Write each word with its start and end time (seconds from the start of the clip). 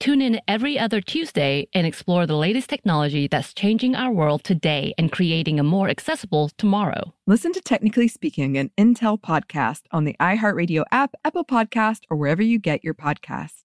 Tune 0.00 0.22
in 0.22 0.40
every 0.46 0.78
other 0.78 1.00
Tuesday 1.00 1.66
and 1.74 1.84
explore 1.84 2.24
the 2.24 2.36
latest 2.36 2.70
technology 2.70 3.26
that's 3.26 3.52
changing 3.52 3.96
our 3.96 4.12
world 4.12 4.44
today 4.44 4.94
and 4.96 5.10
creating 5.10 5.58
a 5.58 5.64
more 5.64 5.88
accessible 5.88 6.50
tomorrow. 6.56 7.14
Listen 7.26 7.52
to 7.52 7.60
Technically 7.60 8.06
Speaking, 8.06 8.56
an 8.56 8.70
Intel 8.78 9.20
podcast 9.20 9.82
on 9.90 10.04
the 10.04 10.14
iHeartRadio 10.20 10.84
app, 10.92 11.14
Apple 11.24 11.44
Podcast, 11.44 12.02
or 12.10 12.16
wherever 12.16 12.42
you 12.42 12.60
get 12.60 12.84
your 12.84 12.94
podcasts. 12.94 13.64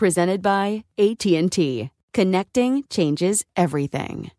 Presented 0.00 0.40
by 0.40 0.84
AT&T. 0.96 1.90
Connecting 2.14 2.84
changes 2.88 3.44
everything. 3.54 4.30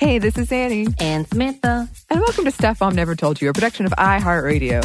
Hey, 0.00 0.18
this 0.18 0.36
is 0.36 0.50
Annie, 0.50 0.88
And 0.98 1.28
Samantha. 1.28 1.88
and 2.10 2.20
welcome 2.20 2.44
to 2.44 2.50
Stuff 2.50 2.80
Mom 2.80 2.96
Never 2.96 3.14
Told 3.14 3.40
You, 3.40 3.50
a 3.50 3.52
production 3.52 3.86
of 3.86 3.92
iHeartRadio. 3.92 4.82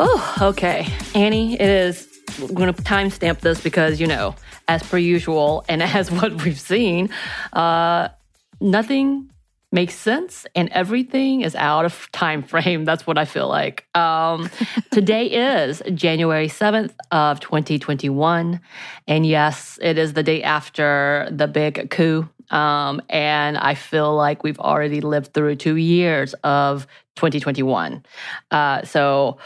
Oh, 0.00 0.36
okay. 0.40 0.86
Annie, 1.16 1.54
it 1.54 1.60
is. 1.60 2.06
We're 2.38 2.46
going 2.48 2.72
to 2.72 2.82
timestamp 2.82 3.40
this 3.40 3.60
because, 3.60 4.00
you 4.00 4.06
know, 4.06 4.36
as 4.68 4.82
per 4.82 4.98
usual, 4.98 5.64
and 5.68 5.82
as 5.98 6.10
what 6.10 6.44
we've 6.44 6.60
seen, 6.60 7.10
uh, 7.52 8.08
nothing 8.60 9.30
makes 9.70 9.94
sense 9.94 10.46
and 10.54 10.70
everything 10.70 11.42
is 11.42 11.54
out 11.54 11.84
of 11.84 12.10
time 12.12 12.42
frame. 12.42 12.84
That's 12.84 13.06
what 13.06 13.18
I 13.18 13.24
feel 13.24 13.48
like. 13.48 13.84
Um, 13.96 14.48
today 14.90 15.26
is 15.26 15.82
January 15.94 16.48
7th 16.48 16.94
of 17.10 17.40
2021. 17.40 18.60
And 19.06 19.26
yes, 19.26 19.78
it 19.82 19.98
is 19.98 20.14
the 20.14 20.22
day 20.22 20.42
after 20.42 21.28
the 21.30 21.46
big 21.46 21.90
coup. 21.90 22.28
Um, 22.50 23.02
and 23.10 23.58
I 23.58 23.74
feel 23.74 24.14
like 24.16 24.42
we've 24.42 24.58
already 24.58 25.02
lived 25.02 25.34
through 25.34 25.56
two 25.56 25.76
years 25.76 26.32
of 26.44 26.86
2021. 27.16 28.04
Uh, 28.50 28.82
so, 28.84 29.36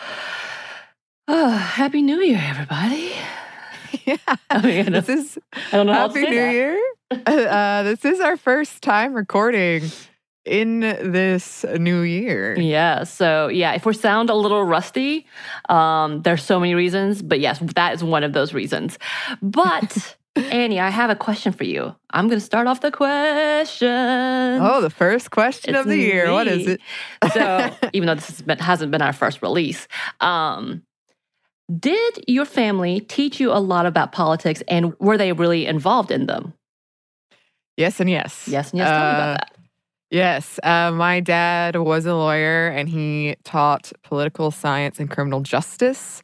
uh, 1.27 1.50
Happy 1.56 2.00
New 2.00 2.21
Year, 2.21 2.41
everybody. 2.41 3.12
Yeah, 4.07 4.17
I 4.51 4.63
mean, 4.63 4.93
this 4.93 5.09
is 5.09 5.39
I 5.73 5.77
don't 5.77 5.87
know 5.87 5.93
Happy 5.93 6.23
New 6.23 6.35
that. 6.35 6.53
Year. 6.53 6.81
Uh, 7.27 7.83
this 7.83 8.07
is 8.07 8.21
our 8.21 8.39
first 8.39 8.81
time 8.81 9.13
recording 9.13 9.83
in 10.47 10.81
this 10.81 11.63
new 11.79 12.01
year. 12.01 12.59
Yeah. 12.59 13.05
So 13.05 13.49
yeah, 13.49 13.75
if 13.75 13.85
we 13.85 13.93
sound 13.93 14.31
a 14.31 14.35
little 14.35 14.65
rusty, 14.65 15.27
um, 15.69 16.23
there's 16.23 16.43
so 16.43 16.59
many 16.59 16.75
reasons, 16.75 17.21
but 17.21 17.39
yes, 17.39 17.59
that 17.75 17.93
is 17.93 18.03
one 18.03 18.25
of 18.25 18.33
those 18.33 18.55
reasons. 18.55 18.99
But 19.43 20.17
Annie, 20.37 20.81
I 20.81 20.89
have 20.89 21.11
a 21.11 21.15
question 21.15 21.53
for 21.53 21.65
you. 21.65 21.95
I'm 22.11 22.29
going 22.29 22.41
to 22.41 22.45
start 22.45 22.67
off 22.67 22.81
the 22.81 22.91
question. 22.91 23.89
Oh, 23.91 24.81
the 24.81 24.89
first 24.91 25.31
question 25.31 25.75
It's 25.75 25.81
of 25.81 25.87
the 25.87 25.99
year. 25.99 26.33
What 26.33 26.49
is 26.49 26.67
it? 26.67 26.81
so 27.33 27.71
even 27.93 28.07
though 28.07 28.15
this 28.15 28.29
has 28.29 28.43
been, 28.43 28.59
hasn't 28.59 28.91
been 28.91 29.03
our 29.03 29.13
first 29.13 29.43
release, 29.43 29.87
um, 30.21 30.83
did 31.78 32.25
your 32.27 32.44
family 32.44 33.00
teach 33.00 33.41
you 33.41 33.53
a 33.53 33.59
lot 33.60 33.87
about 33.87 34.12
politics, 34.12 34.62
and 34.69 34.99
were 34.99 35.16
they 35.19 35.33
really 35.33 35.66
involved 35.66 36.10
in 36.10 36.27
them? 36.27 36.55
yes 37.77 38.00
and 38.00 38.10
yes. 38.10 38.44
Yes, 38.47 38.71
and 38.71 38.78
yes. 38.81 38.91
Tell 38.91 39.05
me 39.05 39.10
Uh, 39.10 39.15
about 39.15 39.41
that. 39.41 39.56
Yes, 40.11 40.61
uh, 40.62 40.91
my 40.93 41.21
dad 41.21 41.77
was 41.77 42.05
a 42.05 42.15
lawyer 42.15 42.69
and 42.69 42.87
he 42.87 43.34
taught 43.44 43.93
political 44.03 44.50
science 44.50 45.00
and 45.00 45.11
criminal 45.11 45.41
justice 45.41 46.22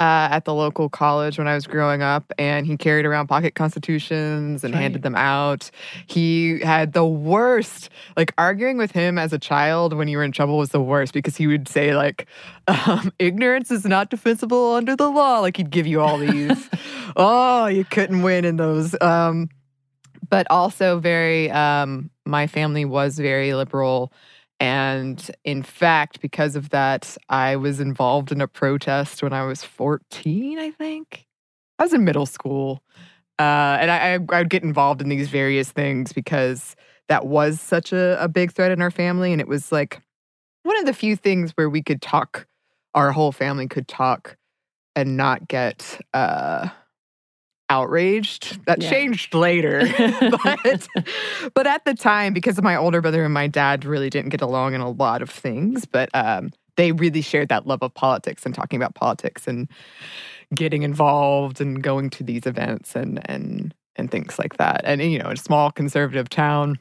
uh, 0.00 0.28
at 0.30 0.44
the 0.44 0.52
local 0.52 0.88
college 0.88 1.38
when 1.38 1.46
I 1.46 1.54
was 1.54 1.66
growing 1.66 2.02
up. 2.02 2.32
And 2.38 2.66
he 2.66 2.76
carried 2.76 3.06
around 3.06 3.28
pocket 3.28 3.54
constitutions 3.54 4.64
and 4.64 4.74
Right. 4.74 4.82
handed 4.82 5.02
them 5.02 5.14
out. 5.14 5.70
He 6.06 6.60
had 6.60 6.92
the 6.92 7.04
worst, 7.06 7.90
like 8.16 8.32
arguing 8.36 8.76
with 8.76 8.90
him 8.90 9.18
as 9.18 9.32
a 9.32 9.38
child 9.38 9.92
when 9.92 10.08
you 10.08 10.16
were 10.18 10.24
in 10.24 10.32
trouble 10.32 10.58
was 10.58 10.70
the 10.70 10.80
worst 10.80 11.12
because 11.12 11.36
he 11.36 11.46
would 11.46 11.68
say, 11.68 11.94
like, 11.94 12.26
um, 12.68 13.12
ignorance 13.18 13.70
is 13.70 13.84
not 13.84 14.10
defensible 14.10 14.74
under 14.74 14.96
the 14.96 15.08
law. 15.10 15.40
Like, 15.40 15.56
he'd 15.56 15.70
give 15.70 15.86
you 15.86 16.00
all 16.00 16.18
these. 16.18 16.68
oh, 17.16 17.66
you 17.66 17.84
couldn't 17.84 18.22
win 18.22 18.44
in 18.44 18.56
those. 18.56 18.96
Um, 19.00 19.48
but 20.30 20.46
also 20.50 20.98
very 20.98 21.50
um 21.50 22.10
my 22.24 22.46
family 22.46 22.84
was 22.86 23.18
very 23.18 23.52
liberal 23.52 24.10
and 24.60 25.30
in 25.44 25.62
fact 25.62 26.20
because 26.20 26.56
of 26.56 26.70
that 26.70 27.16
i 27.28 27.56
was 27.56 27.80
involved 27.80 28.32
in 28.32 28.40
a 28.40 28.48
protest 28.48 29.22
when 29.22 29.32
i 29.32 29.44
was 29.44 29.62
14 29.62 30.58
i 30.58 30.70
think. 30.70 31.26
I 31.78 31.82
was 31.82 31.92
in 31.92 32.04
middle 32.04 32.26
school 32.26 32.82
uh, 33.40 33.78
and 33.80 33.90
I, 33.90 34.14
I 34.14 34.38
would 34.38 34.50
get 34.50 34.62
involved 34.62 35.02
in 35.02 35.08
these 35.08 35.28
various 35.28 35.72
things 35.72 36.12
because 36.12 36.76
that 37.08 37.26
was 37.26 37.60
such 37.60 37.92
a, 37.92 38.16
a 38.22 38.28
big 38.28 38.52
threat 38.52 38.70
in 38.70 38.80
our 38.80 38.92
family 38.92 39.32
and 39.32 39.40
it 39.40 39.48
was 39.48 39.72
like 39.72 40.00
one 40.62 40.78
of 40.78 40.86
the 40.86 40.94
few 40.94 41.16
things 41.16 41.50
where 41.56 41.68
we 41.68 41.82
could 41.82 42.00
talk 42.00 42.46
our 42.94 43.10
whole 43.10 43.32
family 43.32 43.66
could 43.66 43.88
talk 43.88 44.36
and 44.94 45.16
not 45.16 45.48
get 45.48 46.00
uh 46.14 46.68
outraged. 47.70 48.64
That 48.66 48.82
Yeah. 48.82 48.90
changed 48.90 49.34
later 49.34 49.82
but 50.30 50.88
but 51.54 51.66
at 51.66 51.84
the 51.84 51.94
time 51.94 52.32
because 52.32 52.58
of 52.58 52.64
my 52.64 52.76
older 52.76 53.00
brother 53.00 53.24
and 53.24 53.32
my 53.34 53.46
dad 53.46 53.84
really 53.84 54.10
didn't 54.10 54.30
get 54.30 54.42
along 54.42 54.74
in 54.74 54.80
a 54.80 54.90
lot 54.90 55.22
of 55.22 55.30
things 55.30 55.84
but 55.86 56.08
um 56.14 56.50
they 56.76 56.92
really 56.92 57.20
shared 57.22 57.48
that 57.48 57.66
love 57.66 57.82
of 57.82 57.94
politics 57.94 58.44
and 58.44 58.54
talking 58.54 58.76
about 58.76 58.94
politics 58.94 59.46
and 59.46 59.68
getting 60.54 60.82
involved 60.82 61.60
and 61.60 61.82
going 61.82 62.10
to 62.10 62.24
these 62.24 62.46
events 62.46 62.94
and 62.96 63.20
and 63.30 63.74
and 63.96 64.10
things 64.10 64.38
like 64.38 64.56
that. 64.56 64.80
And 64.84 65.00
you 65.00 65.18
know 65.18 65.26
in 65.30 65.34
a 65.34 65.36
small 65.36 65.70
conservative 65.70 66.28
town 66.28 66.78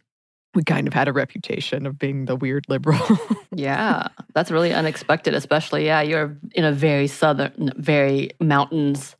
we 0.56 0.64
kind 0.64 0.88
of 0.88 0.94
had 0.94 1.08
a 1.08 1.14
reputation 1.14 1.86
of 1.88 1.98
being 1.98 2.26
the 2.26 2.36
weird 2.36 2.66
liberal. 2.70 3.00
Yeah, 3.56 4.08
that's 4.34 4.50
really 4.50 4.74
unexpected, 4.74 5.36
especially, 5.36 5.86
yeah, 5.86 6.02
you're 6.02 6.36
in 6.56 6.64
a 6.64 6.72
very 6.72 7.06
southern, 7.06 7.72
very 7.78 8.32
mountains 8.40 9.16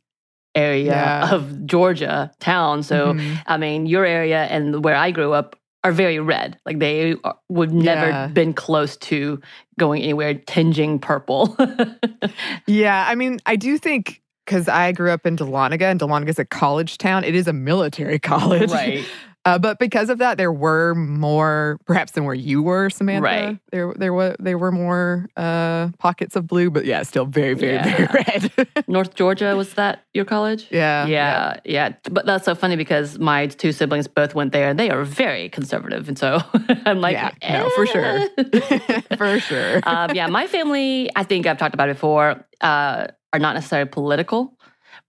area 0.54 0.84
Yeah. 0.92 1.34
of 1.34 1.66
Georgia 1.66 2.30
town. 2.40 2.82
So, 2.82 3.14
Mhm. 3.14 3.42
I 3.46 3.56
mean, 3.56 3.86
your 3.86 4.04
area 4.04 4.44
and 4.44 4.84
where 4.84 4.94
I 4.96 5.10
grew 5.10 5.32
up 5.32 5.56
are 5.82 5.92
very 5.92 6.18
red. 6.18 6.56
Like 6.64 6.78
they 6.78 7.14
are- 7.24 7.36
would 7.50 7.72
never 7.72 8.08
Yeah. 8.08 8.26
been 8.28 8.52
close 8.54 8.96
to 9.08 9.40
going 9.78 10.02
anywhere 10.02 10.34
tinging 10.34 10.98
purple. 10.98 11.56
Yeah, 12.66 13.04
I 13.08 13.14
mean, 13.14 13.38
I 13.46 13.56
do 13.56 13.76
think 13.78 14.22
because 14.46 14.68
I 14.68 14.92
grew 14.92 15.10
up 15.10 15.26
in 15.26 15.36
Dahlonega, 15.36 15.82
and 15.82 15.98
Dahlonega 16.00 16.28
is 16.28 16.38
a 16.38 16.44
college 16.44 16.98
town. 16.98 17.24
It 17.24 17.34
is 17.34 17.48
a 17.48 17.52
military 17.52 18.18
college, 18.32 18.70
right. 18.70 19.04
Uh, 19.44 19.58
but 19.58 19.78
because 19.78 20.08
of 20.08 20.18
that, 20.18 20.38
there 20.38 20.52
were 20.52 20.94
more, 20.94 21.78
perhaps 21.84 22.12
than 22.12 22.24
where 22.24 22.34
you 22.34 22.62
were, 22.62 22.88
Samantha. 22.88 23.22
Right. 23.22 23.58
There, 23.70 23.92
there 23.94 24.14
were 24.14 24.34
there 24.38 24.56
were 24.56 24.72
more 24.72 25.28
uh, 25.36 25.88
pockets 25.98 26.34
of 26.34 26.46
blue, 26.46 26.70
but 26.70 26.86
yeah, 26.86 27.02
still 27.02 27.26
very, 27.26 27.54
very, 27.54 27.82
very 27.82 28.06
red. 28.14 28.86
North 28.88 29.14
Georgia, 29.14 29.54
was 29.54 29.74
that 29.74 30.04
your 30.14 30.24
college? 30.24 30.66
yeah, 30.70 31.06
Yeah, 31.06 31.60
yeah. 31.64 31.92
But 32.10 32.24
that's 32.24 32.44
so 32.44 32.54
funny 32.54 32.76
because 32.76 33.18
my 33.18 33.46
two 33.48 33.72
siblings 33.72 34.08
both 34.08 34.34
went 34.34 34.52
there 34.52 34.68
and 34.68 34.78
they 34.78 34.88
are 34.90 35.04
very 35.04 35.50
conservative. 35.50 36.08
And 36.08 36.18
so 36.18 36.40
I'm 36.86 37.00
like, 37.00 37.14
yeah. 37.14 37.32
No, 37.58 37.68
for 37.70 37.86
sure, 37.86 38.04
eh. 38.38 39.00
for 39.16 39.38
sure. 39.40 39.80
um, 39.84 40.14
yeah, 40.14 40.26
my 40.26 40.46
family, 40.46 41.10
I 41.16 41.22
think 41.22 41.46
I've 41.46 41.58
talked 41.58 41.74
about 41.74 41.90
it 41.90 41.96
before, 41.96 42.44
uh, 42.62 43.08
are 43.32 43.38
not 43.38 43.54
necessarily 43.54 43.90
political, 43.90 44.56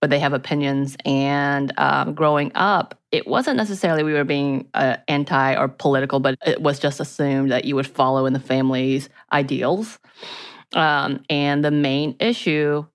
but 0.06 0.12
they 0.12 0.20
have 0.20 0.34
opinions. 0.34 0.96
And 1.04 1.74
um, 1.80 2.14
growing 2.14 2.52
up, 2.54 2.94
it 3.12 3.26
wasn't 3.26 3.58
necessarily 3.58 4.04
we 4.04 4.14
were 4.14 4.24
being 4.24 4.68
uh, 4.76 4.98
anti 5.08 5.56
or 5.56 5.68
political, 5.68 6.20
but 6.20 6.38
it 6.46 6.62
was 6.62 6.78
just 6.78 7.00
assumed 7.00 7.50
that 7.50 7.66
you 7.66 7.74
would 7.74 7.88
follow 7.88 8.28
in 8.28 8.34
the 8.34 8.40
family's 8.40 9.10
ideals. 9.34 9.98
Um, 10.76 11.24
and 11.28 11.66
the 11.66 11.72
main 11.72 12.16
issue, 12.20 12.86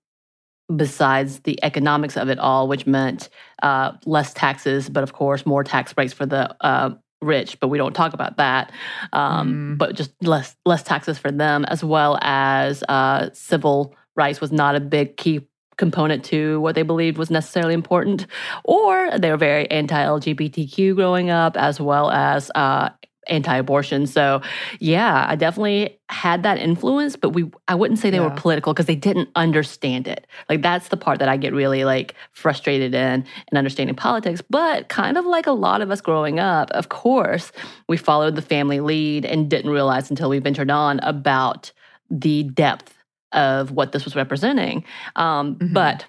besides 0.73 1.41
the 1.41 1.61
economics 1.65 2.15
of 2.15 2.29
it 2.29 2.39
all, 2.39 2.69
which 2.69 2.87
meant 2.87 3.27
uh, 3.61 3.91
less 4.05 4.33
taxes, 4.33 4.87
but 4.87 5.03
of 5.03 5.11
course 5.11 5.45
more 5.45 5.65
tax 5.65 5.91
breaks 5.91 6.13
for 6.13 6.25
the 6.25 6.55
uh, 6.63 6.91
rich, 7.21 7.59
but 7.59 7.67
we 7.67 7.77
don't 7.77 7.93
talk 7.93 8.13
about 8.13 8.37
that. 8.37 8.71
Um, 9.11 9.73
Mm. 9.73 9.77
But 9.77 9.95
just 9.95 10.13
less 10.23 10.55
less 10.65 10.81
taxes 10.81 11.17
for 11.17 11.29
them, 11.29 11.65
as 11.65 11.83
well 11.83 12.17
as 12.21 12.85
uh, 12.87 13.31
civil 13.33 13.97
rights 14.15 14.39
was 14.39 14.53
not 14.53 14.75
a 14.75 14.79
big 14.79 15.17
key 15.17 15.41
component 15.81 16.23
to 16.25 16.61
what 16.61 16.75
they 16.75 16.83
believed 16.83 17.17
was 17.17 17.31
necessarily 17.31 17.73
important, 17.73 18.27
or 18.63 19.17
they 19.17 19.31
were 19.31 19.35
very 19.51 19.69
anti-LGBTQ 19.71 20.95
growing 20.95 21.31
up, 21.31 21.57
as 21.57 21.81
well 21.81 22.11
as 22.11 22.51
uh, 22.53 22.89
anti-abortion. 23.25 24.05
So, 24.05 24.43
yeah, 24.77 25.25
I 25.27 25.35
definitely 25.35 25.97
had 26.09 26.43
that 26.43 26.59
influence, 26.59 27.15
but 27.15 27.31
we 27.31 27.49
I 27.67 27.73
wouldn't 27.73 27.99
say 27.99 28.11
they 28.11 28.19
were 28.19 28.29
political 28.29 28.73
because 28.73 28.85
they 28.85 28.95
didn't 28.95 29.29
understand 29.35 30.07
it. 30.07 30.27
Like 30.49 30.61
that's 30.61 30.89
the 30.89 30.97
part 30.97 31.17
that 31.17 31.29
I 31.29 31.35
get 31.35 31.51
really 31.51 31.83
like 31.83 32.13
frustrated 32.31 32.93
in 32.93 33.25
in 33.51 33.57
understanding 33.57 33.95
politics. 33.95 34.43
But 34.47 34.87
kind 34.89 35.17
of 35.17 35.25
like 35.25 35.47
a 35.47 35.51
lot 35.51 35.81
of 35.81 35.89
us 35.89 35.99
growing 35.99 36.39
up, 36.39 36.69
of 36.71 36.89
course, 36.89 37.51
we 37.89 37.97
followed 37.97 38.35
the 38.35 38.43
family 38.43 38.81
lead 38.81 39.25
and 39.25 39.49
didn't 39.49 39.71
realize 39.71 40.11
until 40.11 40.29
we 40.29 40.37
ventured 40.37 40.69
on 40.69 40.99
about 40.99 41.71
the 42.11 42.43
depth 42.43 43.00
of 43.33 43.71
what 43.71 43.91
this 43.91 44.05
was 44.05 44.15
representing. 44.15 44.83
Um, 45.15 45.55
Mhm. 45.55 45.73
But 45.73 46.05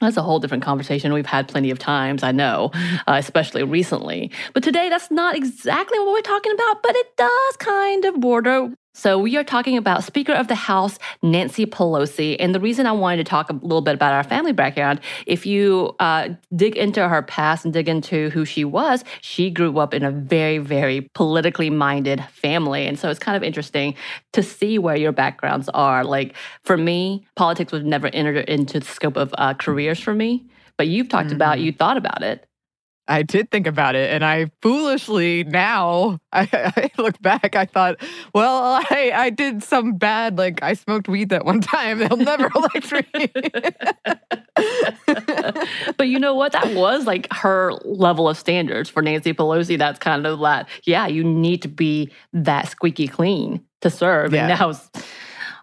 that's 0.00 0.16
a 0.16 0.22
whole 0.22 0.40
different 0.40 0.64
conversation 0.64 1.12
we've 1.12 1.24
had 1.24 1.46
plenty 1.48 1.70
of 1.70 1.78
times, 1.78 2.22
I 2.22 2.32
know, 2.32 2.70
uh, 3.06 3.14
especially 3.16 3.62
recently. 3.62 4.30
But 4.52 4.62
today, 4.62 4.88
that's 4.88 5.10
not 5.10 5.36
exactly 5.36 5.98
what 6.00 6.12
we're 6.12 6.20
talking 6.20 6.52
about, 6.52 6.82
but 6.82 6.96
it 6.96 7.16
does 7.16 7.56
kind 7.58 8.04
of 8.04 8.20
border. 8.20 8.70
So, 8.96 9.18
we 9.18 9.36
are 9.36 9.42
talking 9.42 9.76
about 9.76 10.04
Speaker 10.04 10.32
of 10.32 10.46
the 10.46 10.54
House, 10.54 11.00
Nancy 11.20 11.66
Pelosi. 11.66 12.36
And 12.38 12.54
the 12.54 12.60
reason 12.60 12.86
I 12.86 12.92
wanted 12.92 13.16
to 13.16 13.24
talk 13.24 13.50
a 13.50 13.52
little 13.54 13.80
bit 13.80 13.94
about 13.94 14.12
our 14.12 14.22
family 14.22 14.52
background, 14.52 15.00
if 15.26 15.44
you 15.44 15.96
uh, 15.98 16.28
dig 16.54 16.76
into 16.76 17.06
her 17.08 17.20
past 17.20 17.64
and 17.64 17.74
dig 17.74 17.88
into 17.88 18.30
who 18.30 18.44
she 18.44 18.64
was, 18.64 19.02
she 19.20 19.50
grew 19.50 19.78
up 19.78 19.94
in 19.94 20.04
a 20.04 20.12
very, 20.12 20.58
very 20.58 21.10
politically 21.14 21.70
minded 21.70 22.24
family. 22.32 22.86
And 22.86 22.96
so 22.96 23.10
it's 23.10 23.18
kind 23.18 23.36
of 23.36 23.42
interesting 23.42 23.96
to 24.32 24.44
see 24.44 24.78
where 24.78 24.96
your 24.96 25.12
backgrounds 25.12 25.68
are. 25.70 26.04
Like 26.04 26.36
for 26.62 26.76
me, 26.76 27.26
politics 27.34 27.72
was 27.72 27.82
never 27.82 28.06
entered 28.08 28.48
into 28.48 28.78
the 28.78 28.86
scope 28.86 29.16
of 29.16 29.34
uh, 29.36 29.54
careers 29.54 29.98
for 29.98 30.14
me. 30.14 30.46
But 30.76 30.86
you've 30.86 31.08
talked 31.08 31.32
about, 31.32 31.58
Mhm. 31.58 31.62
you 31.62 31.72
thought 31.72 31.96
about 31.96 32.22
it. 32.22 32.46
I 33.06 33.22
did 33.22 33.50
think 33.50 33.66
about 33.66 33.94
it, 33.96 34.10
and 34.10 34.24
I 34.24 34.50
foolishly 34.62 35.44
now 35.44 36.20
I, 36.32 36.48
I 36.76 36.90
look 37.00 37.20
back. 37.20 37.54
I 37.54 37.66
thought, 37.66 37.96
well, 38.34 38.80
I 38.90 39.12
I 39.14 39.30
did 39.30 39.62
some 39.62 39.96
bad. 39.96 40.38
Like 40.38 40.62
I 40.62 40.74
smoked 40.74 41.08
weed 41.08 41.28
that 41.28 41.44
one 41.44 41.60
time. 41.60 41.98
They'll 41.98 42.16
never 42.16 42.50
elect 42.54 42.92
me. 42.92 43.30
but 45.96 46.08
you 46.08 46.18
know 46.18 46.34
what? 46.34 46.52
That 46.52 46.74
was 46.74 47.06
like 47.06 47.32
her 47.32 47.72
level 47.84 48.28
of 48.28 48.38
standards 48.38 48.88
for 48.88 49.02
Nancy 49.02 49.34
Pelosi. 49.34 49.78
That's 49.78 49.98
kind 49.98 50.26
of 50.26 50.40
that, 50.40 50.68
yeah, 50.84 51.06
you 51.06 51.24
need 51.24 51.62
to 51.62 51.68
be 51.68 52.10
that 52.32 52.68
squeaky 52.68 53.08
clean 53.08 53.64
to 53.80 53.90
serve. 53.90 54.32
Yeah. 54.32 54.48
And 54.48 54.58
now, 54.58 54.72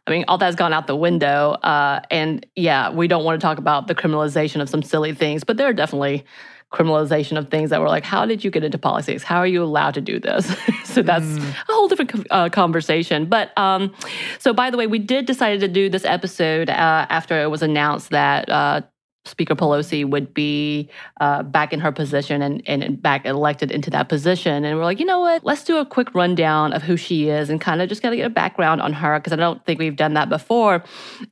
I 0.08 0.12
mean, 0.12 0.26
all 0.28 0.38
that's 0.38 0.56
gone 0.56 0.74
out 0.74 0.88
the 0.88 0.96
window. 0.96 1.52
Uh, 1.52 2.02
and 2.10 2.46
yeah, 2.56 2.92
we 2.92 3.08
don't 3.08 3.24
want 3.24 3.40
to 3.40 3.46
talk 3.46 3.58
about 3.58 3.88
the 3.88 3.96
criminalization 3.96 4.62
of 4.62 4.70
some 4.70 4.84
silly 4.84 5.14
things, 5.14 5.44
but 5.44 5.58
there 5.58 5.68
are 5.68 5.74
definitely 5.74 6.26
criminalization 6.72 7.38
of 7.38 7.50
things 7.50 7.70
that 7.70 7.82
were 7.82 7.88
like, 7.90 8.04
how 8.06 8.26
did 8.26 8.44
you 8.44 8.52
get 8.52 8.64
into 8.64 8.78
politics? 8.78 9.24
How 9.24 9.38
are 9.38 9.48
you 9.48 9.62
allowed 9.64 9.94
to 9.96 10.02
do 10.02 10.20
this? 10.20 10.46
so 10.86 11.02
that's 11.02 11.26
Mm. 11.26 11.50
a 11.70 11.72
whole 11.74 11.88
different 11.88 12.28
uh, 12.32 12.50
conversation. 12.50 13.26
But 13.26 13.58
um, 13.58 13.94
so, 14.40 14.54
by 14.54 14.70
the 14.70 14.78
way, 14.78 14.88
we 14.88 15.00
did 15.00 15.26
decide 15.26 15.60
to 15.60 15.68
do 15.68 15.90
this 15.90 16.06
episode 16.06 16.70
uh, 16.70 17.06
after 17.10 17.42
it 17.42 17.48
was 17.48 17.62
announced 17.62 18.10
that 18.12 18.50
uh, 18.50 18.82
Speaker 19.26 19.54
Pelosi 19.56 20.10
would 20.10 20.34
be 20.34 20.90
uh, 21.20 21.44
back 21.44 21.74
in 21.74 21.80
her 21.80 21.92
position 21.92 22.42
and, 22.42 22.64
and 22.66 23.00
back 23.00 23.24
elected 23.26 23.70
into 23.72 23.92
that 23.92 24.10
position. 24.10 24.66
And 24.66 24.78
we're 24.78 24.84
like, 24.84 25.00
you 25.00 25.06
know 25.06 25.20
what? 25.20 25.46
Let's 25.46 25.64
do 25.64 25.78
a 25.78 25.86
quick 25.86 26.14
rundown 26.16 26.74
of 26.74 26.82
who 26.82 26.98
she 26.98 27.30
is 27.30 27.52
and 27.52 27.62
kind 27.62 27.84
of 27.84 27.90
just 27.90 28.02
got 28.02 28.10
to 28.10 28.16
get 28.16 28.26
a 28.26 28.32
background 28.32 28.82
on 28.82 28.94
her 28.94 29.20
because 29.20 29.32
I 29.32 29.36
don't 29.36 29.64
think 29.64 29.80
we've 29.80 29.96
done 29.96 30.16
that 30.16 30.28
before. 30.28 30.84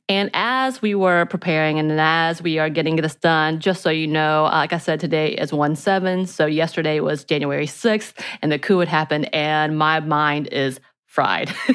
And 0.08 0.30
as 0.34 0.80
we 0.80 0.94
were 0.94 1.26
preparing 1.26 1.80
and 1.80 2.00
as 2.00 2.40
we 2.40 2.58
are 2.60 2.70
getting 2.70 2.94
this 2.94 3.16
done, 3.16 3.58
just 3.58 3.82
so 3.82 3.90
you 3.90 4.06
know, 4.06 4.46
uh, 4.46 4.50
like 4.50 4.72
I 4.72 4.78
said, 4.78 5.00
today 5.00 5.32
is 5.32 5.52
1 5.52 5.74
7. 5.74 6.26
So 6.26 6.46
yesterday 6.46 7.00
was 7.00 7.24
January 7.24 7.66
6th 7.66 8.12
and 8.40 8.52
the 8.52 8.58
coup 8.58 8.78
had 8.78 8.88
happened, 8.88 9.34
and 9.34 9.76
my 9.76 9.98
mind 9.98 10.48
is 10.52 10.78
fried. 11.10 11.52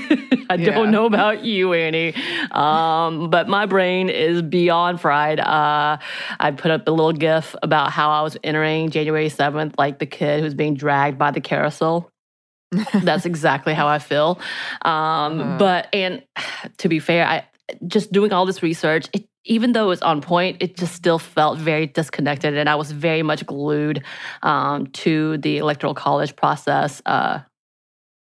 I 0.50 0.56
Yeah. 0.58 0.72
don't 0.72 0.92
know 0.92 1.06
about 1.06 1.44
you, 1.44 1.74
Annie, 1.74 2.14
um, 2.52 3.30
but 3.30 3.50
my 3.50 3.66
brain 3.66 4.08
is 4.10 4.42
beyond 4.42 5.02
fried. 5.02 5.40
Uh, 5.42 5.98
I 6.40 6.52
put 6.52 6.72
up 6.72 6.88
a 6.88 6.92
little 6.92 7.12
GIF 7.12 7.54
about 7.62 7.92
how 7.92 8.10
I 8.10 8.22
was 8.22 8.38
entering 8.46 8.90
January 8.92 9.28
7th, 9.30 9.74
like 9.78 10.00
the 10.00 10.06
kid 10.06 10.42
who's 10.42 10.54
being 10.54 10.76
dragged 10.76 11.18
by 11.18 11.32
the 11.32 11.42
carousel. 11.42 12.10
That's 12.94 13.26
exactly 13.26 13.74
how 13.74 13.88
I 13.88 14.00
feel. 14.00 14.40
Um, 14.84 15.42
Uh-huh. 15.42 15.58
But, 15.60 15.90
and 15.94 16.24
to 16.78 16.88
be 16.90 17.00
fair, 17.00 17.28
I 17.28 17.46
just 17.88 18.12
doing 18.14 18.32
all 18.32 18.46
this 18.46 18.64
research, 18.64 19.08
it, 19.12 19.26
even 19.44 19.74
though 19.74 19.92
it's 19.92 20.02
on 20.02 20.22
point, 20.22 20.58
it 20.62 20.78
just 20.78 20.94
still 20.96 21.20
felt 21.20 21.60
very 21.60 21.88
disconnected. 21.88 22.56
And 22.56 22.70
I 22.70 22.76
was 22.76 22.92
very 22.92 23.22
much 23.22 23.46
glued 23.46 24.04
um, 24.44 24.88
to 25.04 25.38
the 25.40 25.58
electoral 25.58 25.94
college 25.94 26.36
process. 26.38 27.02
Uh, 27.06 27.40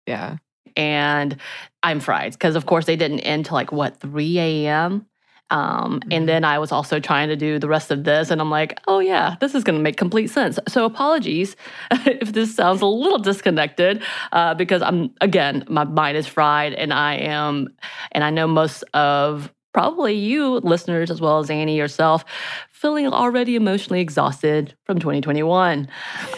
yeah, 0.07 0.37
and 0.77 1.37
I'm 1.83 2.01
fried 2.01 2.33
because, 2.33 2.57
of 2.57 2.67
course, 2.67 2.87
they 2.87 2.97
didn't 2.97 3.21
end 3.21 3.47
till 3.47 3.55
like 3.55 3.73
what 3.73 4.01
3 4.01 4.39
a.m. 4.39 5.07
Um, 5.51 6.01
Mhm. 6.01 6.17
And 6.17 6.29
then 6.29 6.45
I 6.45 6.59
was 6.59 6.73
also 6.73 6.99
trying 6.99 7.29
to 7.29 7.37
do 7.37 7.59
the 7.59 7.69
rest 7.69 7.91
of 7.91 8.05
this, 8.05 8.31
and 8.31 8.41
I'm 8.41 8.51
like, 8.51 8.79
oh 8.89 8.99
yeah, 8.99 9.37
this 9.41 9.55
is 9.55 9.63
going 9.63 9.79
to 9.79 9.83
make 9.83 9.97
complete 9.97 10.29
sense. 10.31 10.59
So 10.69 10.85
apologies 10.85 11.55
if 12.07 12.33
this 12.33 12.55
sounds 12.55 12.81
a 12.81 12.87
little 12.87 13.19
disconnected, 13.19 14.03
uh, 14.33 14.55
because 14.55 14.83
I'm 14.83 15.11
again, 15.21 15.65
my 15.69 15.85
mind 15.85 16.17
is 16.17 16.27
fried, 16.27 16.73
and 16.73 16.93
I 16.93 17.17
am, 17.17 17.69
and 18.13 18.25
I 18.25 18.31
know 18.31 18.47
most 18.47 18.83
of 18.95 19.53
probably 19.75 20.15
you 20.15 20.61
listeners 20.61 21.11
as 21.11 21.21
well 21.21 21.41
as 21.41 21.51
Annie 21.51 21.77
yourself 21.77 22.25
feeling 22.71 23.07
already 23.07 23.57
emotionally 23.57 24.01
exhausted 24.01 24.75
from 24.85 24.99
2021. 24.99 25.89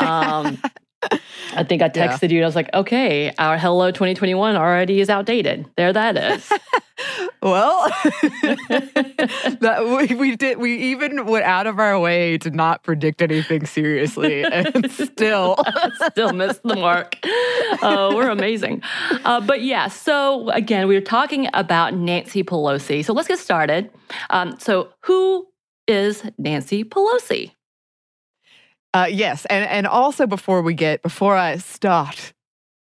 Um, 0.01 0.59
I 1.55 1.63
think 1.65 1.83
I 1.83 1.87
Yeah. 1.95 2.09
texted 2.09 2.31
you 2.31 2.39
and 2.39 2.45
I 2.45 2.49
was 2.49 2.57
like, 2.57 2.73
okay, 2.75 3.33
our 3.39 3.57
Hello 3.59 3.91
2021 3.91 4.57
already 4.57 5.01
is 5.01 5.09
outdated. 5.09 5.67
There 5.77 5.93
that 5.93 6.17
is. 6.17 6.51
Well, 7.43 7.87
that 8.71 10.09
we, 10.09 10.15
we 10.17 10.37
did. 10.37 10.59
We 10.59 10.77
even 10.93 11.27
went 11.27 11.45
out 11.45 11.67
of 11.67 11.79
our 11.79 12.01
way 12.01 12.39
to 12.39 12.51
not 12.51 12.83
predict 12.83 13.21
anything 13.23 13.67
seriously, 13.67 14.43
and 14.45 14.91
still, 14.91 15.57
Still 16.11 16.33
missed 16.33 16.63
the 16.63 16.75
mark. 16.75 17.19
Oh, 17.83 18.15
we're 18.17 18.31
amazing. 18.31 18.83
Uh, 19.25 19.41
but 19.41 19.63
yeah, 19.63 19.89
so 19.89 20.49
again, 20.51 20.89
we 20.89 20.95
were 20.95 21.01
talking 21.03 21.49
about 21.53 21.95
Nancy 21.95 22.43
Pelosi. 22.43 23.05
So 23.05 23.13
let's 23.13 23.29
get 23.29 23.39
started. 23.39 23.91
Um, 24.31 24.57
so, 24.59 24.89
who 25.03 25.47
is 25.87 26.25
Nancy 26.39 26.83
Pelosi? 26.83 27.53
Uh, 28.97 29.07
yes, 29.07 29.47
and 29.47 29.65
and 29.67 29.87
also 29.87 30.27
before 30.27 30.63
we 30.63 30.75
get 30.75 31.03
before 31.03 31.37
I 31.37 31.57
start 31.59 32.33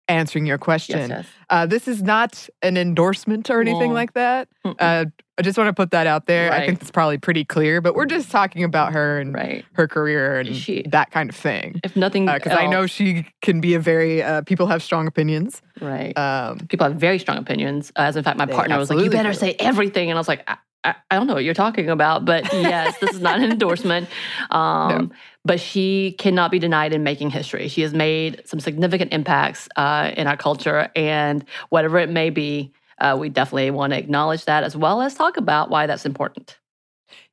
answering 0.10 0.46
your 0.46 0.58
question, 0.58 1.10
yes. 1.10 1.26
Uh, 1.50 1.66
this 1.66 1.88
is 1.88 2.04
not 2.04 2.50
an 2.62 2.76
endorsement 2.78 3.50
or 3.50 3.62
anything 3.62 3.90
No. 3.90 3.96
like 3.96 4.14
that. 4.14 4.48
Uh, 4.80 5.06
I 5.38 5.42
just 5.42 5.58
want 5.58 5.68
to 5.70 5.74
put 5.74 5.92
that 5.92 6.06
out 6.08 6.26
there. 6.28 6.52
I 6.54 6.66
think 6.66 6.82
it's 6.82 6.92
probably 6.92 7.18
pretty 7.18 7.44
clear, 7.44 7.82
but 7.82 7.96
we're 7.96 8.06
just 8.06 8.30
talking 8.32 8.64
about 8.64 8.94
her 8.94 9.20
and 9.20 9.34
right. 9.34 9.66
her 9.74 9.88
career 9.88 10.40
and 10.40 10.56
She- 10.56 10.84
that 10.90 11.10
kind 11.12 11.30
of 11.30 11.36
thing. 11.36 11.80
If 11.84 11.96
nothing 11.96 12.28
Because 12.28 12.52
I 12.58 12.68
know 12.68 12.86
she 12.86 13.26
can 13.42 13.60
be 13.60 13.74
a 13.74 13.80
very, 13.80 14.22
uh, 14.22 14.42
people 14.44 14.68
have 14.68 14.84
strong 14.84 15.08
opinions. 15.08 15.62
right. 15.82 16.16
Um, 16.18 16.60
people 16.68 16.86
have 16.88 16.98
very 16.98 17.18
strong 17.18 17.38
opinions. 17.38 17.92
As 17.96 18.16
in 18.16 18.24
fact, 18.24 18.38
my 18.38 18.46
partner 18.46 18.78
was 18.78 18.90
like, 18.92 19.00
"You 19.04 19.10
better 19.10 19.32
do. 19.34 19.38
say 19.38 19.56
everything," 19.60 20.10
and 20.12 20.18
I 20.18 20.20
was 20.20 20.28
like, 20.28 20.44
I, 20.48 20.58
I, 20.84 20.96
I 21.12 21.16
don't 21.16 21.28
know 21.28 21.34
what 21.34 21.44
you're 21.46 21.54
talking 21.66 21.90
about, 21.90 22.26
but 22.26 22.44
yes, 22.54 22.98
this 23.00 23.12
is 23.16 23.22
not 23.22 23.40
an 23.40 23.52
endorsement. 23.56 24.08
Um, 24.52 25.12
but 25.46 25.60
she 25.60 26.16
cannot 26.20 26.52
be 26.52 26.60
denied 26.60 26.94
in 26.94 27.04
making 27.04 27.30
history. 27.30 27.68
She 27.68 27.82
has 27.82 27.94
made 27.94 28.42
some 28.46 28.60
significant 28.60 29.14
impacts 29.14 29.68
uh, 29.76 30.12
in 30.16 30.28
our 30.28 30.38
culture, 30.38 30.90
and 30.96 31.46
whatever 31.70 31.98
it 31.98 32.10
may 32.10 32.30
be, 32.30 32.72
uh, 33.00 33.18
we 33.20 33.30
definitely 33.30 33.72
want 33.72 33.92
to 33.92 34.00
acknowledge 34.00 34.46
that 34.46 34.64
as 34.64 34.76
well 34.76 35.02
as 35.02 35.16
talk 35.16 35.38
about 35.38 35.70
why 35.70 35.88
that's 35.88 36.06
important. 36.06 36.58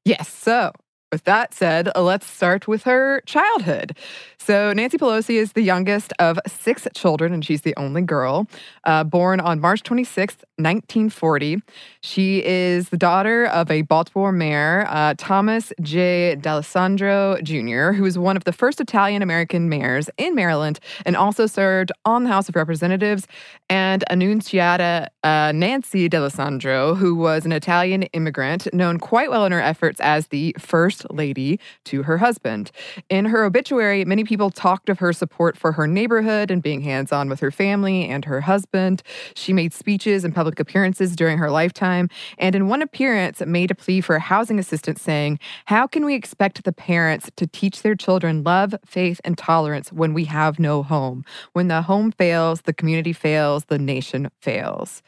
Yes. 0.05 0.29
So, 0.29 0.73
with 1.12 1.25
that 1.25 1.55
said, 1.55 1.90
let's 1.97 2.26
start 2.26 2.67
with 2.67 2.85
her 2.85 3.21
childhood. 3.26 3.97
So, 4.42 4.73
Nancy 4.73 4.97
Pelosi 4.97 5.35
is 5.35 5.52
the 5.52 5.61
youngest 5.61 6.14
of 6.18 6.38
six 6.47 6.88
children, 6.94 7.35
and 7.35 7.44
she's 7.44 7.61
the 7.61 7.75
only 7.76 8.00
girl. 8.00 8.49
Uh, 8.85 9.04
born 9.04 9.38
on 9.38 9.61
March 9.61 9.82
26th, 9.82 10.42
1940. 10.56 11.59
She 12.00 12.42
is 12.42 12.88
the 12.88 12.97
daughter 12.97 13.44
of 13.44 13.70
a 13.70 13.82
Baltimore 13.82 14.32
mayor, 14.32 14.87
uh, 14.88 15.12
Thomas 15.18 15.75
J. 15.82 16.37
D'Alessandro 16.37 17.37
Jr., 17.42 17.92
who 17.92 18.02
was 18.02 18.16
one 18.16 18.35
of 18.35 18.44
the 18.44 18.52
first 18.52 18.80
Italian 18.80 19.20
American 19.20 19.68
mayors 19.68 20.09
in 20.16 20.35
Maryland 20.35 20.80
and 21.04 21.16
also 21.16 21.44
served 21.44 21.92
on 22.06 22.25
the 22.25 22.30
House 22.30 22.49
of 22.49 22.56
Representatives, 22.56 23.26
and 23.68 24.04
Annunziata 24.11 25.09
uh, 25.23 25.52
Nancy 25.54 26.09
D'Alessandro, 26.09 26.94
who 26.94 27.14
was 27.14 27.44
an 27.44 27.52
Italian 27.52 28.04
immigrant 28.14 28.73
known 28.73 28.99
quite 28.99 29.30
well 29.30 29.44
in 29.44 29.52
her 29.52 29.61
efforts 29.61 30.00
as 30.00 30.28
the 30.28 30.56
First 30.59 31.04
Lady 31.11 31.61
to 31.85 32.04
her 32.04 32.16
husband. 32.16 32.70
In 33.11 33.26
her 33.26 33.44
obituary, 33.44 34.06
many 34.06 34.25
people 34.30 34.49
talked 34.49 34.88
of 34.88 35.00
her 35.00 35.12
support 35.12 35.56
for 35.56 35.72
her 35.72 35.88
neighborhood 35.88 36.52
and 36.52 36.62
being 36.62 36.82
hands 36.82 37.10
on 37.10 37.28
with 37.28 37.40
her 37.40 37.50
family 37.50 38.04
and 38.04 38.25
her 38.25 38.40
husband. 38.40 39.02
She 39.34 39.52
made 39.52 39.75
speeches 39.75 40.22
and 40.22 40.32
public 40.32 40.60
appearances 40.60 41.16
during 41.16 41.37
her 41.38 41.50
lifetime, 41.50 42.08
and 42.38 42.54
in 42.54 42.68
one 42.68 42.80
appearance, 42.80 43.40
made 43.44 43.72
a 43.72 43.75
plea 43.75 44.00
for 44.00 44.16
housing 44.20 44.60
assistance, 44.60 45.02
saying, 45.02 45.40
How 45.64 45.88
can 45.88 46.04
we 46.04 46.14
expect 46.14 46.62
the 46.62 46.72
parents 46.72 47.28
to 47.38 47.49
teach 47.49 47.82
their 47.82 47.96
children 47.96 48.44
love, 48.44 48.72
faith, 48.87 49.20
and 49.25 49.37
tolerance 49.37 49.92
when 49.92 50.14
we 50.14 50.26
have 50.26 50.60
no 50.60 50.84
home? 50.84 51.25
When 51.52 51.66
the 51.66 51.82
home 51.82 52.12
fails, 52.12 52.60
the 52.60 52.72
community 52.72 53.12
fails, 53.12 53.64
the 53.64 53.80
nation 53.80 54.30
fails. 54.40 55.02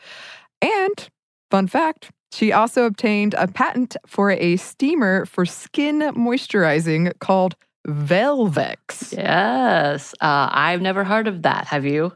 And, 0.61 1.09
fun 1.49 1.69
fact, 1.69 2.11
she 2.33 2.51
also 2.51 2.87
obtained 2.87 3.35
a 3.35 3.47
patent 3.47 3.97
for 4.05 4.33
a 4.33 4.57
steamer 4.57 5.27
for 5.27 5.47
skin 5.47 6.01
moisturizing 6.01 7.17
called 7.21 7.55
Velvex. 7.87 9.13
Yes, 9.17 10.15
uh, 10.21 10.49
I've 10.53 10.81
never 10.81 11.05
heard 11.05 11.27
of 11.29 11.43
that. 11.43 11.67
Have 11.67 11.85
you? 11.85 12.13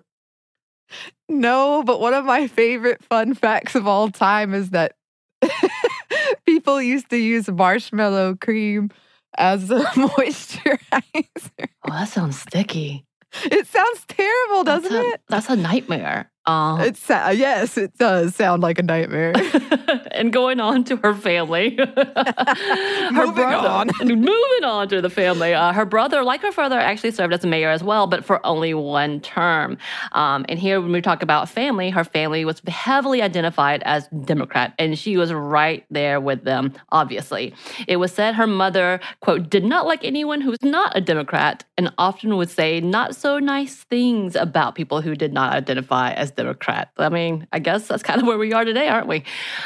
No, 1.28 1.82
but 1.82 2.00
one 2.00 2.14
of 2.14 2.25
my 2.25 2.46
favorite 2.46 3.02
fun 3.04 3.35
facts 3.35 3.75
of 3.75 3.87
all 3.87 4.11
time 4.11 4.54
is 4.54 4.70
that 4.70 4.94
people 6.46 6.80
used 6.80 7.11
to 7.11 7.16
use 7.16 7.49
marshmallow 7.49 8.37
cream 8.40 8.90
as 9.37 9.70
a 9.70 9.80
moisturizer. 9.85 11.68
Oh, 11.85 11.90
that 11.90 12.08
sounds 12.08 12.38
sticky. 12.38 13.04
It 13.44 13.66
sounds 13.66 14.04
terrible, 14.08 14.64
doesn't 14.64 14.92
that's 14.92 15.06
a, 15.06 15.11
it? 15.11 15.20
That's 15.28 15.49
a 15.50 15.56
nightmare. 15.56 16.30
Uh, 16.47 16.79
It's 16.83 17.11
uh, 17.11 17.33
yes, 17.37 17.76
it 17.76 17.97
does 17.99 18.35
sound 18.37 18.62
like 18.62 18.79
a 18.79 18.83
nightmare. 18.83 19.33
and 20.12 20.33
going 20.33 20.61
on 20.61 20.85
to 20.85 20.97
her 20.99 21.15
family. 21.15 21.76
her 21.76 23.11
Moving 23.12 23.35
brother, 23.35 23.69
on. 23.69 23.91
moving 24.05 24.65
on 24.65 24.88
to 24.88 25.00
the 25.00 25.11
family. 25.11 25.55
Uh, 25.55 25.73
her 25.73 25.85
brother, 25.85 26.23
like 26.23 26.43
her 26.43 26.53
father, 26.53 26.79
actually 26.79 27.11
served 27.11 27.35
as 27.35 27.45
a 27.45 27.47
mayor 27.49 27.71
as 27.71 27.83
well, 27.83 28.07
but 28.07 28.25
for 28.25 28.45
only 28.47 28.75
one 28.75 29.21
term. 29.21 29.76
Um, 30.12 30.45
and 30.49 30.59
here, 30.59 30.81
when 30.81 30.93
we 30.93 31.00
talk 31.03 31.23
about 31.23 31.49
family, 31.49 31.91
her 31.91 32.05
family 32.05 32.45
was 32.45 32.62
heavily 32.69 33.23
identified 33.23 33.83
as 33.85 34.07
Democrat, 34.25 34.73
and 34.79 34.99
she 34.99 35.17
was 35.17 35.33
right 35.33 35.85
there 35.91 36.21
with 36.21 36.45
them, 36.45 36.73
obviously. 36.91 37.55
It 37.88 37.97
was 37.97 38.12
said 38.12 38.35
her 38.37 38.47
mother, 38.47 39.00
quote, 39.21 39.50
did 39.50 39.65
not 39.65 39.87
like 39.87 40.05
anyone 40.05 40.41
who 40.41 40.50
was 40.50 40.62
not 40.62 40.97
a 40.97 41.00
Democrat 41.00 41.65
and 41.76 41.93
often 41.99 42.37
would 42.37 42.50
say 42.50 42.81
not 42.81 43.15
so 43.17 43.38
nice 43.38 43.76
things 43.85 44.37
about 44.37 44.75
people 44.75 45.00
who 45.00 45.15
did 45.15 45.33
not 45.33 45.53
identify 45.53 46.12
as 46.12 46.31
Democrat. 46.37 46.90
I 46.99 47.09
mean, 47.09 47.47
I 47.52 47.59
guess 47.59 47.88
that's 47.88 48.02
kind 48.02 48.21
of 48.21 48.26
where 48.26 48.38
we 48.38 48.52
are 48.52 48.64
today, 48.64 48.88
aren't 48.88 49.09
we? 49.09 49.25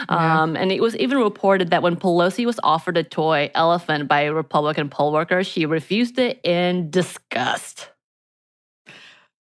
Yeah. 0.09 0.43
Um, 0.43 0.57
and 0.57 0.73
it 0.73 0.81
was 0.81 0.97
even 0.97 1.19
reported 1.19 1.71
that 1.71 1.83
when 1.83 1.97
Pelosi 1.97 2.47
was 2.47 2.59
offered 2.63 2.97
a 2.97 3.03
toy 3.05 3.51
elephant 3.55 4.09
by 4.09 4.23
a 4.23 4.33
Republican 4.33 4.89
poll 4.89 5.13
worker, 5.13 5.45
she 5.45 5.67
refused 5.67 6.19
it 6.19 6.41
in 6.45 6.91
disgust. 6.91 7.91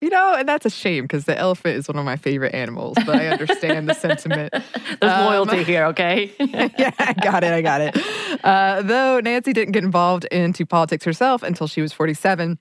you 0.01 0.09
know, 0.09 0.33
and 0.33 0.47
that's 0.47 0.65
a 0.65 0.69
shame 0.69 1.03
because 1.03 1.25
the 1.25 1.37
elephant 1.37 1.75
is 1.77 1.87
one 1.87 1.97
of 1.97 2.05
my 2.05 2.15
favorite 2.15 2.53
animals, 2.55 2.95
but 3.05 3.15
I 3.17 3.27
understand 3.27 3.89
the 3.89 3.93
sentiment. 3.93 4.51
There's 5.01 5.11
Um, 5.13 5.25
loyalty 5.25 5.63
here, 5.63 5.85
okay? 5.87 6.31
yeah, 6.39 6.91
I 6.99 7.13
got 7.21 7.43
it. 7.43 7.51
I 7.51 7.61
got 7.61 7.81
it. 7.81 7.97
Uh, 8.43 8.81
though 8.81 9.19
Nancy 9.19 9.51
didn't 9.51 9.73
get 9.73 9.83
involved 9.83 10.23
into 10.31 10.65
politics 10.65 11.03
herself 11.03 11.43
until 11.43 11.67
she 11.67 11.81
was 11.81 11.91
47. 11.91 12.57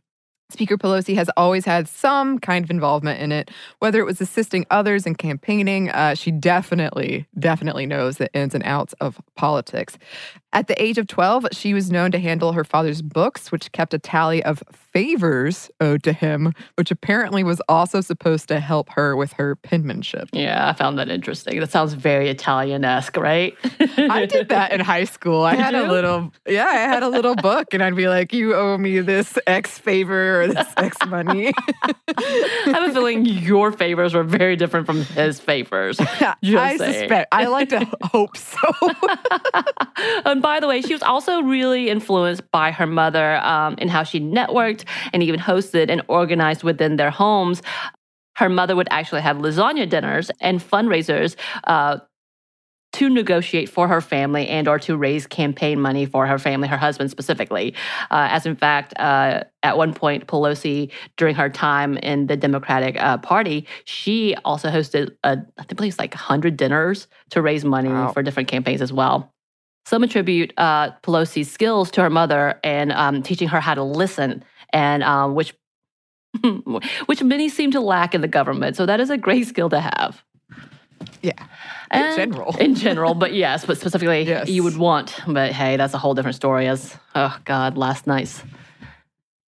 Speaker 0.50 0.78
Pelosi 0.78 1.14
has 1.14 1.28
always 1.37 1.67
had 1.67 1.87
some 1.87 2.38
kind 2.38 2.64
of 2.64 2.71
involvement 2.71 3.21
in 3.21 3.33
it, 3.33 3.50
whether 3.81 4.00
it 4.00 4.05
was 4.05 4.21
assisting 4.21 4.64
others 4.71 5.05
in 5.07 5.14
campaigning. 5.14 5.90
Uh, 5.90 6.14
she 6.14 6.31
definitely, 6.31 7.26
definitely 7.38 7.85
knows 7.85 8.17
the 8.17 8.33
ins 8.33 8.55
and 8.55 8.64
outs 8.64 8.95
of 8.95 9.21
politics. 9.37 9.99
At 10.55 10.67
the 10.67 10.83
age 10.83 10.97
of 10.97 11.07
12, 11.07 11.49
she 11.52 11.75
was 11.75 11.90
known 11.90 12.11
to 12.12 12.19
handle 12.19 12.52
her 12.52 12.64
father's 12.64 13.02
books, 13.02 13.52
which 13.52 13.71
kept 13.73 13.93
a 13.93 13.99
tally 13.99 14.43
of 14.43 14.62
favors 14.73 15.71
owed 15.78 16.02
to 16.05 16.14
him, 16.14 16.55
which 16.76 16.90
apparently 16.90 17.45
was 17.45 17.61
also 17.69 18.00
supposed 18.00 18.49
to 18.49 18.59
help 18.59 18.88
her 18.93 19.14
with 19.14 19.35
her 19.35 19.57
penmanship. 19.57 20.31
yeah, 20.33 20.71
I 20.71 20.73
found 20.73 20.99
that 20.99 21.11
interesting. 21.11 21.61
That 21.61 21.71
sounds 21.71 21.93
very 21.93 22.31
Italian 22.31 22.87
esque, 22.87 23.19
right? 23.19 23.55
I 23.99 24.25
did 24.25 24.49
that 24.49 24.73
in 24.73 24.81
high 24.81 25.05
school. 25.05 25.43
I 25.43 25.50
Did 25.55 25.61
had 25.61 25.75
a 25.75 25.93
little, 25.93 26.33
yeah, 26.47 26.64
I 26.64 26.76
had 26.76 27.02
a 27.02 27.09
little 27.11 27.35
book, 27.37 27.75
and 27.75 27.83
I'd 27.83 27.95
be 27.95 28.09
like, 28.09 28.33
"You 28.33 28.55
owe 28.55 28.78
me 28.78 29.00
this 29.00 29.37
X 29.47 29.78
favor 29.78 30.38
or 30.40 30.49
this 30.49 30.66
X 30.76 30.97
money." 31.07 31.52
I 32.09 32.62
have 32.66 32.90
a 32.90 32.92
feeling 32.92 33.25
your 33.25 33.73
favors 33.73 34.14
were 34.14 34.25
very 34.25 34.57
different 34.57 34.87
from 34.87 35.04
his 35.04 35.40
favors. 35.40 35.99
I 36.21 36.37
saying. 36.42 36.78
suspect. 36.78 37.28
I 37.33 37.47
like 37.47 37.68
to 37.71 37.85
hope 38.02 38.37
so. 38.37 38.59
and 40.25 40.42
by 40.42 40.61
the 40.61 40.66
way, 40.66 40.80
she 40.83 40.92
was 40.92 41.02
also 41.02 41.42
really 41.42 41.88
influenced 41.90 42.50
by 42.50 42.71
her 42.71 42.87
mother 42.87 43.37
um, 43.38 43.75
in 43.78 43.88
how 43.88 44.02
she 44.02 44.21
networked 44.21 44.85
and 45.12 45.23
even 45.23 45.40
hosted 45.40 45.90
and 45.90 46.02
organized 46.09 46.62
within 46.62 46.97
their 46.97 47.11
homes. 47.11 47.62
Her 48.37 48.49
mother 48.49 48.76
would 48.76 48.88
actually 48.90 49.23
have 49.23 49.38
lasagna 49.38 49.88
dinners 49.88 50.30
and 50.40 50.61
fundraisers 50.61 51.35
uh, 51.64 51.99
to 52.99 53.09
negotiate 53.09 53.69
for 53.69 53.87
her 53.87 54.00
family 54.00 54.49
and 54.49 54.67
or 54.67 54.76
to 54.81 54.97
raise 54.97 55.25
campaign 55.26 55.81
money 55.81 56.05
for 56.05 56.26
her 56.26 56.37
family, 56.38 56.67
her 56.67 56.76
husband 56.76 57.11
specifically. 57.12 57.73
Uh, 58.11 58.26
as 58.31 58.45
in 58.45 58.57
fact, 58.57 58.93
uh, 58.99 59.45
at 59.62 59.76
one 59.76 59.95
point, 59.95 60.26
Pelosi, 60.26 60.90
during 61.17 61.37
her 61.37 61.49
time 61.49 61.97
in 61.99 62.26
the 62.26 62.37
Democratic 62.37 63.00
uh, 63.00 63.17
Party, 63.19 63.67
she 63.85 64.35
also 64.45 64.69
hosted, 64.69 65.14
uh, 65.23 65.37
I 65.57 65.62
believe 65.75 65.93
it's 65.93 65.99
like 66.00 66.12
100 66.12 66.57
dinners 66.57 67.07
to 67.31 67.40
raise 67.40 67.64
money 67.64 67.88
Wow. 67.90 68.12
for 68.12 68.23
different 68.25 68.49
campaigns 68.49 68.83
as 68.83 68.93
well. 68.93 69.33
Some 69.87 70.02
attribute 70.02 70.52
uh, 70.57 70.90
Pelosi's 71.05 71.50
skills 71.50 71.93
to 71.93 72.02
her 72.02 72.11
mother 72.11 72.59
and 72.64 72.90
um, 72.93 73.23
teaching 73.23 73.47
her 73.49 73.61
how 73.61 73.75
to 73.75 73.83
listen, 73.85 74.43
and 74.73 75.05
um, 75.05 75.35
which 75.37 75.55
which 77.07 77.23
many 77.23 77.49
seem 77.49 77.71
to 77.71 77.81
lack 77.81 78.14
in 78.14 78.21
the 78.21 78.28
government. 78.28 78.76
So 78.76 78.85
that 78.87 79.00
is 79.00 79.09
a 79.09 79.17
great 79.17 79.47
skill 79.47 79.71
to 79.71 79.81
have. 79.81 80.23
Yeah, 81.23 81.33
in 81.93 82.03
And- 82.03 82.17
general. 82.17 82.57
In 82.59 82.75
general, 82.75 83.15
but 83.15 83.35
yes, 83.35 83.65
but 83.65 83.79
specifically 83.79 84.23
Yes. 84.27 84.49
you 84.49 84.63
would 84.63 84.77
want. 84.77 85.17
But 85.27 85.53
hey, 85.53 85.77
that's 85.77 85.95
a 85.95 85.99
whole 85.99 86.15
different 86.15 86.37
story. 86.37 86.67
As 86.69 86.97
oh 87.15 87.37
god, 87.45 87.77
last 87.77 88.07
night's 88.07 88.43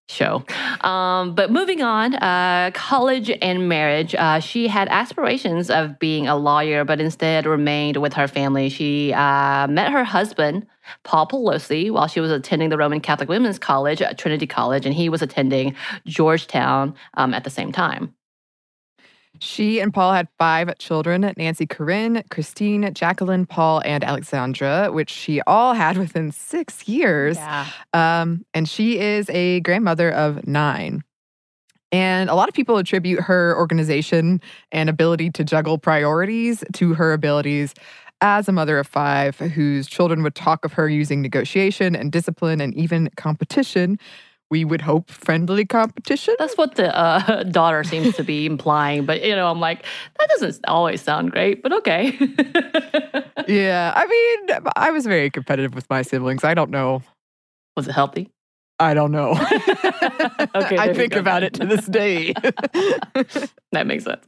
show. 0.08 0.44
Um, 0.80 1.36
but 1.36 1.52
moving 1.52 1.82
on, 1.82 2.14
uh, 2.16 2.72
college 2.74 3.30
and 3.40 3.68
marriage. 3.68 4.12
Uh, 4.14 4.40
she 4.40 4.66
had 4.66 4.88
aspirations 4.88 5.70
of 5.70 6.00
being 6.00 6.26
a 6.26 6.34
lawyer, 6.36 6.84
but 6.84 7.00
instead 7.00 7.46
remained 7.46 7.96
with 7.96 8.14
her 8.14 8.26
family. 8.26 8.68
She 8.70 9.12
uh, 9.12 9.68
met 9.68 9.92
her 9.92 10.02
husband, 10.02 10.66
Paul 11.04 11.28
Pelosi, 11.28 11.92
while 11.92 12.08
she 12.08 12.18
was 12.18 12.32
attending 12.32 12.70
the 12.70 12.76
Roman 12.76 13.00
Catholic 13.00 13.28
Women's 13.28 13.60
College, 13.60 14.02
at 14.02 14.18
Trinity 14.18 14.48
College, 14.48 14.84
and 14.84 14.92
he 14.94 15.08
was 15.08 15.22
attending 15.22 15.76
Georgetown 16.06 16.94
um, 17.14 17.32
at 17.32 17.44
the 17.44 17.50
same 17.50 17.70
time. 17.70 18.12
She 19.40 19.80
and 19.80 19.92
Paul 19.92 20.12
had 20.12 20.28
five 20.38 20.76
children 20.78 21.32
Nancy 21.36 21.66
Corinne, 21.66 22.22
Christine, 22.30 22.92
Jacqueline, 22.94 23.46
Paul, 23.46 23.82
and 23.84 24.04
Alexandra, 24.04 24.92
which 24.92 25.10
she 25.10 25.40
all 25.42 25.72
had 25.72 25.96
within 25.98 26.30
six 26.30 26.86
years. 26.86 27.38
Um, 27.92 28.44
and 28.54 28.68
she 28.68 28.98
is 28.98 29.28
a 29.30 29.60
grandmother 29.60 30.10
of 30.10 30.46
nine. 30.46 31.02
And 31.92 32.30
a 32.30 32.34
lot 32.34 32.48
of 32.48 32.54
people 32.54 32.76
attribute 32.76 33.20
her 33.20 33.56
organization 33.56 34.40
and 34.70 34.88
ability 34.88 35.30
to 35.30 35.42
juggle 35.42 35.76
priorities 35.76 36.62
to 36.74 36.94
her 36.94 37.12
abilities 37.12 37.74
as 38.20 38.48
a 38.48 38.52
mother 38.52 38.78
of 38.78 38.86
five, 38.86 39.38
whose 39.38 39.88
children 39.88 40.22
would 40.22 40.34
talk 40.34 40.64
of 40.64 40.74
her 40.74 40.88
using 40.88 41.22
negotiation 41.22 41.96
and 41.96 42.12
discipline 42.12 42.60
and 42.60 42.74
even 42.74 43.08
competition. 43.16 43.98
We 44.50 44.64
would 44.64 44.80
hope 44.80 45.10
friendly 45.10 45.64
competition. 45.64 46.34
That's 46.38 46.56
what 46.56 46.74
the 46.74 46.96
uh, 46.96 47.42
daughter 47.50 47.84
seems 47.84 48.16
to 48.16 48.24
be 48.24 48.46
implying, 48.46 49.06
but 49.06 49.22
you 49.24 49.36
know, 49.36 49.48
I'm 49.48 49.60
like, 49.60 49.84
that 50.18 50.28
doesn't 50.30 50.64
always 50.66 51.00
sound 51.00 51.30
great, 51.30 51.62
but 51.62 51.72
okay. 51.72 52.18
Yeah, 53.48 53.92
I 53.96 54.06
mean, 54.06 54.58
I 54.76 54.90
was 54.92 55.06
very 55.06 55.30
competitive 55.30 55.74
with 55.74 55.88
my 55.90 56.02
siblings. 56.02 56.44
I 56.44 56.54
don't 56.54 56.70
know. 56.70 57.02
Was 57.76 57.88
it 57.88 57.92
healthy? 57.92 58.30
I 58.78 58.94
don't 58.94 59.10
know. 59.12 59.32
Okay, 60.54 60.78
I 60.78 60.92
think 60.94 61.14
about 61.14 61.42
it 61.42 61.54
to 61.54 61.66
this 61.66 61.86
day. 61.86 62.32
that 63.72 63.86
makes 63.86 64.04
sense. 64.04 64.24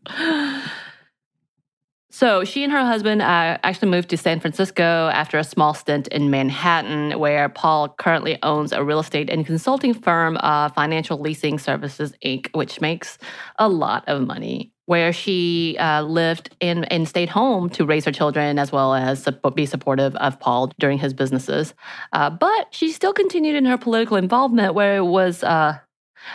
So 2.14 2.44
she 2.44 2.62
and 2.62 2.70
her 2.70 2.84
husband 2.84 3.22
uh, 3.22 3.56
actually 3.64 3.88
moved 3.88 4.10
to 4.10 4.18
San 4.18 4.38
Francisco 4.38 5.08
after 5.14 5.38
a 5.38 5.44
small 5.44 5.72
stint 5.72 6.08
in 6.08 6.30
Manhattan, 6.30 7.18
where 7.18 7.48
Paul 7.48 7.88
currently 7.88 8.38
owns 8.42 8.70
a 8.72 8.84
real 8.84 9.00
estate 9.00 9.30
and 9.30 9.46
consulting 9.46 9.94
firm, 9.94 10.36
uh, 10.40 10.68
Financial 10.68 11.18
Leasing 11.18 11.58
Services 11.58 12.12
Inc., 12.22 12.54
which 12.54 12.82
makes 12.82 13.16
a 13.58 13.66
lot 13.66 14.04
of 14.08 14.26
money. 14.26 14.72
Where 14.84 15.14
she 15.14 15.78
uh, 15.78 16.02
lived 16.02 16.54
and, 16.60 16.90
and 16.92 17.08
stayed 17.08 17.30
home 17.30 17.70
to 17.70 17.86
raise 17.86 18.04
her 18.04 18.12
children 18.12 18.58
as 18.58 18.72
well 18.72 18.94
as 18.94 19.26
be 19.54 19.64
supportive 19.64 20.14
of 20.16 20.38
Paul 20.38 20.70
during 20.78 20.98
his 20.98 21.14
businesses. 21.14 21.72
Uh, 22.12 22.28
but 22.28 22.66
she 22.72 22.92
still 22.92 23.14
continued 23.14 23.56
in 23.56 23.64
her 23.64 23.78
political 23.78 24.18
involvement, 24.18 24.74
where 24.74 24.98
it 24.98 25.06
was 25.06 25.42
uh, 25.44 25.78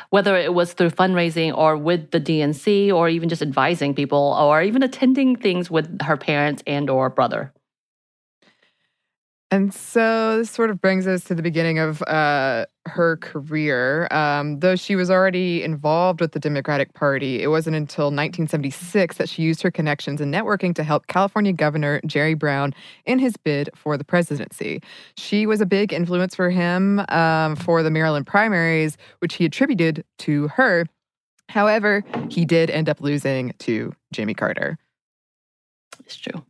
whether 0.10 0.36
it 0.38 0.54
was 0.54 0.74
through 0.74 0.92
fundraising 0.92 1.56
or 1.56 1.78
with 1.78 2.12
the 2.12 2.20
DNC 2.20 2.94
or 2.94 3.10
even 3.10 3.30
just 3.30 3.42
advising 3.42 3.94
people 3.94 4.36
or 4.40 4.62
even 4.62 4.84
attending 4.84 5.36
things 5.36 5.70
with 5.70 6.02
her 6.02 6.18
parents 6.18 6.64
and 6.68 6.90
or 6.90 7.10
brother. 7.10 7.54
And 9.50 9.74
so 9.74 10.40
this 10.40 10.52
sort 10.52 10.70
of 10.70 10.82
brings 10.82 11.08
us 11.08 11.24
to 11.26 11.36
the 11.36 11.42
beginning 11.42 11.80
of 11.80 12.02
uh, 12.02 12.66
her 12.86 13.16
career. 13.18 14.10
Um, 14.12 14.60
though 14.60 14.76
she 14.76 14.98
was 14.98 15.10
already 15.10 15.64
involved 15.64 16.20
with 16.20 16.34
the 16.34 16.40
Democratic 16.40 16.94
Party, 16.94 17.42
it 17.42 17.48
wasn't 17.48 17.78
until 17.78 18.08
1976 18.08 19.16
that 19.16 19.30
she 19.30 19.44
used 19.44 19.62
her 19.62 19.72
connections 19.72 20.20
and 20.20 20.34
networking 20.34 20.76
to 20.76 20.84
help 20.84 21.08
California 21.08 21.54
Governor 21.54 22.02
Jerry 22.06 22.34
Brown 22.34 22.74
in 23.06 23.20
his 23.20 23.38
bid 23.38 23.70
for 23.74 23.96
the 23.96 24.04
presidency. 24.04 24.82
She 25.16 25.46
was 25.46 25.62
a 25.62 25.66
big 25.66 25.94
influence 25.94 26.36
for 26.36 26.50
him 26.50 27.00
um, 27.08 27.56
for 27.56 27.84
the 27.84 27.92
Maryland 27.92 28.28
primaries, 28.28 28.98
which 29.20 29.36
he 29.36 29.46
attributed 29.46 30.04
to 30.20 30.50
her. 30.50 30.88
However, 31.48 32.04
he 32.30 32.44
did 32.44 32.70
end 32.70 32.90
up 32.90 33.00
losing 33.00 33.54
to 33.60 33.94
Jimmy 34.12 34.34
Carter. 34.34 34.78
It's 36.02 36.18
true. 36.18 36.44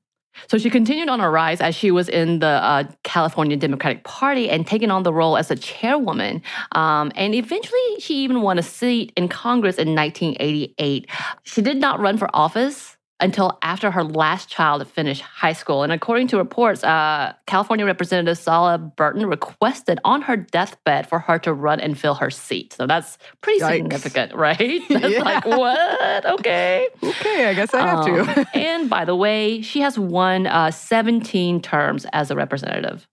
So 0.47 0.57
she 0.57 0.69
continued 0.69 1.09
on 1.09 1.19
her 1.19 1.31
rise 1.31 1.61
as 1.61 1.75
she 1.75 1.91
was 1.91 2.09
in 2.09 2.39
the 2.39 2.47
uh, 2.47 2.83
California 3.03 3.57
Democratic 3.57 4.03
Party 4.03 4.49
and 4.49 4.65
taking 4.65 4.91
on 4.91 5.03
the 5.03 5.13
role 5.13 5.37
as 5.37 5.49
a 5.51 5.55
chairwoman. 5.55 6.41
Um, 6.73 7.11
and 7.15 7.33
eventually, 7.33 7.99
she 7.99 8.15
even 8.23 8.41
won 8.41 8.59
a 8.59 8.63
seat 8.63 9.13
in 9.15 9.27
Congress 9.29 9.77
in 9.77 9.95
1988. 9.95 11.09
She 11.43 11.61
did 11.61 11.77
not 11.77 11.99
run 11.99 12.17
for 12.17 12.29
office 12.35 12.96
until 13.19 13.57
after 13.63 13.89
her 13.89 14.03
last 14.03 14.47
child 14.47 14.87
finished 14.87 15.21
high 15.23 15.53
school. 15.53 15.81
And 15.81 15.91
according 15.91 16.27
to 16.27 16.37
reports, 16.37 16.83
uh, 16.83 17.33
California 17.47 17.83
Representative 17.85 18.37
Sala 18.37 18.77
Burton 18.77 19.25
requested 19.25 19.99
on 20.03 20.21
her 20.21 20.37
deathbed 20.37 21.09
for 21.09 21.17
her 21.19 21.39
to 21.39 21.51
run 21.51 21.79
and 21.79 21.97
fill 21.97 22.13
her 22.15 22.29
seat. 22.29 22.73
So 22.73 22.85
that's 22.85 23.17
pretty 23.41 23.59
Yikes. 23.59 23.75
significant, 23.77 24.33
right? 24.35 24.81
That's 24.89 25.13
Yeah. 25.13 25.23
like, 25.23 25.45
what? 25.45 26.25
Okay. 26.39 26.87
Okay, 27.03 27.45
I 27.47 27.53
guess 27.55 27.73
I 27.73 27.81
have 27.87 28.05
to. 28.05 28.19
Um, 28.41 28.45
and 28.53 28.89
by 28.89 29.03
the 29.03 29.15
way, 29.15 29.61
she 29.61 29.79
has 29.81 29.97
won 29.97 30.45
uh, 30.45 30.69
17 30.69 31.61
terms 31.61 32.05
as 32.13 32.29
a 32.29 32.35
representative. 32.35 33.07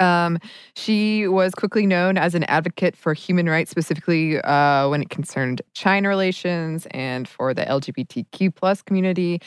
Um, 0.00 0.38
she 0.74 1.28
was 1.28 1.54
quickly 1.54 1.86
known 1.86 2.18
as 2.18 2.34
an 2.34 2.44
advocate 2.44 2.96
for 2.96 3.14
human 3.14 3.48
rights, 3.48 3.70
specifically 3.70 4.40
uh, 4.40 4.88
when 4.88 5.02
it 5.02 5.10
concerned 5.10 5.62
China 5.74 6.08
relations 6.08 6.86
and 6.90 7.28
for 7.28 7.54
the 7.54 7.62
LGBTQ 7.62 8.54
plus 8.54 8.82
community. 8.82 9.40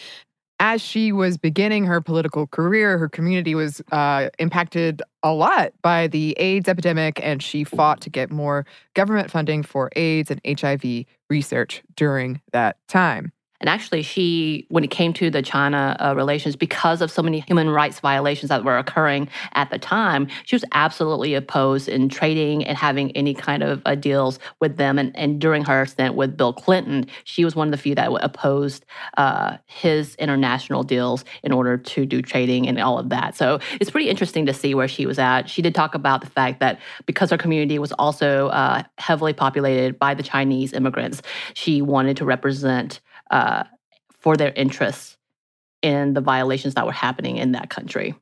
As 0.59 0.81
she 0.81 1.11
was 1.11 1.37
beginning 1.37 1.85
her 1.85 2.01
political 2.01 2.47
career, 2.47 2.97
her 2.97 3.07
community 3.07 3.53
was 3.53 3.79
uh, 3.91 4.29
impacted 4.39 5.03
a 5.21 5.31
lot 5.31 5.71
by 5.83 6.07
the 6.07 6.31
AIDS 6.39 6.67
epidemic, 6.67 7.19
and 7.21 7.43
she 7.43 7.63
fought 7.63 8.01
to 8.01 8.09
get 8.09 8.31
more 8.31 8.65
government 8.95 9.29
funding 9.29 9.61
for 9.61 9.91
AIDS 9.95 10.31
and 10.31 10.41
HIV 10.59 11.05
research 11.29 11.83
during 11.95 12.41
that 12.53 12.77
time. 12.87 13.31
And 13.59 13.69
actually, 13.69 14.03
she, 14.03 14.65
when 14.69 14.83
it 14.83 14.91
came 14.91 15.13
to 15.13 15.29
the 15.29 15.41
China 15.41 15.95
uh, 15.99 16.13
relations, 16.15 16.55
because 16.55 17.01
of 17.01 17.09
so 17.09 17.23
many 17.23 17.39
human 17.39 17.69
rights 17.69 17.99
violations 17.99 18.49
that 18.49 18.63
were 18.63 18.77
occurring 18.77 19.29
at 19.53 19.69
the 19.71 19.79
time, 19.79 20.27
she 20.45 20.55
was 20.55 20.63
absolutely 20.73 21.33
opposed 21.33 21.89
in 21.89 22.09
trading 22.09 22.65
and 22.65 22.77
having 22.77 23.11
any 23.11 23.33
kind 23.33 23.63
of 23.63 23.81
uh, 23.85 23.95
deals 23.95 24.39
with 24.59 24.77
them. 24.77 24.99
And, 24.99 25.15
and 25.17 25.41
during 25.41 25.65
her 25.65 25.85
stint 25.85 26.15
with 26.15 26.37
Bill 26.37 26.53
Clinton, 26.53 27.07
she 27.23 27.43
was 27.43 27.55
one 27.55 27.67
of 27.67 27.71
the 27.71 27.77
few 27.77 27.95
that 27.95 28.11
opposed 28.21 28.85
uh, 29.17 29.57
his 29.65 30.15
international 30.15 30.83
deals 30.83 31.25
in 31.43 31.51
order 31.51 31.77
to 31.77 32.05
do 32.05 32.21
trading 32.21 32.67
and 32.67 32.79
all 32.79 32.99
of 32.99 33.09
that. 33.09 33.35
So 33.35 33.59
it's 33.79 33.89
pretty 33.89 34.09
interesting 34.09 34.45
to 34.45 34.53
see 34.53 34.75
where 34.75 34.87
she 34.87 35.05
was 35.05 35.17
at. 35.17 35.49
She 35.49 35.61
did 35.61 35.73
talk 35.73 35.95
about 35.95 36.21
the 36.21 36.29
fact 36.29 36.59
that 36.59 36.79
because 37.05 37.31
her 37.31 37.37
community 37.37 37.79
was 37.79 37.91
also 37.93 38.49
uh, 38.49 38.83
heavily 38.97 39.33
populated 39.33 39.97
by 39.97 40.13
the 40.13 40.23
Chinese 40.23 40.73
immigrants, 40.73 41.21
she 41.53 41.81
wanted 41.81 42.17
to 42.17 42.25
represent 42.25 42.99
uh, 43.31 43.63
for 44.09 44.37
their 44.37 44.51
interests 44.55 45.17
in 45.81 46.13
the 46.13 46.21
violations 46.21 46.73
that 46.73 46.85
were 46.85 46.91
happening 46.91 47.37
in 47.37 47.51
that 47.53 47.69
country. 47.69 48.15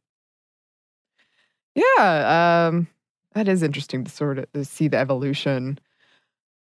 Yeah, 1.76 2.70
um, 2.70 2.88
that 3.34 3.48
is 3.48 3.64
interesting 3.64 4.04
to 4.04 4.12
sort 4.12 4.40
of 4.40 4.52
to 4.54 4.64
see 4.64 4.88
the 4.88 4.98
evolution 4.98 5.80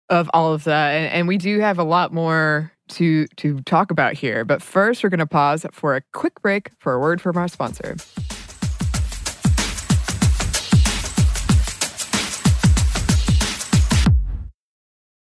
of 0.09 0.29
all 0.33 0.53
of 0.53 0.63
that, 0.65 0.91
and, 0.91 1.13
and 1.13 1.27
we 1.27 1.37
do 1.37 1.59
have 1.59 1.79
a 1.79 1.83
lot 1.83 2.13
more 2.13 2.71
to 2.87 3.27
to 3.37 3.61
talk 3.61 3.91
about 3.91 4.13
here. 4.13 4.45
But 4.45 4.61
first, 4.61 5.03
we're 5.03 5.09
going 5.09 5.19
to 5.19 5.25
pause 5.25 5.65
for 5.71 5.95
a 5.95 6.01
quick 6.13 6.41
break 6.41 6.71
for 6.79 6.93
a 6.93 6.99
word 6.99 7.21
from 7.21 7.37
our 7.37 7.47
sponsor. 7.47 7.95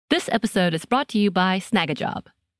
This 0.09 0.29
episode 0.31 0.75
is 0.75 0.85
brought 0.85 1.07
to 1.09 1.17
you 1.17 1.31
by 1.31 1.59
Snagajob. 1.59 2.27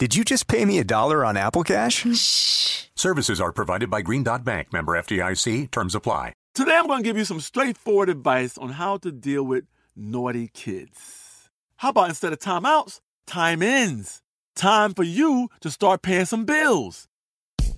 Did 0.00 0.16
you 0.16 0.24
just 0.24 0.46
pay 0.46 0.64
me 0.64 0.78
a 0.78 0.82
dollar 0.82 1.26
on 1.26 1.36
Apple 1.36 1.62
Cash? 1.62 2.06
Shh. 2.16 2.86
Services 2.96 3.38
are 3.38 3.52
provided 3.52 3.90
by 3.90 4.00
Green 4.00 4.22
Dot 4.22 4.46
Bank, 4.46 4.72
member 4.72 4.92
FDIC. 4.92 5.70
Terms 5.70 5.94
apply. 5.94 6.32
Today, 6.54 6.74
I'm 6.74 6.86
going 6.86 7.02
to 7.02 7.04
give 7.06 7.18
you 7.18 7.26
some 7.26 7.38
straightforward 7.38 8.08
advice 8.08 8.56
on 8.56 8.70
how 8.70 8.96
to 8.96 9.12
deal 9.12 9.42
with 9.42 9.64
naughty 9.94 10.48
kids. 10.54 11.50
How 11.76 11.90
about 11.90 12.08
instead 12.08 12.32
of 12.32 12.38
timeouts, 12.38 13.00
time 13.26 13.60
ins? 13.60 14.22
Time 14.56 14.94
for 14.94 15.02
you 15.02 15.50
to 15.60 15.70
start 15.70 16.00
paying 16.00 16.24
some 16.24 16.46
bills. 16.46 17.06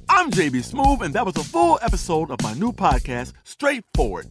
I'm 0.08 0.30
JB 0.30 0.70
Smoove, 0.70 1.00
and 1.00 1.14
that 1.14 1.26
was 1.26 1.36
a 1.36 1.42
full 1.42 1.80
episode 1.82 2.30
of 2.30 2.40
my 2.40 2.54
new 2.54 2.70
podcast, 2.72 3.32
Straightforward, 3.42 4.30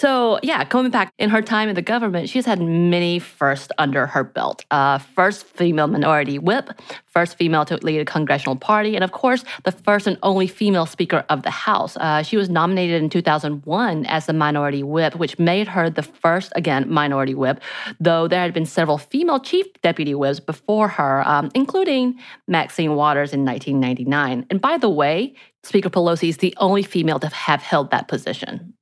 So, 0.00 0.40
yeah, 0.42 0.64
coming 0.64 0.90
back 0.90 1.12
in 1.18 1.28
her 1.28 1.42
time 1.42 1.68
in 1.68 1.74
the 1.74 1.82
government, 1.82 2.30
she's 2.30 2.46
had 2.46 2.58
many 2.58 3.18
firsts 3.18 3.68
under 3.76 4.06
her 4.06 4.24
belt. 4.24 4.64
Uh, 4.70 4.96
first 4.96 5.44
female 5.44 5.88
minority 5.88 6.38
whip, 6.38 6.70
first 7.04 7.36
female 7.36 7.66
to 7.66 7.76
lead 7.84 8.00
a 8.00 8.06
congressional 8.06 8.56
party, 8.56 8.94
and 8.94 9.04
of 9.04 9.12
course, 9.12 9.44
the 9.64 9.72
first 9.72 10.06
and 10.06 10.16
only 10.22 10.46
female 10.46 10.86
Speaker 10.86 11.26
of 11.28 11.42
the 11.42 11.50
House. 11.50 11.98
Uh, 11.98 12.22
she 12.22 12.38
was 12.38 12.48
nominated 12.48 13.02
in 13.02 13.10
2001 13.10 14.06
as 14.06 14.24
the 14.24 14.32
minority 14.32 14.82
whip, 14.82 15.16
which 15.16 15.38
made 15.38 15.68
her 15.68 15.90
the 15.90 16.02
first, 16.02 16.50
again, 16.56 16.90
minority 16.90 17.34
whip, 17.34 17.60
though 18.00 18.26
there 18.26 18.40
had 18.40 18.54
been 18.54 18.64
several 18.64 18.96
female 18.96 19.38
chief 19.38 19.66
deputy 19.82 20.14
whips 20.14 20.40
before 20.40 20.88
her, 20.88 21.28
um, 21.28 21.50
including 21.54 22.18
Maxine 22.48 22.94
Waters 22.94 23.34
in 23.34 23.44
1999. 23.44 24.46
And 24.48 24.62
by 24.62 24.78
the 24.78 24.88
way, 24.88 25.34
Speaker 25.62 25.90
Pelosi 25.90 26.30
is 26.30 26.38
the 26.38 26.54
only 26.56 26.82
female 26.82 27.18
to 27.18 27.28
have 27.28 27.60
held 27.60 27.90
that 27.90 28.08
position. 28.08 28.72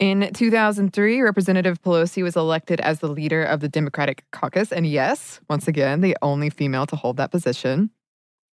In 0.00 0.30
2003, 0.32 1.20
Representative 1.20 1.82
Pelosi 1.82 2.22
was 2.22 2.34
elected 2.34 2.80
as 2.80 3.00
the 3.00 3.08
leader 3.08 3.44
of 3.44 3.60
the 3.60 3.68
Democratic 3.68 4.24
caucus. 4.32 4.72
And 4.72 4.86
yes, 4.86 5.40
once 5.50 5.68
again, 5.68 6.00
the 6.00 6.16
only 6.22 6.48
female 6.48 6.86
to 6.86 6.96
hold 6.96 7.18
that 7.18 7.30
position. 7.30 7.90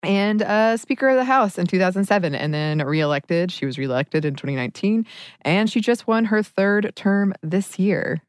And 0.02 0.42
uh, 0.42 0.76
Speaker 0.76 1.09
of 1.09 1.16
the 1.16 1.24
House 1.24 1.56
in 1.56 1.68
2007, 1.68 2.35
and 2.35 2.52
then 2.52 2.78
reelected. 2.78 3.52
She 3.52 3.64
was 3.64 3.78
reelected 3.78 4.24
in 4.24 4.35
2019, 4.35 5.06
and 5.42 5.70
she 5.70 5.80
just 5.80 6.09
won 6.09 6.26
her 6.26 6.42
third 6.42 6.92
term 6.96 7.32
this 7.44 7.78
year. 7.78 8.22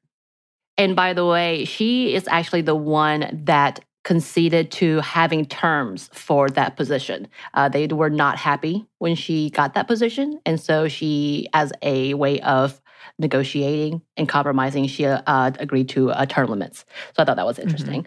And 0.78 0.96
by 0.96 1.14
the 1.14 1.26
way, 1.26 1.66
she 1.66 2.14
is 2.14 2.28
actually 2.28 2.62
the 2.62 2.76
one 2.76 3.42
that 3.46 3.84
conceded 4.04 4.72
to 4.72 5.00
having 5.02 5.44
terms 5.46 6.10
for 6.14 6.50
that 6.52 6.78
position. 6.78 7.28
Uh, 7.56 7.68
they 7.68 7.88
were 7.88 8.12
not 8.12 8.38
happy 8.38 8.86
when 9.00 9.16
she 9.16 9.50
got 9.50 9.74
that 9.74 9.88
position. 9.88 10.40
And 10.46 10.62
so 10.62 10.88
she, 10.88 11.48
as 11.52 11.74
a 11.82 12.14
way 12.14 12.40
of 12.42 12.80
negotiating 13.20 14.02
and 14.16 14.28
compromising, 14.30 14.88
she 14.88 15.06
uh, 15.06 15.52
agreed 15.60 15.90
to 15.90 16.12
uh, 16.12 16.26
term 16.26 16.50
limits. 16.50 16.86
So 17.16 17.24
I 17.24 17.26
thought 17.26 17.36
that 17.38 17.46
was 17.46 17.58
Mm-hmm. 17.58 17.64
interesting. 17.66 18.06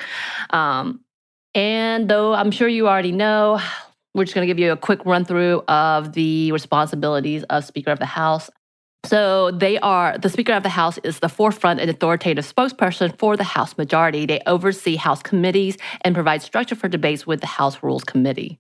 Um, 0.51 1.01
and 1.55 2.09
though 2.09 2.35
I'm 2.35 2.51
sure 2.51 2.69
you 2.69 2.89
already 2.89 3.13
know, 3.13 3.61
we're 4.15 4.25
just 4.25 4.35
going 4.35 4.47
to 4.47 4.53
give 4.53 4.59
you 4.59 4.73
a 4.73 4.77
quick 4.77 5.05
run 5.07 5.25
through 5.25 5.63
of 5.69 6.13
the 6.15 6.51
responsibilities 6.53 7.45
of 7.45 7.65
Speaker 7.65 7.91
of 7.93 7.99
the 7.99 8.07
House. 8.07 8.51
So 9.07 9.51
they 9.53 9.79
are 9.79 10.19
the 10.19 10.29
Speaker 10.29 10.53
of 10.53 10.63
the 10.63 10.69
House 10.69 10.99
is 11.05 11.21
the 11.21 11.29
forefront 11.29 11.81
and 11.81 11.89
authoritative 11.89 12.45
spokesperson 12.45 13.19
for 13.19 13.37
the 13.37 13.45
House 13.45 13.79
majority. 13.79 14.27
They 14.27 14.41
oversee 14.47 14.97
House 14.97 15.23
committees 15.23 15.77
and 16.03 16.15
provide 16.15 16.43
structure 16.43 16.75
for 16.75 16.89
debates 16.89 17.27
with 17.27 17.41
the 17.41 17.47
House 17.47 17.83
Rules 17.83 18.05
Committee. 18.05 18.59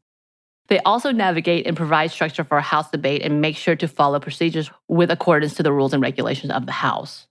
They 0.70 0.78
also 0.80 1.10
navigate 1.10 1.66
and 1.66 1.76
provide 1.76 2.12
structure 2.12 2.44
for 2.44 2.60
House 2.60 2.90
debate 2.90 3.22
and 3.22 3.40
make 3.40 3.56
sure 3.56 3.74
to 3.74 3.88
follow 3.88 4.20
procedures 4.20 4.70
with 4.86 5.10
accordance 5.10 5.54
to 5.54 5.64
the 5.64 5.72
rules 5.72 5.92
and 5.92 6.00
regulations 6.00 6.52
of 6.52 6.64
the 6.64 6.72
House. 6.72 7.26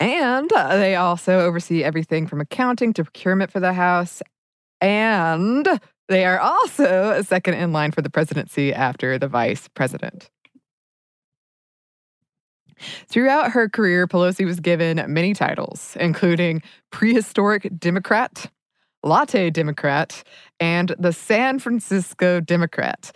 And 0.00 0.52
uh, 0.52 0.76
they 0.76 0.96
also 0.96 1.38
oversee 1.38 1.84
everything 1.84 2.26
from 2.26 2.40
accounting 2.40 2.92
to 2.94 3.04
procurement 3.04 3.52
for 3.52 3.60
the 3.60 3.72
House. 3.72 4.22
And 4.80 5.68
they 6.08 6.24
are 6.26 6.40
also 6.40 7.22
second 7.22 7.54
in 7.54 7.72
line 7.72 7.92
for 7.92 8.02
the 8.02 8.10
presidency 8.10 8.74
after 8.74 9.16
the 9.16 9.28
vice 9.28 9.68
president. 9.68 10.30
Throughout 13.08 13.52
her 13.52 13.68
career, 13.68 14.08
Pelosi 14.08 14.44
was 14.44 14.58
given 14.58 15.04
many 15.06 15.32
titles, 15.32 15.96
including 16.00 16.62
Prehistoric 16.90 17.70
Democrat, 17.78 18.50
Latte 19.02 19.50
Democrat, 19.50 20.22
and 20.58 20.94
the 20.98 21.12
San 21.12 21.58
Francisco 21.58 22.40
Democrat. 22.40 23.12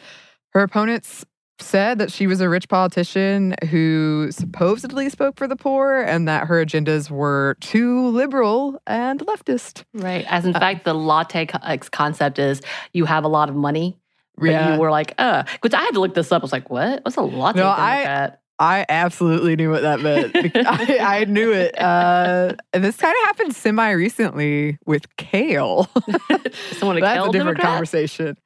Her 0.51 0.63
opponents 0.63 1.25
said 1.61 1.99
that 1.99 2.11
she 2.11 2.27
was 2.27 2.41
a 2.41 2.49
rich 2.49 2.69
politician 2.69 3.55
who 3.71 4.29
supposedly 4.33 5.09
spoke 5.09 5.37
for 5.37 5.47
the 5.47 5.57
poor 5.57 6.01
and 6.03 6.27
that 6.27 6.47
her 6.49 6.65
agendas 6.65 7.11
were 7.11 7.57
too 7.61 8.09
liberal 8.09 8.81
and 8.89 9.21
leftist. 9.21 9.85
Right. 9.95 10.25
As 10.29 10.45
in 10.47 10.53
fact, 10.53 10.85
the 10.85 10.95
latte 10.95 11.47
concept 11.47 12.39
is 12.41 12.61
you 12.93 13.05
have 13.05 13.23
a 13.25 13.29
lot 13.29 13.49
of 13.49 13.55
money. 13.55 13.99
But 14.37 14.47
Yeah. 14.51 14.75
you 14.75 14.81
were 14.81 14.91
like, 14.91 15.15
uh, 15.19 15.45
which 15.61 15.75
I 15.75 15.81
had 15.83 15.93
to 15.93 16.01
look 16.01 16.15
this 16.15 16.33
up. 16.33 16.43
I 16.43 16.45
was 16.45 16.53
like, 16.53 16.69
what? 16.71 17.05
What's 17.05 17.17
a 17.17 17.23
latte 17.23 17.61
No, 17.61 17.67
Democrat? 17.67 18.41
I 18.43 18.44
absolutely 18.61 19.57
knew 19.57 19.71
what 19.71 19.83
that 19.83 20.01
meant. 20.01 20.35
I, 20.67 21.21
I 21.21 21.25
knew 21.25 21.53
it. 21.53 21.79
Uh, 21.81 22.55
and 22.73 22.85
this 22.85 22.97
kind 22.97 23.15
of 23.23 23.27
happened 23.27 23.55
semi 23.55 23.91
recently 23.91 24.79
with 24.87 25.15
kale. 25.17 25.89
Someone 26.73 26.99
a 26.99 27.01
That's 27.01 27.15
kale 27.17 27.29
a 27.29 27.33
different 27.33 27.33
Democrat? 27.33 27.67
conversation. 27.67 28.39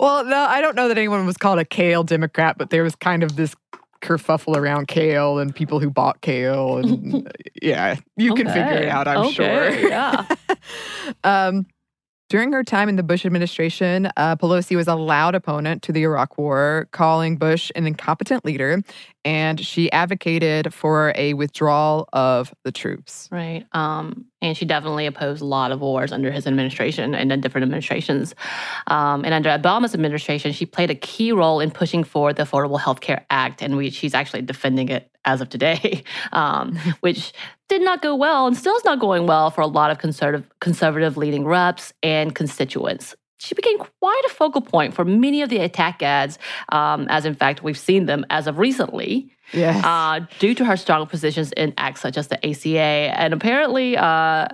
Well, 0.00 0.24
no, 0.24 0.36
I 0.36 0.60
don't 0.60 0.74
know 0.74 0.88
that 0.88 0.98
anyone 0.98 1.26
was 1.26 1.36
called 1.36 1.58
a 1.58 1.64
kale 1.64 2.02
Democrat, 2.02 2.58
but 2.58 2.70
there 2.70 2.82
was 2.82 2.96
kind 2.96 3.22
of 3.22 3.36
this 3.36 3.54
kerfuffle 4.00 4.56
around 4.56 4.88
kale 4.88 5.38
and 5.38 5.54
people 5.54 5.78
who 5.78 5.88
bought 5.88 6.20
kale. 6.22 6.78
And 6.78 7.30
yeah, 7.62 7.96
you 8.16 8.34
can 8.34 8.48
figure 8.48 8.72
it 8.72 8.88
out, 8.88 9.06
I'm 9.06 9.18
Okay, 9.26 9.32
sure. 9.32 9.88
Yeah. 9.88 10.26
Um, 11.22 11.66
during 12.32 12.50
her 12.50 12.64
time 12.64 12.88
in 12.88 12.96
the 12.96 13.02
Bush 13.02 13.26
administration, 13.26 14.08
uh, 14.16 14.34
Pelosi 14.36 14.74
was 14.74 14.88
a 14.88 14.94
loud 14.94 15.34
opponent 15.34 15.82
to 15.82 15.92
the 15.92 16.00
Iraq 16.00 16.38
War, 16.38 16.88
calling 16.90 17.36
Bush 17.36 17.70
an 17.76 17.86
incompetent 17.86 18.42
leader, 18.42 18.80
and 19.22 19.60
she 19.60 19.92
advocated 19.92 20.72
for 20.72 21.12
a 21.14 21.34
withdrawal 21.34 22.08
of 22.14 22.54
the 22.64 22.72
troops. 22.72 23.28
Right. 23.30 23.66
Um, 23.72 24.24
and 24.42 24.56
she 24.56 24.64
definitely 24.64 25.06
opposed 25.06 25.40
a 25.40 25.46
lot 25.46 25.72
of 25.72 25.80
wars 25.80 26.12
under 26.12 26.30
his 26.30 26.46
administration 26.46 27.14
and 27.14 27.32
in 27.32 27.40
different 27.40 27.62
administrations. 27.62 28.34
Um, 28.88 29.24
and 29.24 29.32
under 29.32 29.48
Obama's 29.48 29.94
administration, 29.94 30.52
she 30.52 30.66
played 30.66 30.90
a 30.90 30.94
key 30.94 31.32
role 31.32 31.60
in 31.60 31.70
pushing 31.70 32.04
for 32.04 32.32
the 32.32 32.42
Affordable 32.42 32.80
Health 32.80 33.00
Care 33.00 33.24
Act, 33.30 33.62
and 33.62 33.76
we, 33.76 33.90
she's 33.90 34.14
actually 34.14 34.42
defending 34.42 34.88
it 34.88 35.08
as 35.24 35.40
of 35.40 35.48
today, 35.48 36.02
um, 36.32 36.76
which 37.00 37.32
did 37.68 37.80
not 37.80 38.02
go 38.02 38.14
well 38.14 38.46
and 38.46 38.56
still 38.56 38.76
is 38.76 38.84
not 38.84 38.98
going 38.98 39.26
well 39.26 39.50
for 39.50 39.62
a 39.62 39.66
lot 39.66 39.90
of 39.90 39.98
conservative, 39.98 40.46
conservative 40.60 41.16
leading 41.16 41.46
reps 41.46 41.92
and 42.02 42.34
constituents. 42.34 43.14
She 43.42 43.54
became 43.54 43.78
quite 43.78 44.22
a 44.26 44.28
focal 44.30 44.60
point 44.60 44.94
for 44.94 45.04
many 45.04 45.42
of 45.42 45.48
the 45.48 45.58
attack 45.58 46.02
ads, 46.02 46.38
um, 46.70 47.06
as 47.08 47.24
in 47.24 47.34
fact 47.34 47.62
we've 47.62 47.78
seen 47.78 48.06
them 48.06 48.24
as 48.30 48.46
of 48.46 48.58
recently 48.58 49.30
Yes. 49.52 49.84
uh, 49.84 50.20
due 50.38 50.54
to 50.54 50.64
her 50.64 50.76
strong 50.76 51.06
positions 51.06 51.52
in 51.52 51.74
acts 51.76 52.00
such 52.00 52.16
as 52.16 52.28
the 52.28 52.38
ACA. 52.46 53.12
And 53.18 53.34
apparently, 53.34 53.96
uh, 53.96 54.46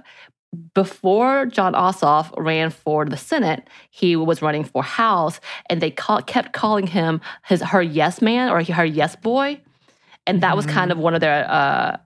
before 0.75 1.45
Jon 1.47 1.75
Ossoff 1.75 2.33
ran 2.37 2.71
for 2.71 3.05
the 3.05 3.17
Senate, 3.19 3.69
he 3.91 4.17
was 4.17 4.41
running 4.41 4.65
for 4.65 4.83
House, 4.83 5.41
and 5.69 5.83
they 5.83 5.91
call, 5.91 6.23
kept 6.23 6.53
calling 6.55 6.87
him 6.87 7.21
his 7.45 7.61
her 7.61 7.83
yes 7.83 8.23
man 8.23 8.49
or 8.49 8.65
her 8.65 8.85
yes 8.85 9.15
boy, 9.17 9.61
and 10.27 10.41
that 10.43 10.57
was 10.57 10.65
kind 10.67 10.91
of 10.91 10.99
one 10.99 11.15
of 11.15 11.21
their. 11.21 11.49
Uh, 11.49 11.99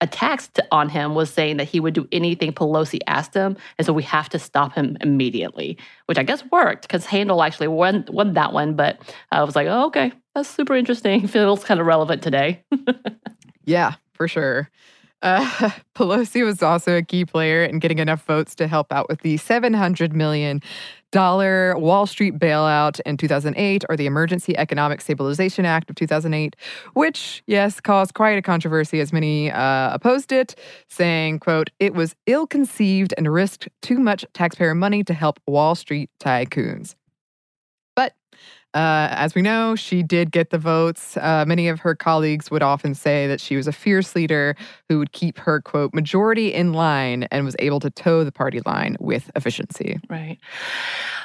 attacks 0.00 0.48
to, 0.48 0.64
on 0.70 0.88
him 0.88 1.14
was 1.14 1.30
saying 1.30 1.56
that 1.56 1.68
he 1.68 1.80
would 1.80 1.94
do 1.94 2.06
anything 2.12 2.52
Pelosi 2.52 3.00
asked 3.06 3.34
him, 3.34 3.56
and 3.78 3.86
so 3.86 3.92
we 3.92 4.02
have 4.04 4.28
to 4.30 4.38
stop 4.38 4.74
him 4.74 4.96
immediately, 5.00 5.76
which 6.06 6.18
I 6.18 6.22
guess 6.22 6.42
worked 6.50 6.82
because 6.82 7.06
Handel 7.06 7.42
actually 7.42 7.68
won 7.68 8.04
won 8.08 8.34
that 8.34 8.52
one. 8.52 8.74
But 8.74 9.00
I 9.32 9.42
was 9.42 9.56
like, 9.56 9.66
oh, 9.66 9.86
okay, 9.86 10.12
that's 10.34 10.48
super 10.48 10.74
interesting. 10.74 11.26
Feels 11.28 11.64
kind 11.64 11.80
of 11.80 11.86
relevant 11.86 12.22
today. 12.22 12.64
Yeah, 13.68 13.96
for 14.14 14.26
sure. 14.26 14.70
Uh, 15.20 15.44
Pelosi 15.94 16.42
was 16.42 16.62
also 16.62 16.96
a 16.96 17.02
key 17.02 17.26
player 17.26 17.64
in 17.64 17.80
getting 17.80 17.98
enough 17.98 18.24
votes 18.24 18.54
to 18.54 18.66
help 18.66 18.90
out 18.92 19.10
with 19.10 19.20
the 19.20 19.36
$700 19.36 20.12
million 20.14 20.62
Wall 21.14 22.06
Street 22.06 22.38
bailout 22.38 23.00
in 23.06 23.16
2008 23.16 23.84
or 23.88 23.96
the 23.96 24.06
Emergency 24.06 24.56
Economic 24.56 25.00
Stabilization 25.00 25.64
Act 25.64 25.90
of 25.90 25.96
2008, 25.96 26.56
which, 26.94 27.42
yes, 27.46 27.80
caused 27.80 28.14
quite 28.14 28.38
a 28.38 28.42
controversy 28.42 29.00
as 29.00 29.12
many 29.12 29.50
uh, 29.50 29.92
opposed 29.92 30.32
it, 30.32 30.54
saying, 30.88 31.38
quote, 31.38 31.70
it 31.78 31.94
was 31.94 32.14
ill-conceived 32.26 33.14
and 33.16 33.32
risked 33.32 33.68
too 33.82 33.98
much 33.98 34.24
taxpayer 34.34 34.74
money 34.74 35.02
to 35.04 35.14
help 35.14 35.40
Wall 35.46 35.74
Street 35.74 36.10
tycoons. 36.20 36.94
Uh, 38.74 39.08
as 39.12 39.34
we 39.34 39.40
know, 39.40 39.74
she 39.74 40.02
did 40.02 40.30
get 40.30 40.50
the 40.50 40.58
votes. 40.58 41.16
Uh, 41.16 41.44
many 41.46 41.68
of 41.68 41.80
her 41.80 41.94
colleagues 41.94 42.50
would 42.50 42.62
often 42.62 42.94
say 42.94 43.26
that 43.26 43.40
she 43.40 43.56
was 43.56 43.66
a 43.66 43.72
fierce 43.72 44.14
leader 44.14 44.54
who 44.88 44.98
would 44.98 45.12
keep 45.12 45.38
her, 45.38 45.60
quote, 45.62 45.94
majority 45.94 46.52
in 46.52 46.74
line 46.74 47.26
and 47.30 47.46
was 47.46 47.56
able 47.60 47.80
to 47.80 47.88
toe 47.88 48.24
the 48.24 48.32
party 48.32 48.60
line 48.66 48.96
with 49.00 49.30
efficiency. 49.34 49.98
Right. 50.10 50.38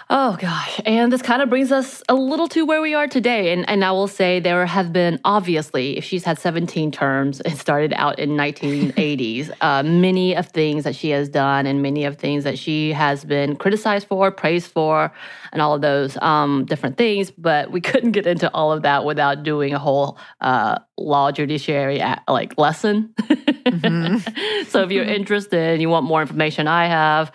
Oh 0.09 0.37
gosh. 0.39 0.79
And 0.85 1.11
this 1.11 1.21
kind 1.21 1.41
of 1.41 1.49
brings 1.49 1.71
us 1.71 2.03
a 2.07 2.13
little 2.13 2.47
to 2.49 2.65
where 2.65 2.81
we 2.81 2.93
are 2.93 3.07
today. 3.07 3.51
And 3.51 3.67
and 3.69 3.83
I 3.83 3.91
will 3.91 4.07
say 4.07 4.39
there 4.39 4.65
have 4.65 4.93
been 4.93 5.19
obviously, 5.25 5.97
if 5.97 6.03
she's 6.03 6.23
had 6.23 6.37
17 6.37 6.91
terms 6.91 7.41
and 7.41 7.57
started 7.57 7.93
out 7.93 8.19
in 8.19 8.31
1980s, 8.31 9.51
uh, 9.61 9.83
many 9.83 10.35
of 10.35 10.47
things 10.47 10.83
that 10.83 10.95
she 10.95 11.09
has 11.09 11.29
done 11.29 11.65
and 11.65 11.81
many 11.81 12.05
of 12.05 12.17
things 12.17 12.43
that 12.43 12.57
she 12.57 12.93
has 12.93 13.25
been 13.25 13.55
criticized 13.55 14.07
for, 14.07 14.29
praised 14.31 14.67
for, 14.71 15.11
and 15.53 15.61
all 15.61 15.75
of 15.75 15.81
those 15.81 16.17
um, 16.17 16.65
different 16.65 16.97
things. 16.97 17.31
but 17.31 17.71
we 17.71 17.79
couldn't 17.89 18.11
get 18.11 18.27
into 18.27 18.51
all 18.53 18.73
of 18.73 18.81
that 18.81 19.05
without 19.05 19.43
doing 19.43 19.73
a 19.73 19.79
whole 19.79 20.17
uh, 20.41 20.77
law 20.97 21.31
judiciary 21.31 22.01
at, 22.01 22.23
like 22.27 22.57
lesson. 22.57 23.13
Mm-hmm. 23.21 24.63
so 24.67 24.83
if 24.83 24.91
you're 24.91 25.05
interested 25.05 25.59
and 25.59 25.81
you 25.81 25.87
want 25.89 26.05
more 26.05 26.21
information, 26.21 26.67
I 26.67 26.87
have 26.87 27.31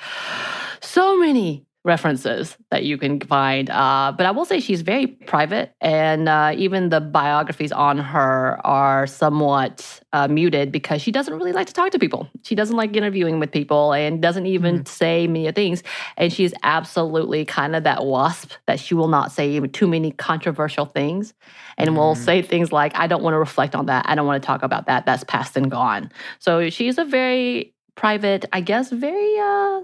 so 0.81 1.17
many 1.17 1.65
references 1.89 2.57
that 2.71 2.85
you 2.85 2.97
can 2.97 3.19
find. 3.21 3.69
Uh, 3.71 4.13
but 4.17 4.27
I 4.27 4.31
will 4.31 4.45
say 4.45 4.61
she's 4.61 4.83
very 4.83 5.09
private, 5.09 5.75
and 5.81 6.29
uh, 6.29 6.53
even 6.57 6.91
the 6.91 7.01
biographies 7.01 7.73
on 7.73 7.99
her 7.99 8.61
are 8.65 9.09
somewhat 9.09 10.01
uh, 10.13 10.29
muted 10.29 10.71
because 10.71 11.03
she 11.03 11.11
doesn't 11.11 11.35
really 11.35 11.53
like 11.53 11.67
to 11.67 11.73
talk 11.73 11.91
to 11.91 11.99
people. 11.99 12.29
She 12.43 12.55
doesn't 12.55 12.77
like 12.77 12.97
interviewing 12.97 13.41
with 13.41 13.51
people 13.51 13.93
and 13.93 14.23
doesn't 14.23 14.47
even 14.47 14.81
mm. 14.81 14.89
say 14.89 15.27
many 15.27 15.51
things. 15.53 15.83
And 16.17 16.33
she's 16.33 16.55
absolutely 16.63 17.45
kind 17.45 17.77
of 17.77 17.85
that 17.85 18.05
wasp 18.05 18.53
that 18.67 18.81
she 18.81 18.95
will 18.95 19.09
not 19.09 19.33
say 19.33 19.59
too 19.61 19.87
many 19.87 20.13
controversial 20.13 20.87
things 20.87 21.35
and 21.77 21.91
mm. 21.91 21.97
will 21.97 22.15
say 22.15 22.43
things 22.43 22.73
like, 22.73 22.95
I 22.95 23.07
don't 23.07 23.23
want 23.23 23.35
to 23.35 23.39
reflect 23.39 23.75
on 23.75 23.87
that. 23.87 24.07
I 24.09 24.15
don't 24.15 24.27
want 24.27 24.43
to 24.43 24.47
talk 24.47 24.63
about 24.63 24.87
that. 24.87 25.05
That's 25.05 25.25
past 25.25 25.57
and 25.57 25.71
gone. 25.71 26.11
So 26.39 26.71
she's 26.71 26.99
a 26.99 27.05
very 27.05 27.75
private, 27.95 28.45
I 28.53 28.61
guess, 28.61 28.91
very 28.91 29.39
uh, 29.39 29.81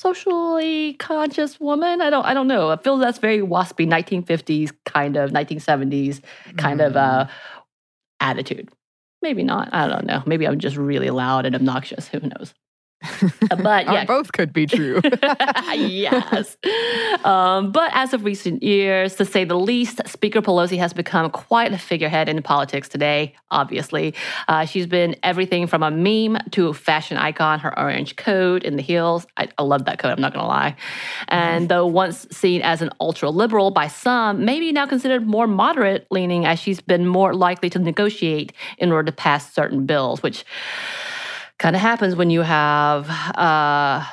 socially 0.00 0.94
conscious 0.94 1.60
woman. 1.60 2.00
I 2.00 2.08
don't 2.08 2.24
I 2.24 2.32
don't 2.32 2.48
know. 2.48 2.70
I 2.70 2.76
feel 2.76 2.96
that's 2.96 3.18
very 3.18 3.40
waspy 3.40 3.86
1950s 3.86 4.72
kind 4.86 5.16
of 5.16 5.30
1970s 5.30 6.22
kind 6.56 6.80
mm. 6.80 6.86
of 6.86 6.96
uh, 6.96 7.26
attitude. 8.18 8.70
Maybe 9.22 9.42
not. 9.42 9.68
I 9.72 9.86
don't 9.86 10.06
know. 10.06 10.22
Maybe 10.24 10.46
I'm 10.46 10.58
just 10.58 10.76
really 10.76 11.10
loud 11.10 11.44
and 11.44 11.54
obnoxious. 11.54 12.08
Who 12.08 12.20
knows? 12.20 12.54
But 13.62 13.86
yeah, 13.86 14.04
both 14.04 14.32
could 14.32 14.52
be 14.52 14.66
true. 14.66 15.00
yes. 15.74 16.56
Um, 17.24 17.72
but 17.72 17.90
as 17.94 18.12
of 18.12 18.24
recent 18.24 18.62
years, 18.62 19.16
to 19.16 19.24
say 19.24 19.44
the 19.44 19.58
least, 19.58 20.00
Speaker 20.06 20.42
Pelosi 20.42 20.78
has 20.78 20.92
become 20.92 21.30
quite 21.30 21.72
a 21.72 21.78
figurehead 21.78 22.28
in 22.28 22.42
politics 22.42 22.88
today. 22.88 23.34
Obviously, 23.50 24.14
uh, 24.48 24.66
she's 24.66 24.86
been 24.86 25.16
everything 25.22 25.66
from 25.66 25.82
a 25.82 25.90
meme 25.90 26.38
to 26.50 26.68
a 26.68 26.74
fashion 26.74 27.16
icon. 27.16 27.58
Her 27.58 27.76
orange 27.78 28.16
coat 28.16 28.64
and 28.64 28.78
the 28.78 28.82
heels. 28.82 29.26
I, 29.36 29.48
I 29.56 29.62
love 29.62 29.86
that 29.86 29.98
coat. 29.98 30.10
I'm 30.10 30.20
not 30.20 30.34
going 30.34 30.44
to 30.44 30.48
lie. 30.48 30.76
And 31.28 31.68
though 31.68 31.86
once 31.86 32.26
seen 32.30 32.60
as 32.62 32.82
an 32.82 32.90
ultra 33.00 33.30
liberal 33.30 33.70
by 33.70 33.88
some, 33.88 34.44
maybe 34.44 34.72
now 34.72 34.86
considered 34.86 35.26
more 35.26 35.46
moderate 35.46 36.06
leaning, 36.10 36.44
as 36.44 36.58
she's 36.58 36.80
been 36.80 37.06
more 37.06 37.34
likely 37.34 37.70
to 37.70 37.78
negotiate 37.78 38.52
in 38.78 38.92
order 38.92 39.06
to 39.10 39.16
pass 39.16 39.52
certain 39.52 39.86
bills, 39.86 40.22
which 40.22 40.44
kind 41.60 41.76
of 41.76 41.82
happens 41.82 42.16
when 42.16 42.30
you 42.30 42.40
have 42.40 43.08
a 43.08 44.04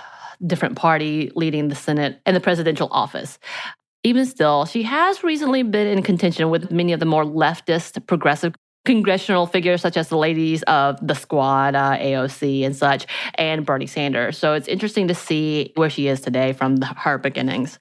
different 0.45 0.75
party 0.75 1.31
leading 1.33 1.69
the 1.69 1.75
Senate 1.75 2.21
and 2.25 2.35
the 2.35 2.41
presidential 2.41 2.89
office. 2.91 3.39
Even 4.03 4.25
still, 4.25 4.65
she 4.65 4.83
has 4.83 5.23
recently 5.23 5.63
been 5.63 5.87
in 5.87 6.03
contention 6.03 6.49
with 6.51 6.69
many 6.69 6.93
of 6.93 6.99
the 6.99 7.05
more 7.05 7.23
leftist, 7.23 8.05
progressive 8.05 8.53
congressional 8.85 9.47
figures 9.47 9.81
such 9.81 9.97
as 9.97 10.09
the 10.09 10.17
ladies 10.17 10.61
of 10.63 10.95
the 11.05 11.15
squad, 11.15 11.75
uh, 11.75 11.97
AOC 11.97 12.65
and 12.65 12.75
such, 12.75 13.07
and 13.35 13.65
Bernie 13.65 13.87
Sanders. 13.87 14.37
So 14.37 14.53
it's 14.53 14.67
interesting 14.67 15.07
to 15.07 15.15
see 15.15 15.71
where 15.75 15.89
she 15.89 16.07
is 16.07 16.21
today 16.21 16.53
from 16.53 16.77
the, 16.77 16.85
her 16.85 17.17
beginnings. 17.17 17.79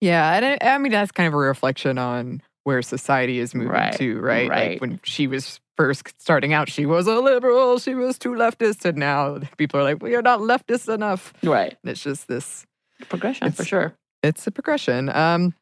Yeah, 0.00 0.34
and 0.34 0.44
I, 0.44 0.74
I, 0.74 0.78
mean 0.78 0.92
that's 0.92 1.12
kind 1.12 1.28
of 1.28 1.34
a 1.34 1.38
reflection 1.38 1.96
on 1.96 2.42
where 2.64 2.82
society 2.82 3.38
is 3.38 3.54
moving 3.54 3.72
right, 3.72 3.96
to, 3.96 4.20
right? 4.20 4.48
right? 4.48 4.70
Like 4.72 4.80
when 4.80 5.00
she 5.02 5.26
was 5.26 5.60
first 5.76 6.20
starting 6.20 6.52
out, 6.52 6.68
she 6.68 6.86
was 6.86 7.06
a 7.06 7.16
liberal, 7.16 7.78
she 7.78 7.94
was 7.94 8.18
too 8.18 8.30
leftist, 8.30 8.84
and 8.84 8.98
now 8.98 9.40
people 9.56 9.80
are 9.80 9.84
like, 9.84 10.02
we 10.02 10.14
are 10.14 10.22
not 10.22 10.40
leftist 10.40 10.92
enough. 10.92 11.32
Right. 11.42 11.76
And 11.82 11.90
it's 11.90 12.02
just 12.02 12.28
this 12.28 12.66
progression 13.08 13.50
for 13.52 13.64
sure. 13.64 13.94
It's 14.22 14.46
a 14.46 14.50
progression. 14.50 15.08
Um, 15.08 15.54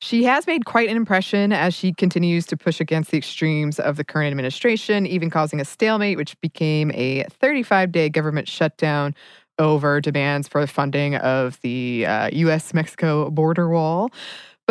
she 0.00 0.24
has 0.24 0.48
made 0.48 0.64
quite 0.64 0.88
an 0.88 0.96
impression 0.96 1.52
as 1.52 1.74
she 1.74 1.92
continues 1.92 2.44
to 2.46 2.56
push 2.56 2.80
against 2.80 3.12
the 3.12 3.18
extremes 3.18 3.78
of 3.78 3.96
the 3.96 4.02
current 4.02 4.32
administration, 4.32 5.06
even 5.06 5.30
causing 5.30 5.60
a 5.60 5.64
stalemate, 5.64 6.16
which 6.16 6.38
became 6.40 6.90
a 6.92 7.22
35 7.30 7.92
day 7.92 8.08
government 8.08 8.48
shutdown 8.48 9.14
over 9.60 10.00
demands 10.00 10.48
for 10.48 10.60
the 10.60 10.66
funding 10.66 11.14
of 11.16 11.60
the 11.60 12.04
uh, 12.06 12.28
US 12.32 12.74
Mexico 12.74 13.30
border 13.30 13.68
wall. 13.68 14.10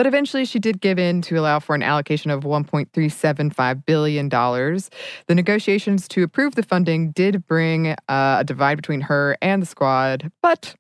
But 0.02 0.08
eventually, 0.08 0.46
she 0.46 0.58
did 0.58 0.82
give 0.82 0.98
in 0.98 1.22
to 1.22 1.36
allow 1.36 1.60
for 1.60 1.76
an 1.76 1.84
allocation 1.84 2.32
of 2.32 2.42
$1.375 2.44 3.86
billion. 3.86 4.30
The 4.30 5.36
negotiations 5.36 6.08
to 6.08 6.24
approve 6.24 6.56
the 6.56 6.64
funding 6.64 7.12
did 7.12 7.46
bring 7.46 7.90
uh, 7.90 8.38
a 8.40 8.44
divide 8.44 8.78
between 8.78 9.02
her 9.02 9.38
and 9.44 9.62
the 9.62 9.68
squad, 9.68 10.32
but 10.42 10.74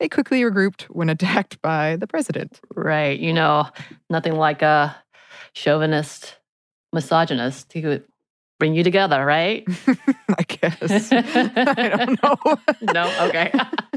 they 0.00 0.08
quickly 0.08 0.40
regrouped 0.40 0.82
when 0.86 1.08
attacked 1.08 1.62
by 1.62 1.94
the 1.94 2.08
president. 2.08 2.58
Right. 2.74 3.16
You 3.16 3.32
know, 3.32 3.68
nothing 4.10 4.34
like 4.34 4.60
a 4.60 4.96
chauvinist 5.52 6.38
misogynist 6.92 7.72
who 7.74 8.02
bring 8.64 8.74
you 8.74 8.82
together, 8.82 9.26
right? 9.26 9.62
I 10.38 10.42
guess. 10.48 11.12
I 11.12 11.88
don't 11.90 12.22
know. 12.22 12.56
no? 12.94 13.26
Okay. 13.28 13.52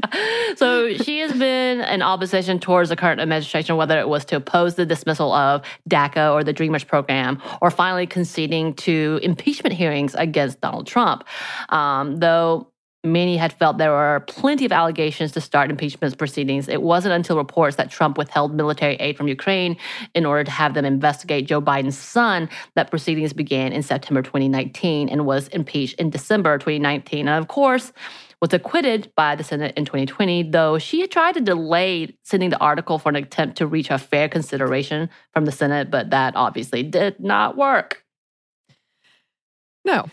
so 0.56 0.92
she 0.92 1.20
has 1.20 1.32
been 1.32 1.80
in 1.80 2.02
opposition 2.02 2.58
towards 2.58 2.90
the 2.90 2.96
current 2.96 3.18
administration, 3.18 3.76
whether 3.76 3.98
it 3.98 4.10
was 4.10 4.26
to 4.26 4.36
oppose 4.36 4.74
the 4.74 4.84
dismissal 4.84 5.32
of 5.32 5.62
DACA 5.88 6.34
or 6.34 6.44
the 6.44 6.52
Dreamers 6.52 6.84
program, 6.84 7.40
or 7.62 7.70
finally 7.70 8.06
conceding 8.06 8.74
to 8.74 9.20
impeachment 9.22 9.74
hearings 9.74 10.14
against 10.14 10.60
Donald 10.60 10.86
Trump. 10.86 11.24
Um, 11.70 12.16
though 12.16 12.68
Many 13.12 13.36
had 13.36 13.52
felt 13.52 13.78
there 13.78 13.90
were 13.90 14.24
plenty 14.26 14.64
of 14.64 14.72
allegations 14.72 15.32
to 15.32 15.40
start 15.40 15.70
impeachment 15.70 16.16
proceedings. 16.18 16.68
It 16.68 16.82
wasn't 16.82 17.14
until 17.14 17.36
reports 17.36 17.76
that 17.76 17.90
Trump 17.90 18.18
withheld 18.18 18.54
military 18.54 18.94
aid 18.96 19.16
from 19.16 19.28
Ukraine 19.28 19.76
in 20.14 20.26
order 20.26 20.44
to 20.44 20.50
have 20.50 20.74
them 20.74 20.84
investigate 20.84 21.46
Joe 21.46 21.60
Biden's 21.60 21.98
son 21.98 22.48
that 22.74 22.90
proceedings 22.90 23.32
began 23.32 23.72
in 23.72 23.82
September 23.82 24.22
2019 24.22 25.08
and 25.08 25.26
was 25.26 25.48
impeached 25.48 25.98
in 25.98 26.10
December 26.10 26.58
2019. 26.58 27.28
And 27.28 27.42
of 27.42 27.48
course, 27.48 27.92
was 28.40 28.52
acquitted 28.52 29.12
by 29.16 29.34
the 29.34 29.42
Senate 29.42 29.74
in 29.76 29.84
2020, 29.84 30.50
though 30.50 30.78
she 30.78 31.00
had 31.00 31.10
tried 31.10 31.32
to 31.34 31.40
delay 31.40 32.16
sending 32.22 32.50
the 32.50 32.58
article 32.58 32.98
for 32.98 33.08
an 33.08 33.16
attempt 33.16 33.56
to 33.58 33.66
reach 33.66 33.90
a 33.90 33.98
fair 33.98 34.28
consideration 34.28 35.10
from 35.32 35.44
the 35.44 35.52
Senate, 35.52 35.90
but 35.90 36.10
that 36.10 36.36
obviously 36.36 36.82
did 36.82 37.18
not 37.18 37.56
work. 37.56 38.04
No. 39.84 40.06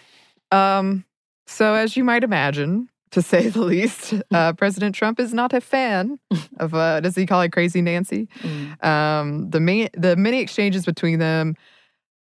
Um, 0.52 1.06
so, 1.46 1.74
as 1.76 1.96
you 1.96 2.04
might 2.04 2.24
imagine, 2.24 2.90
to 3.12 3.22
say 3.22 3.50
the 3.50 3.62
least, 3.62 4.14
uh, 4.34 4.54
President 4.54 4.96
Trump 4.96 5.20
is 5.20 5.34
not 5.34 5.54
a 5.54 5.62
fan 5.62 6.20
of, 6.60 6.74
uh, 6.74 7.00
does 7.00 7.16
he 7.16 7.26
call 7.26 7.42
it 7.42 7.52
Crazy 7.52 7.82
Nancy? 7.82 8.28
Mm. 8.42 8.86
Um, 8.86 9.50
the, 9.50 9.60
ma- 9.60 9.88
the 9.94 10.16
many 10.16 10.42
exchanges 10.42 10.86
between 10.86 11.20
them 11.20 11.56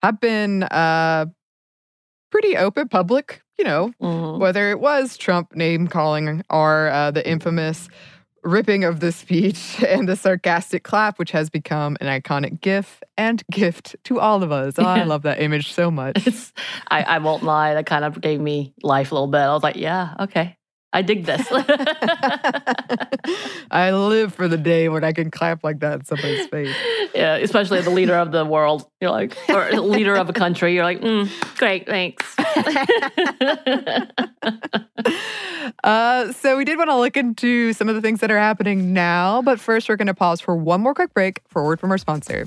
have 0.03 0.21
been 0.21 0.63
uh, 0.65 1.27
pretty 2.31 2.57
open, 2.57 2.89
public, 2.89 3.43
you 3.59 3.65
know, 3.65 3.93
mm-hmm. 4.01 4.41
whether 4.41 4.71
it 4.71 4.81
was 4.81 5.17
Trump 5.17 5.55
name 5.55 5.89
calling 5.89 6.43
or 6.51 6.89
uh, 6.89 7.11
the 7.11 7.29
infamous 7.29 7.89
ripping 8.49 8.85
of 8.85 9.01
the 9.01 9.13
speech 9.13 9.83
and 9.87 10.09
the 10.09 10.17
sarcastic 10.17 10.83
clap, 10.83 11.19
which 11.19 11.31
has 11.31 11.51
become 11.51 11.97
an 12.01 12.07
iconic 12.07 12.61
GIF 12.61 13.03
and 13.17 13.43
gift 13.51 13.97
to 14.05 14.21
all 14.21 14.43
of 14.43 14.53
us. 14.53 14.75
Oh, 14.79 14.85
I 14.85 15.05
love 15.05 15.23
that 15.23 15.41
image 15.41 15.73
so 15.73 15.91
much. 15.91 16.53
I, 16.89 17.03
I 17.03 17.19
won't 17.19 17.43
lie, 17.43 17.75
that 17.75 17.87
kind 17.87 18.05
of 18.05 18.21
gave 18.21 18.41
me 18.41 18.75
life 18.83 19.13
a 19.13 19.15
little 19.15 19.29
bit. 19.29 19.39
I 19.39 19.53
was 19.55 19.63
like, 19.63 19.77
yeah, 19.77 20.15
okay. 20.21 20.58
I 20.93 21.03
dig 21.03 21.27
this. 21.27 21.47
I 23.71 23.91
live 23.91 24.35
for 24.35 24.49
the 24.49 24.57
day 24.57 24.89
when 24.89 25.05
I 25.05 25.13
can 25.13 25.31
clap 25.31 25.63
like 25.63 25.81
that 25.81 26.01
in 26.01 26.07
somebody's 26.07 26.47
face. 26.47 26.75
Yeah, 27.15 27.37
especially 27.37 27.83
the 27.83 27.91
leader 27.91 28.15
of 28.15 28.33
the 28.33 28.45
world. 28.45 28.89
You're 29.01 29.11
like, 29.11 29.37
or 29.51 29.71
leader 29.73 30.17
of 30.17 30.31
a 30.31 30.33
country. 30.33 30.75
You're 30.75 30.85
like, 30.85 31.01
mm, 31.01 31.29
great, 31.59 31.87
thanks. 31.87 32.25
uh, 35.85 36.33
so 36.33 36.57
we 36.57 36.65
did 36.65 36.79
want 36.79 36.89
to 36.89 36.97
look 36.97 37.19
into 37.19 37.75
some 37.75 37.89
of 37.89 37.95
the 37.95 38.01
things 38.01 38.21
that 38.21 38.31
are 38.31 38.39
happening 38.39 38.95
now, 38.95 39.43
but 39.43 39.61
first 39.61 39.89
we're 39.89 39.97
going 39.97 40.07
to 40.07 40.15
pause 40.15 40.41
for 40.41 40.57
one 40.57 40.81
more 40.81 40.95
quick 40.95 41.13
break 41.13 41.43
for 41.49 41.63
a 41.63 41.65
word 41.67 41.81
from 41.81 41.91
our 41.91 41.99
sponsor. 41.99 42.47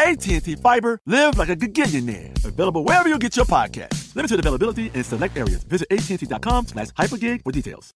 AT&T 0.00 0.56
Fiber, 0.56 0.98
live 1.06 1.38
like 1.38 1.48
a 1.48 1.56
gigillionaire. 1.56 2.44
Available 2.44 2.84
wherever 2.84 3.08
you 3.08 3.18
get 3.18 3.36
your 3.36 3.44
podcast. 3.46 4.14
Limited 4.16 4.40
availability 4.40 4.90
in 4.94 5.04
select 5.04 5.36
areas. 5.36 5.62
Visit 5.64 5.88
AT&T.com 5.90 6.66
slash 6.66 6.88
hypergig 6.88 7.42
for 7.42 7.52
details. 7.52 7.92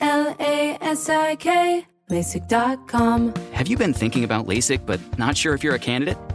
L-A-S-I-K, 0.00 1.86
LASIK.com. 2.10 3.34
Have 3.52 3.68
you 3.68 3.76
been 3.76 3.92
thinking 3.92 4.24
about 4.24 4.46
LASIK 4.46 4.86
but 4.86 4.98
not 5.18 5.36
sure 5.36 5.52
if 5.54 5.62
you're 5.62 5.74
a 5.74 5.78
candidate? 5.78 6.16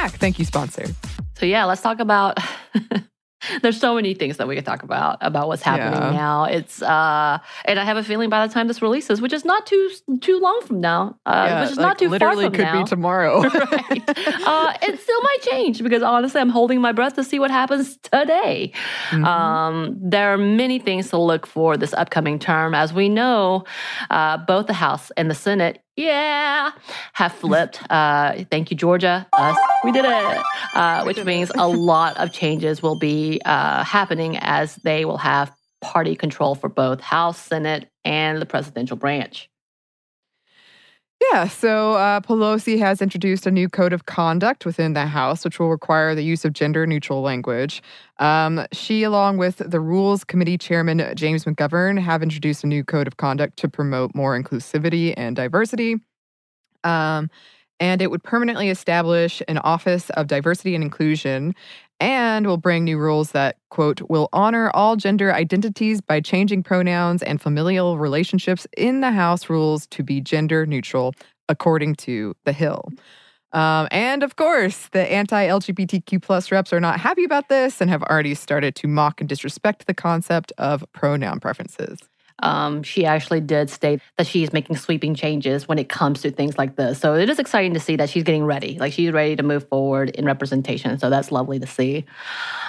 back. 0.00 0.12
Thank 0.18 0.38
you, 0.38 0.44
sponsor. 0.44 0.86
So 1.38 1.46
yeah, 1.46 1.64
let's 1.64 1.82
talk 1.82 2.00
about 2.00 2.38
there's 3.62 3.78
so 3.80 3.94
many 3.94 4.12
things 4.14 4.36
that 4.36 4.46
we 4.46 4.54
could 4.54 4.64
talk 4.66 4.82
about 4.82 5.16
about 5.20 5.48
what's 5.48 5.62
happening 5.62 6.00
Yeah. 6.02 6.10
now. 6.10 6.44
It's 6.44 6.82
uh 6.82 7.38
and 7.64 7.78
I 7.78 7.84
have 7.84 7.96
a 7.96 8.04
feeling 8.04 8.28
by 8.30 8.46
the 8.46 8.52
time 8.52 8.68
this 8.68 8.82
releases, 8.82 9.20
which 9.20 9.32
is 9.32 9.44
not 9.44 9.66
too 9.66 9.90
too 10.20 10.38
long 10.40 10.60
from 10.66 10.80
now, 10.80 11.18
uh, 11.26 11.46
Yeah, 11.48 11.60
which 11.62 11.70
is 11.72 11.76
like, 11.78 11.86
not 11.86 11.98
too 11.98 12.08
literally 12.08 12.44
far 12.44 12.50
from 12.50 12.56
could 12.56 12.64
now. 12.64 12.82
be 12.82 12.88
tomorrow. 12.88 13.40
right. 13.42 14.02
Uh, 14.46 14.72
it 14.82 15.00
still 15.00 15.22
might 15.22 15.38
change 15.50 15.82
because 15.82 16.02
honestly, 16.02 16.40
I'm 16.40 16.50
holding 16.50 16.80
my 16.80 16.92
breath 16.92 17.14
to 17.16 17.24
see 17.24 17.38
what 17.38 17.50
happens 17.50 17.96
today. 17.98 18.72
Mm-hmm. 19.10 19.24
Um, 19.24 19.96
there 20.00 20.32
are 20.32 20.38
many 20.38 20.78
things 20.78 21.08
to 21.10 21.18
look 21.18 21.46
for 21.46 21.76
this 21.76 21.92
upcoming 21.94 22.38
term. 22.38 22.74
As 22.74 22.92
we 22.92 23.08
know, 23.08 23.64
uh, 24.10 24.36
both 24.38 24.66
the 24.66 24.74
House 24.74 25.10
and 25.16 25.30
the 25.30 25.34
Senate, 25.34 25.82
yeah, 26.00 26.70
have 27.12 27.32
flipped. 27.32 27.82
Uh, 27.90 28.44
thank 28.50 28.70
you, 28.70 28.76
Georgia. 28.76 29.26
Us, 29.32 29.56
we 29.84 29.92
did 29.92 30.04
it. 30.04 30.42
Uh, 30.74 31.02
which 31.04 31.22
means 31.24 31.50
a 31.56 31.68
lot 31.68 32.16
of 32.16 32.32
changes 32.32 32.82
will 32.82 32.96
be 32.96 33.40
uh, 33.44 33.84
happening 33.84 34.36
as 34.38 34.76
they 34.76 35.04
will 35.04 35.18
have 35.18 35.52
party 35.80 36.14
control 36.14 36.54
for 36.54 36.68
both 36.68 37.00
House, 37.00 37.38
Senate, 37.38 37.90
and 38.04 38.40
the 38.40 38.46
presidential 38.46 38.96
branch. 38.96 39.48
Yeah, 41.20 41.48
so 41.48 41.92
uh, 41.92 42.20
Pelosi 42.20 42.78
has 42.78 43.02
introduced 43.02 43.46
a 43.46 43.50
new 43.50 43.68
code 43.68 43.92
of 43.92 44.06
conduct 44.06 44.64
within 44.64 44.94
the 44.94 45.06
House, 45.06 45.44
which 45.44 45.58
will 45.58 45.68
require 45.68 46.14
the 46.14 46.24
use 46.24 46.46
of 46.46 46.54
gender 46.54 46.86
neutral 46.86 47.20
language. 47.20 47.82
Um, 48.18 48.66
she, 48.72 49.02
along 49.02 49.36
with 49.36 49.58
the 49.58 49.80
Rules 49.80 50.24
Committee 50.24 50.56
Chairman 50.56 51.12
James 51.14 51.44
McGovern, 51.44 52.00
have 52.00 52.22
introduced 52.22 52.64
a 52.64 52.66
new 52.66 52.82
code 52.82 53.06
of 53.06 53.18
conduct 53.18 53.58
to 53.58 53.68
promote 53.68 54.14
more 54.14 54.40
inclusivity 54.40 55.12
and 55.16 55.36
diversity. 55.36 55.96
Um, 56.84 57.28
and 57.78 58.00
it 58.00 58.10
would 58.10 58.22
permanently 58.22 58.70
establish 58.70 59.42
an 59.46 59.58
Office 59.58 60.10
of 60.10 60.26
Diversity 60.26 60.74
and 60.74 60.82
Inclusion 60.82 61.54
and 62.00 62.46
will 62.46 62.56
bring 62.56 62.84
new 62.84 62.98
rules 62.98 63.32
that, 63.32 63.56
quote, 63.68 64.00
will 64.08 64.28
honor 64.32 64.70
all 64.74 64.96
gender 64.96 65.32
identities 65.32 66.00
by 66.00 66.20
changing 66.20 66.62
pronouns 66.62 67.22
and 67.22 67.40
familial 67.40 67.98
relationships 67.98 68.66
in 68.76 69.00
the 69.02 69.12
House 69.12 69.48
rules 69.50 69.86
to 69.88 70.02
be 70.02 70.20
gender 70.20 70.66
neutral, 70.66 71.14
according 71.48 71.94
to 71.96 72.34
The 72.44 72.52
Hill. 72.52 72.90
Um, 73.52 73.88
and 73.90 74.22
of 74.22 74.36
course, 74.36 74.88
the 74.92 75.10
anti 75.12 75.46
LGBTQ 75.46 76.22
plus 76.22 76.50
reps 76.50 76.72
are 76.72 76.80
not 76.80 77.00
happy 77.00 77.24
about 77.24 77.48
this 77.48 77.80
and 77.80 77.90
have 77.90 78.02
already 78.04 78.34
started 78.34 78.74
to 78.76 78.88
mock 78.88 79.20
and 79.20 79.28
disrespect 79.28 79.86
the 79.86 79.94
concept 79.94 80.52
of 80.56 80.84
pronoun 80.92 81.40
preferences. 81.40 81.98
Um, 82.42 82.82
she 82.82 83.04
actually 83.04 83.40
did 83.40 83.70
state 83.70 84.00
that 84.16 84.26
she's 84.26 84.52
making 84.52 84.76
sweeping 84.76 85.14
changes 85.14 85.68
when 85.68 85.78
it 85.78 85.88
comes 85.88 86.22
to 86.22 86.30
things 86.30 86.58
like 86.58 86.76
this. 86.76 86.98
So 86.98 87.14
it 87.14 87.28
is 87.28 87.38
exciting 87.38 87.74
to 87.74 87.80
see 87.80 87.96
that 87.96 88.10
she's 88.10 88.24
getting 88.24 88.44
ready. 88.44 88.78
Like 88.78 88.92
she's 88.92 89.12
ready 89.12 89.36
to 89.36 89.42
move 89.42 89.68
forward 89.68 90.10
in 90.10 90.24
representation. 90.24 90.98
So 90.98 91.10
that's 91.10 91.30
lovely 91.30 91.58
to 91.58 91.66
see. 91.66 92.04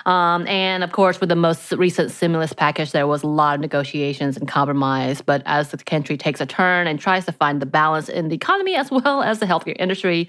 Um, 0.05 0.47
and 0.47 0.84
of 0.84 0.91
course, 0.91 1.19
with 1.19 1.29
the 1.29 1.36
most 1.36 1.71
recent 1.71 2.12
stimulus 2.12 2.53
package, 2.53 2.91
there 2.91 3.07
was 3.07 3.23
a 3.23 3.27
lot 3.27 3.55
of 3.55 3.62
negotiations 3.62 4.38
and 4.38 4.47
compromise. 4.47 5.21
But 5.21 5.43
as 5.45 5.71
the 5.71 5.77
country 5.77 6.17
takes 6.17 6.41
a 6.41 6.45
turn 6.45 6.88
and 6.88 6.99
tries 6.99 7.25
to 7.25 7.31
find 7.31 7.62
the 7.62 7.65
balance 7.65 8.10
in 8.10 8.29
the 8.29 8.36
economy 8.36 8.75
as 8.75 8.91
well 8.91 9.21
as 9.21 9.39
the 9.39 9.45
healthcare 9.45 9.75
industry, 9.79 10.27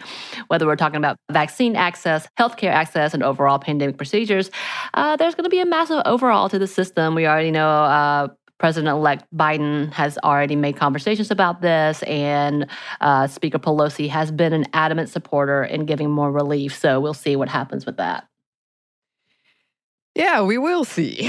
whether 0.49 0.67
we're 0.67 0.77
talking 0.77 0.97
about 0.97 1.17
vaccine 1.31 1.77
access, 1.77 2.29
healthcare 2.39 2.73
access, 2.73 3.15
and 3.15 3.23
overall 3.23 3.59
pandemic 3.59 3.97
procedures, 3.97 4.51
uh, 4.95 5.17
there's 5.17 5.35
going 5.35 5.45
to 5.45 5.51
be 5.51 5.61
a 5.61 5.67
massive 5.67 6.03
overhaul 6.05 6.49
to 6.49 6.59
the 6.59 6.67
system. 6.67 7.15
We 7.15 7.27
already 7.27 7.51
know. 7.51 7.69
Uh, 7.69 8.29
President 8.63 8.97
elect 8.97 9.25
Biden 9.35 9.93
has 9.93 10.19
already 10.19 10.55
made 10.55 10.77
conversations 10.77 11.33
about 11.33 11.63
this, 11.63 12.01
and 12.05 12.69
uh, 13.01 13.27
Speaker 13.27 13.59
Pelosi 13.59 14.09
has 14.09 14.31
been 14.31 14.53
an 14.53 14.67
adamant 14.73 15.09
supporter 15.09 15.65
in 15.65 15.85
giving 15.85 16.13
more 16.13 16.31
relief. 16.31 16.79
So 16.79 17.01
we'll 17.01 17.13
see 17.13 17.35
what 17.35 17.49
happens 17.49 17.85
with 17.85 17.97
that. 17.97 18.29
Yeah, 20.15 20.43
we 20.43 20.59
will 20.59 20.85
see. 20.85 21.29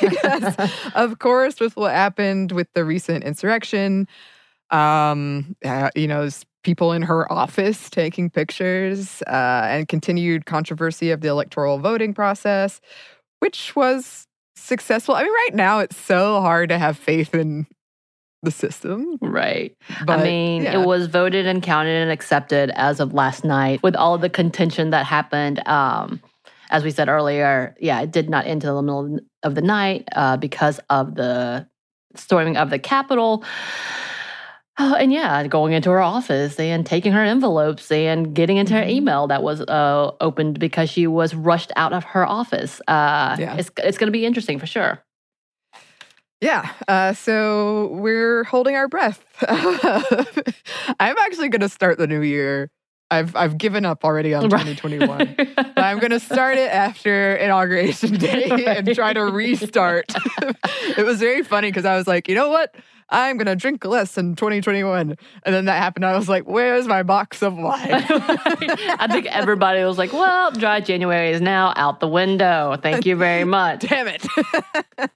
because, 0.00 0.56
of 0.96 1.20
course, 1.20 1.60
with 1.60 1.76
what 1.76 1.92
happened 1.92 2.50
with 2.50 2.66
the 2.74 2.84
recent 2.84 3.22
insurrection, 3.22 4.08
um, 4.72 5.54
uh, 5.64 5.90
you 5.94 6.08
know, 6.08 6.28
people 6.64 6.90
in 6.90 7.02
her 7.02 7.32
office 7.32 7.88
taking 7.88 8.30
pictures 8.30 9.22
uh, 9.28 9.66
and 9.70 9.86
continued 9.86 10.46
controversy 10.46 11.12
of 11.12 11.20
the 11.20 11.28
electoral 11.28 11.78
voting 11.78 12.12
process, 12.12 12.80
which 13.38 13.76
was 13.76 14.26
successful. 14.62 15.14
I 15.14 15.22
mean, 15.22 15.32
right 15.32 15.54
now 15.54 15.80
it's 15.80 15.96
so 15.96 16.40
hard 16.40 16.68
to 16.70 16.78
have 16.78 16.96
faith 16.96 17.34
in 17.34 17.66
the 18.42 18.50
system. 18.50 19.18
Right. 19.20 19.76
But, 20.04 20.20
I 20.20 20.24
mean, 20.24 20.62
yeah. 20.64 20.80
it 20.80 20.86
was 20.86 21.06
voted 21.06 21.46
and 21.46 21.62
counted 21.62 22.02
and 22.02 22.10
accepted 22.10 22.70
as 22.74 22.98
of 23.00 23.14
last 23.14 23.44
night 23.44 23.82
with 23.82 23.94
all 23.94 24.14
of 24.14 24.20
the 24.20 24.30
contention 24.30 24.90
that 24.90 25.06
happened. 25.06 25.66
Um, 25.68 26.20
as 26.70 26.82
we 26.82 26.90
said 26.90 27.08
earlier, 27.08 27.76
yeah, 27.78 28.00
it 28.00 28.10
did 28.10 28.30
not 28.30 28.46
end 28.46 28.64
until 28.64 28.76
the 28.76 28.82
middle 28.82 29.20
of 29.42 29.54
the 29.54 29.62
night 29.62 30.08
uh, 30.16 30.36
because 30.38 30.80
of 30.90 31.14
the 31.14 31.68
storming 32.16 32.56
of 32.56 32.70
the 32.70 32.78
Capitol. 32.78 33.44
Oh, 34.78 34.94
and 34.94 35.12
yeah, 35.12 35.46
going 35.46 35.74
into 35.74 35.90
her 35.90 36.00
office 36.00 36.58
and 36.58 36.86
taking 36.86 37.12
her 37.12 37.22
envelopes 37.22 37.90
and 37.92 38.34
getting 38.34 38.56
into 38.56 38.72
Mm-hmm. 38.72 38.82
her 38.82 38.88
email 38.88 39.26
that 39.26 39.42
was 39.42 39.60
uh, 39.60 40.12
opened 40.20 40.58
because 40.58 40.88
she 40.88 41.06
was 41.06 41.34
rushed 41.34 41.70
out 41.76 41.92
of 41.92 42.04
her 42.04 42.26
office. 42.26 42.80
Uh, 42.88 43.36
Yeah. 43.38 43.56
It's, 43.58 43.70
it's 43.78 43.98
going 43.98 44.08
to 44.08 44.12
be 44.12 44.24
interesting 44.24 44.58
for 44.58 44.66
sure. 44.66 45.02
Yeah. 46.40 46.70
Uh, 46.88 47.12
so 47.12 47.88
we're 47.92 48.44
holding 48.44 48.74
our 48.74 48.88
breath. 48.88 49.22
I'm 49.48 51.16
actually 51.18 51.48
going 51.50 51.60
to 51.60 51.68
start 51.68 51.98
the 51.98 52.06
new 52.06 52.22
year. 52.22 52.70
I've 53.10 53.36
I've 53.36 53.58
given 53.58 53.84
up 53.84 54.04
already 54.04 54.32
on 54.32 54.48
Right. 54.48 54.64
2021. 54.76 55.34
but 55.36 55.78
I'm 55.78 55.98
going 55.98 56.12
to 56.12 56.18
start 56.20 56.56
it 56.56 56.70
after 56.72 57.36
inauguration 57.36 58.14
day 58.14 58.48
and 58.66 58.92
try 58.94 59.12
to 59.12 59.20
restart. 59.24 60.06
it 60.96 61.04
was 61.04 61.20
very 61.20 61.42
funny 61.42 61.68
because 61.68 61.84
I 61.84 61.94
was 61.96 62.06
like, 62.06 62.26
you 62.26 62.34
know 62.34 62.48
what? 62.48 62.74
I'm 63.12 63.36
gonna 63.36 63.54
drink 63.54 63.84
less 63.84 64.16
in 64.16 64.34
2021. 64.34 65.16
And 65.44 65.54
then 65.54 65.66
that 65.66 65.76
happened. 65.76 66.06
I 66.06 66.16
was 66.16 66.28
like, 66.28 66.44
where's 66.44 66.86
my 66.88 67.02
box 67.02 67.42
of 67.42 67.56
wine? 67.56 67.78
I 67.90 69.06
think 69.10 69.26
everybody 69.26 69.84
was 69.84 69.98
like, 69.98 70.12
well, 70.14 70.50
dry 70.50 70.80
January 70.80 71.30
is 71.30 71.42
now 71.42 71.74
out 71.76 72.00
the 72.00 72.08
window. 72.08 72.76
Thank 72.82 73.04
you 73.04 73.14
very 73.14 73.44
much. 73.44 73.80
Damn 73.88 74.08
it. 74.08 74.26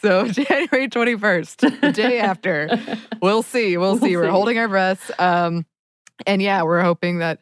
so 0.00 0.28
January 0.28 0.88
21st, 0.88 1.80
the 1.80 1.92
day 1.92 2.20
after. 2.20 2.68
We'll 3.22 3.42
see. 3.42 3.76
We'll, 3.78 3.92
We'll 3.92 4.02
see. 4.02 4.16
We're 4.16 4.30
holding 4.30 4.58
our 4.58 4.68
breaths. 4.68 5.10
Um, 5.18 5.64
and 6.26 6.42
yeah, 6.42 6.62
we're 6.62 6.82
hoping 6.82 7.18
that 7.18 7.40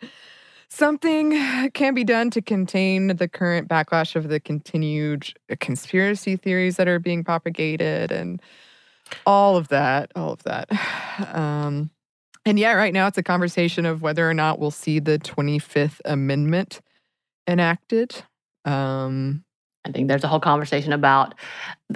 something 0.69 1.71
can 1.71 1.95
be 1.95 2.05
done 2.05 2.31
to 2.31 2.41
contain 2.41 3.09
the 3.17 3.27
current 3.27 3.69
backlash 3.69 4.15
of 4.15 4.29
the 4.29 4.39
continued 4.39 5.33
conspiracy 5.59 6.37
theories 6.37 6.77
that 6.77 6.87
are 6.87 7.01
being 7.01 7.25
propagated 7.25 8.13
and 8.13 8.41
all 9.25 9.57
of 9.57 9.69
that. 9.69 10.13
All 10.15 10.33
of 10.33 10.43
that. 10.45 10.71
Um, 11.33 11.91
and 12.45 12.59
yeah, 12.59 12.75
right 12.75 12.93
now 12.93 13.07
it's 13.07 13.17
a 13.17 13.23
conversation 13.23 13.87
of 13.87 14.03
whether 14.03 14.29
or 14.29 14.35
not 14.35 14.59
we'll 14.59 14.71
see 14.71 14.99
the 14.99 15.19
25th 15.19 16.01
Amendment 16.05 16.83
enacted. 17.49 18.23
Um, 18.67 19.45
I 19.87 19.93
think 19.93 20.09
there's 20.09 20.25
a 20.25 20.29
whole 20.29 20.41
conversation 20.41 20.93
about 20.93 21.35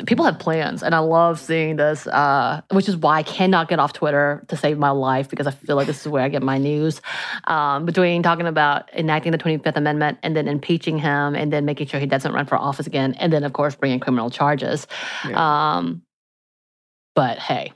people 0.07 0.25
have 0.25 0.39
plans, 0.39 0.83
and 0.83 0.95
I 0.95 1.01
love 1.01 1.41
seeing 1.41 1.77
this, 1.77 2.07
uh, 2.07 2.61
which 2.71 2.89
is 2.89 2.97
why 2.97 3.19
I 3.19 3.23
cannot 3.25 3.69
get 3.69 3.81
off 3.81 3.93
Twitter 3.93 4.45
to 4.49 4.57
save 4.57 4.79
my 4.79 4.91
life 4.91 5.29
because 5.29 5.47
I 5.47 5.51
feel 5.51 5.77
like 5.77 5.89
this 5.89 6.01
is 6.01 6.09
where 6.09 6.23
I 6.23 6.29
get 6.29 6.43
my 6.43 6.59
news. 6.59 7.01
Um, 7.45 7.85
between 7.85 8.23
talking 8.23 8.47
about 8.47 8.93
enacting 8.95 9.33
the 9.33 9.39
25th 9.39 9.77
Amendment 9.77 10.19
and 10.23 10.37
then 10.37 10.47
impeaching 10.47 10.99
him 10.99 11.35
and 11.35 11.53
then 11.53 11.65
making 11.65 11.89
sure 11.89 11.99
he 11.99 12.07
doesn't 12.07 12.33
run 12.33 12.47
for 12.47 12.57
office 12.57 12.87
again, 12.87 13.15
and 13.19 13.33
then, 13.33 13.43
of 13.45 13.53
course, 13.53 13.75
bringing 13.75 13.99
criminal 13.99 14.31
charges. 14.31 14.87
Um, 15.35 16.03
but 17.15 17.39
hey, 17.39 17.73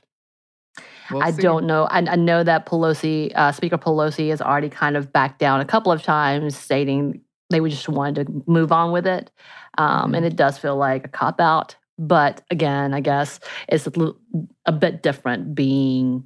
We'll 1.11 1.21
I 1.21 1.31
see. 1.31 1.41
don't 1.41 1.65
know. 1.65 1.83
I, 1.85 1.99
I 1.99 2.15
know 2.15 2.43
that 2.43 2.65
Pelosi, 2.65 3.31
uh, 3.35 3.51
Speaker 3.51 3.77
Pelosi, 3.77 4.29
has 4.29 4.41
already 4.41 4.69
kind 4.69 4.97
of 4.97 5.13
backed 5.13 5.39
down 5.39 5.61
a 5.61 5.65
couple 5.65 5.91
of 5.91 6.01
times, 6.01 6.57
stating 6.57 7.21
they 7.51 7.61
would 7.61 7.71
just 7.71 7.87
wanted 7.87 8.25
to 8.25 8.43
move 8.47 8.71
on 8.71 8.91
with 8.91 9.05
it. 9.05 9.29
Um, 9.77 10.15
and 10.15 10.25
it 10.25 10.35
does 10.35 10.57
feel 10.57 10.75
like 10.77 11.05
a 11.05 11.07
cop 11.09 11.39
out. 11.39 11.75
But 11.99 12.41
again, 12.49 12.93
I 12.93 13.01
guess 13.01 13.39
it's 13.69 13.85
a, 13.85 13.91
little, 13.91 14.17
a 14.65 14.71
bit 14.71 15.03
different 15.03 15.53
being 15.53 16.23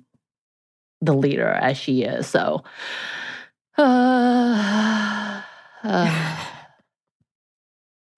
the 1.02 1.14
leader 1.14 1.50
as 1.50 1.78
she 1.78 2.04
is. 2.04 2.26
So, 2.28 2.64
uh, 3.78 5.42
uh, 5.84 6.46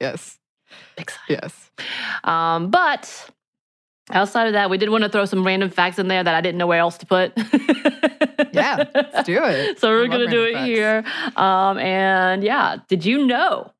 Yes. 0.01 0.39
Yes. 1.29 1.71
Um, 2.23 2.71
but 2.71 3.29
outside 4.13 4.47
of 4.47 4.53
that, 4.53 4.69
we 4.69 4.77
did 4.77 4.89
want 4.89 5.03
to 5.03 5.09
throw 5.09 5.25
some 5.25 5.45
random 5.45 5.69
facts 5.69 5.99
in 5.99 6.07
there 6.07 6.23
that 6.23 6.33
I 6.35 6.41
didn't 6.41 6.57
know 6.57 6.67
where 6.67 6.79
else 6.79 6.97
to 6.99 7.05
put. 7.05 7.33
Yeah, 8.53 8.83
let's 8.93 9.23
do 9.25 9.39
it. 9.45 9.79
so 9.79 9.89
we're 9.89 10.07
gonna 10.09 10.29
do 10.29 10.43
it 10.43 10.55
random 10.55 10.65
here. 10.65 11.05
Um, 11.37 11.77
and 11.77 12.43
yeah, 12.43 12.77
did 12.89 13.05
you 13.05 13.25
know 13.25 13.71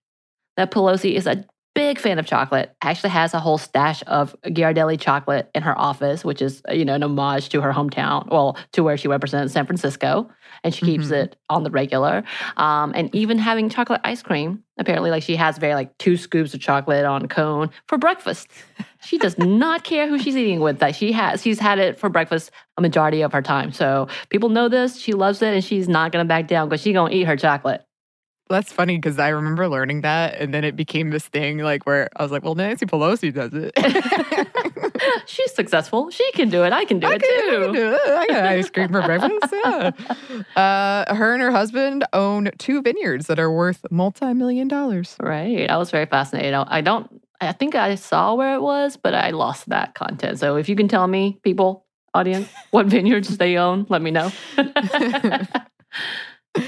that 0.55 0.71
Pelosi 0.71 1.13
is 1.15 1.27
a 1.27 1.43
big 1.73 1.97
fan 1.99 2.19
of 2.19 2.25
chocolate? 2.25 2.75
Actually, 2.81 3.11
has 3.11 3.33
a 3.33 3.39
whole 3.39 3.57
stash 3.57 4.03
of 4.07 4.35
Ghirardelli 4.45 4.99
chocolate 4.99 5.49
in 5.55 5.63
her 5.63 5.77
office, 5.79 6.23
which 6.25 6.41
is 6.41 6.61
you 6.71 6.85
know 6.85 6.95
an 6.95 7.03
homage 7.03 7.49
to 7.49 7.61
her 7.61 7.71
hometown, 7.71 8.29
well, 8.29 8.57
to 8.73 8.83
where 8.83 8.97
she 8.97 9.07
represents 9.07 9.53
San 9.53 9.65
Francisco, 9.65 10.29
and 10.63 10.73
she 10.73 10.85
keeps 10.85 11.07
Mhm. 11.07 11.23
it 11.23 11.35
on 11.49 11.63
the 11.63 11.71
regular. 11.71 12.23
Um, 12.57 12.91
and 12.95 13.13
even 13.15 13.37
having 13.37 13.69
chocolate 13.69 14.01
ice 14.03 14.21
cream. 14.21 14.63
Apparently, 14.77 15.11
like 15.11 15.21
she 15.21 15.35
has 15.35 15.59
very 15.59 15.75
like 15.75 15.95
two 15.99 16.17
scoops 16.17 16.55
of 16.55 16.59
chocolate 16.59 17.05
on 17.05 17.23
a 17.25 17.27
cone 17.27 17.69
for 17.87 17.99
breakfast. 17.99 18.47
She 19.03 19.19
does 19.19 19.37
not 19.37 19.83
care 19.83 20.07
who 20.07 20.17
she's 20.17 20.35
eating 20.35 20.59
with. 20.59 20.79
That 20.79 20.95
she 20.95 21.11
has, 21.11 21.41
she's 21.43 21.59
had 21.59 21.77
it 21.77 21.99
for 21.99 22.09
breakfast 22.09 22.49
a 22.77 22.81
majority 22.81 23.21
of 23.21 23.31
her 23.31 23.43
time. 23.43 23.71
So 23.73 24.07
people 24.29 24.49
know 24.49 24.69
this. 24.69 24.97
She 24.97 25.13
loves 25.13 25.41
it, 25.43 25.53
and 25.53 25.63
she's 25.63 25.87
not 25.87 26.11
gonna 26.11 26.25
back 26.25 26.47
down 26.47 26.67
because 26.67 26.81
she's 26.81 26.93
gonna 26.93 27.13
eat 27.13 27.23
her 27.25 27.35
chocolate. 27.35 27.83
That's 28.51 28.71
funny 28.71 28.97
because 28.97 29.17
I 29.17 29.29
remember 29.29 29.67
learning 29.67 30.01
that, 30.01 30.35
and 30.39 30.53
then 30.53 30.63
it 30.63 30.75
became 30.75 31.09
this 31.09 31.25
thing 31.27 31.59
like 31.59 31.85
where 31.85 32.09
I 32.15 32.23
was 32.23 32.31
like, 32.31 32.43
"Well, 32.43 32.55
Nancy 32.55 32.85
Pelosi 32.85 33.33
does 33.33 33.51
it. 33.53 33.71
she's 35.25 35.53
successful. 35.53 36.09
She 36.11 36.29
can 36.33 36.49
do 36.49 36.63
it. 36.63 36.73
I 36.73 36.85
can 36.85 36.99
do 36.99 37.07
I 37.07 37.13
it 37.15 37.21
can- 37.21 37.49
too. 37.49 37.73
do 37.73 37.91
it. 37.93 38.01
I 38.07 38.27
got 38.27 38.45
ice 38.45 38.69
cream 38.69 38.89
for 38.89 39.01
breakfast." 39.01 39.53
Yeah. 39.65 39.91
Uh, 40.55 41.13
her 41.15 41.33
and 41.33 41.41
her 41.41 41.51
husband 41.51 42.05
own 42.13 42.49
two 42.57 42.81
vineyards 42.81 43.27
that 43.27 43.39
are 43.39 43.51
worth 43.51 43.85
multi-million 43.91 44.67
dollars. 44.67 45.15
Right. 45.21 45.69
I 45.69 45.77
was 45.77 45.89
very 45.91 46.05
fascinated. 46.05 46.53
I 46.53 46.65
I 46.69 46.81
don't. 46.81 47.21
I 47.39 47.51
think 47.53 47.73
I 47.75 47.95
saw 47.95 48.35
where 48.35 48.53
it 48.55 48.61
was, 48.61 48.97
but 48.97 49.13
I 49.15 49.31
lost 49.31 49.69
that 49.69 49.95
content. 49.95 50.39
So 50.39 50.57
if 50.57 50.67
you 50.69 50.75
can 50.75 50.87
tell 50.87 51.07
me, 51.07 51.39
people, 51.43 51.85
audience, 52.13 52.47
what 52.71 52.85
vineyards 52.87 53.37
they 53.37 53.57
own, 53.57 53.85
let 53.89 54.01
me 54.01 54.11
know. 54.11 54.31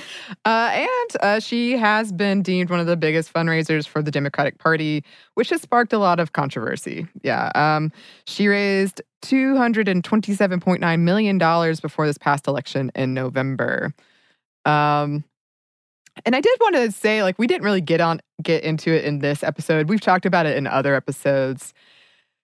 Uh, 0.45 0.71
and 0.73 1.21
uh, 1.21 1.39
she 1.39 1.77
has 1.77 2.11
been 2.11 2.41
deemed 2.41 2.69
one 2.69 2.79
of 2.79 2.88
the 2.88 2.97
biggest 2.97 3.31
fundraisers 3.31 3.88
for 3.88 4.01
the 4.01 4.09
Democratic 4.09 4.57
Party, 4.57 5.03
which 5.36 5.49
has 5.49 5.61
sparked 5.61 5.93
a 5.93 5.97
lot 5.97 6.19
of 6.19 6.34
controversy. 6.34 7.07
Yeah. 7.21 7.51
Um, 7.55 7.91
she 8.25 8.47
raised 8.47 9.01
$227.9 9.23 10.99
million 10.99 11.38
before 11.38 12.07
this 12.07 12.17
past 12.17 12.47
election 12.47 12.91
in 12.95 13.13
November. 13.13 13.93
Um, 14.65 15.23
and 16.25 16.36
I 16.36 16.41
did 16.41 16.57
want 16.59 16.75
to 16.75 16.91
say, 16.91 17.23
like, 17.23 17.39
we 17.39 17.47
didn't 17.47 17.63
really 17.63 17.81
get 17.81 18.01
on 18.01 18.19
get 18.41 18.63
into 18.63 18.91
it 18.91 19.05
in 19.05 19.19
this 19.19 19.43
episode. 19.43 19.89
We've 19.89 20.01
talked 20.01 20.25
about 20.25 20.45
it 20.45 20.57
in 20.57 20.67
other 20.67 20.95
episodes. 20.95 21.73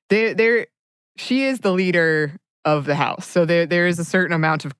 There, 0.10 0.34
there, 0.34 0.68
she 1.18 1.44
is 1.44 1.60
the 1.60 1.72
leader 1.72 2.38
of 2.66 2.86
the 2.86 2.96
House, 2.96 3.28
so 3.28 3.46
there, 3.46 3.66
there 3.66 3.88
is 3.88 4.00
a 4.00 4.06
certain 4.06 4.34
amount 4.34 4.66
of 4.66 4.74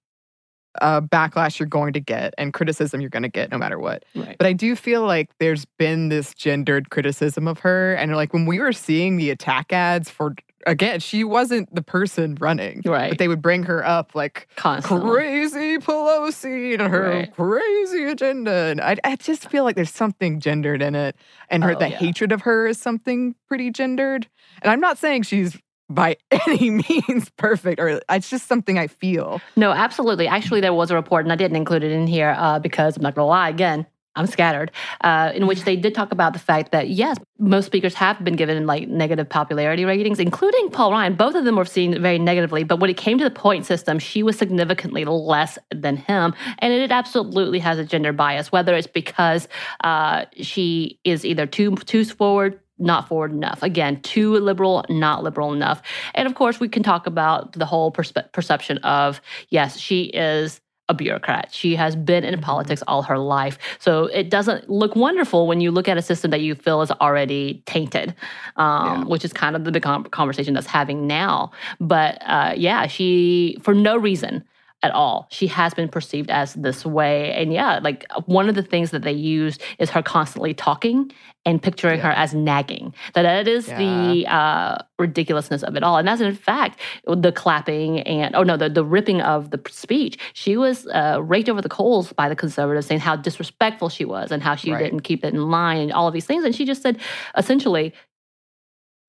uh, 0.82 1.02
backlash 1.02 1.60
you're 1.60 1.68
going 1.68 1.94
to 1.94 2.00
get 2.00 2.34
and 2.38 2.54
criticism 2.54 3.02
you're 3.02 3.10
going 3.10 3.24
to 3.24 3.30
get 3.30 3.52
no 3.52 3.58
matter 3.58 3.80
what. 3.80 4.04
Right. 4.16 4.36
But 4.38 4.48
I 4.48 4.54
do 4.54 4.76
feel 4.76 5.04
like 5.06 5.30
there's 5.40 5.66
been 5.66 6.10
this 6.10 6.34
gendered 6.34 6.90
criticism 6.90 7.48
of 7.48 7.60
her. 7.60 7.94
And 7.96 8.16
like 8.16 8.34
when 8.34 8.46
we 8.46 8.60
were 8.60 8.74
seeing 8.74 9.18
the 9.18 9.30
attack 9.30 9.72
ads 9.74 10.10
for, 10.10 10.36
again, 10.68 11.00
she 11.00 11.24
wasn't 11.24 11.74
the 11.74 11.82
person 11.82 12.36
running. 12.40 12.82
Right. 12.86 13.10
But 13.10 13.18
they 13.18 13.28
would 13.28 13.42
bring 13.42 13.64
her 13.64 13.86
up 13.86 14.16
like 14.16 14.48
Constantly. 14.56 15.10
crazy 15.12 15.78
Pelosi 15.78 16.74
and 16.80 16.92
her 16.92 17.10
Right. 17.10 17.36
crazy 17.36 18.04
agenda. 18.06 18.52
And 18.52 18.82
I, 18.82 18.98
I 19.04 19.16
just 19.16 19.50
feel 19.50 19.64
like 19.64 19.76
there's 19.76 19.94
something 19.94 20.40
gendered 20.40 20.82
in 20.82 20.96
it. 20.96 21.16
And 21.50 21.64
her, 21.64 21.72
Oh, 21.76 21.80
the 21.80 21.90
yeah. 21.90 21.98
hatred 21.98 22.32
of 22.32 22.42
her 22.42 22.68
is 22.68 22.78
something 22.78 23.36
pretty 23.48 23.72
gendered. 23.72 24.28
And 24.62 24.72
I'm 24.72 24.80
not 24.82 24.98
saying 24.98 25.24
she's 25.24 25.58
by 25.90 26.18
any 26.48 26.70
means 26.70 27.30
perfect 27.38 27.80
or 27.80 28.02
it's 28.10 28.30
just 28.30 28.48
something 28.48 28.78
I 28.78 28.88
feel. 28.88 29.42
No, 29.56 29.72
absolutely. 29.72 30.28
Actually, 30.28 30.62
there 30.62 30.74
was 30.74 30.92
a 30.92 30.96
report, 30.96 31.26
and 31.26 31.34
I 31.34 31.36
didn't 31.36 31.58
include 31.58 31.84
it 31.84 31.92
in 31.92 32.08
here 32.08 32.36
uh, 32.38 32.60
because 32.60 32.98
I'm 32.98 33.04
not 33.04 33.16
going 33.16 33.26
to 33.26 33.30
lie 33.30 33.50
again. 33.50 33.86
I'm 34.16 34.28
scattered, 34.28 34.72
uh, 35.02 35.32
in 35.34 35.48
which 35.48 35.64
they 35.64 35.76
did 35.76 35.94
talk 35.94 36.12
about 36.12 36.34
the 36.34 36.40
fact 36.40 36.72
that 36.72 36.90
yes, 36.90 37.16
most 37.38 37.68
speakers 37.68 37.94
have 37.94 38.22
been 38.24 38.36
given 38.36 38.66
like 38.66 38.90
negative 38.90 39.30
popularity 39.30 39.86
ratings, 39.86 40.20
including 40.20 40.72
Paul 40.72 40.92
Ryan. 40.92 41.16
Both 41.16 41.36
of 41.36 41.46
them 41.46 41.56
were 41.56 41.64
seen 41.64 42.02
very 42.02 42.20
negatively, 42.20 42.64
but 42.64 42.80
when 42.80 42.90
it 42.90 42.98
came 42.98 43.18
to 43.20 43.24
the 43.24 43.32
point 43.32 43.66
system, 43.66 43.98
she 43.98 44.24
was 44.24 44.38
significantly 44.38 45.06
less 45.06 45.58
than 45.74 45.96
him, 45.96 46.34
and 46.58 46.74
it 46.74 46.92
absolutely 46.92 47.60
has 47.60 47.78
a 47.78 47.86
gender 47.86 48.12
bias. 48.12 48.52
Whether 48.52 48.76
it's 48.76 48.88
because 48.88 49.48
uh, 49.84 50.26
she 50.34 51.00
is 51.06 51.24
either 51.24 51.46
too 51.46 51.76
too 51.76 52.04
forward, 52.04 52.60
not 52.80 53.08
forward 53.08 53.32
enough. 53.32 53.62
Again, 53.62 54.02
too 54.02 54.34
liberal, 54.36 54.86
not 54.90 55.24
liberal 55.24 55.54
enough. 55.54 55.82
And 56.16 56.28
of 56.28 56.36
course, 56.36 56.60
we 56.60 56.70
can 56.70 56.84
talk 56.84 57.08
about 57.08 57.54
the 57.54 57.66
whole 57.66 57.92
perspe- 57.92 58.32
perception 58.32 58.78
of 58.80 59.22
yes, 59.50 59.78
she 59.78 60.04
is 60.06 60.62
a 60.88 60.94
bureaucrat. 60.94 61.50
She 61.52 61.76
has 61.76 61.96
been 61.96 62.24
in 62.24 62.42
politics 62.42 62.82
all 62.88 63.04
her 63.04 63.20
life. 63.20 63.60
So 63.78 64.06
it 64.06 64.32
doesn't 64.32 64.70
look 64.72 64.96
wonderful 64.96 65.46
when 65.46 65.62
you 65.62 65.70
look 65.70 65.88
at 65.88 65.98
a 65.98 66.02
system 66.02 66.32
that 66.32 66.42
you 66.42 66.56
feel 66.56 66.82
is 66.82 66.90
already 66.90 67.62
tainted, 67.68 68.16
um, 68.56 68.86
Yeah. 68.86 69.04
which 69.04 69.24
is 69.24 69.32
kind 69.32 69.56
of 69.56 69.66
the 69.66 69.72
big 69.72 69.84
conversation 70.10 70.56
that's 70.56 70.66
having 70.66 71.06
now. 71.06 71.52
But 71.80 72.18
uh, 72.26 72.54
yeah, 72.58 72.88
she, 72.88 73.60
for 73.62 73.76
no 73.76 73.98
reason, 73.98 74.44
at 74.82 74.92
all. 74.92 75.28
She 75.30 75.48
has 75.48 75.74
been 75.74 75.90
perceived 75.90 76.30
as 76.30 76.54
this 76.54 76.86
way. 76.86 77.34
And 77.34 77.52
yeah, 77.52 77.80
like 77.84 78.06
one 78.26 78.48
of 78.48 78.56
the 78.56 78.64
things 78.64 78.92
that 78.92 79.02
they 79.02 79.12
use 79.12 79.58
is 79.78 79.90
her 79.90 80.02
constantly 80.02 80.54
talking 80.54 81.12
and 81.46 81.62
picturing 81.62 82.00
her 82.00 82.12
as 82.12 82.34
nagging. 82.34 82.94
That 83.14 83.24
that 83.24 83.48
is 83.48 83.66
the 83.66 84.26
uh, 84.28 84.78
ridiculousness 84.98 85.64
of 85.64 85.76
it 85.76 85.84
all. 85.84 85.98
And 85.98 86.08
that's 86.08 86.22
in 86.22 86.34
fact 86.34 86.80
the 87.06 87.32
clapping 87.32 88.00
and 88.02 88.36
oh 88.36 88.44
no, 88.44 88.56
the, 88.56 88.70
the 88.70 88.86
ripping 88.86 89.22
of 89.22 89.52
the 89.52 89.62
speech. 89.70 90.18
She 90.34 90.56
was 90.56 90.88
uh, 90.88 91.20
raked 91.24 91.50
over 91.50 91.62
the 91.62 91.70
coals 91.70 92.14
by 92.14 92.30
the 92.30 92.36
conservatives 92.36 92.88
saying 92.88 93.02
how 93.02 93.16
disrespectful 93.18 93.90
she 93.90 94.06
was 94.06 94.32
and 94.32 94.42
how 94.42 94.56
she 94.56 94.72
Right. 94.72 94.84
didn't 94.84 95.02
keep 95.02 95.26
it 95.26 95.34
in 95.34 95.50
line 95.50 95.80
and 95.82 95.92
all 95.92 96.08
of 96.08 96.14
these 96.14 96.26
things. 96.26 96.44
And 96.46 96.56
she 96.56 96.64
just 96.66 96.82
said 96.82 97.00
essentially 97.36 97.94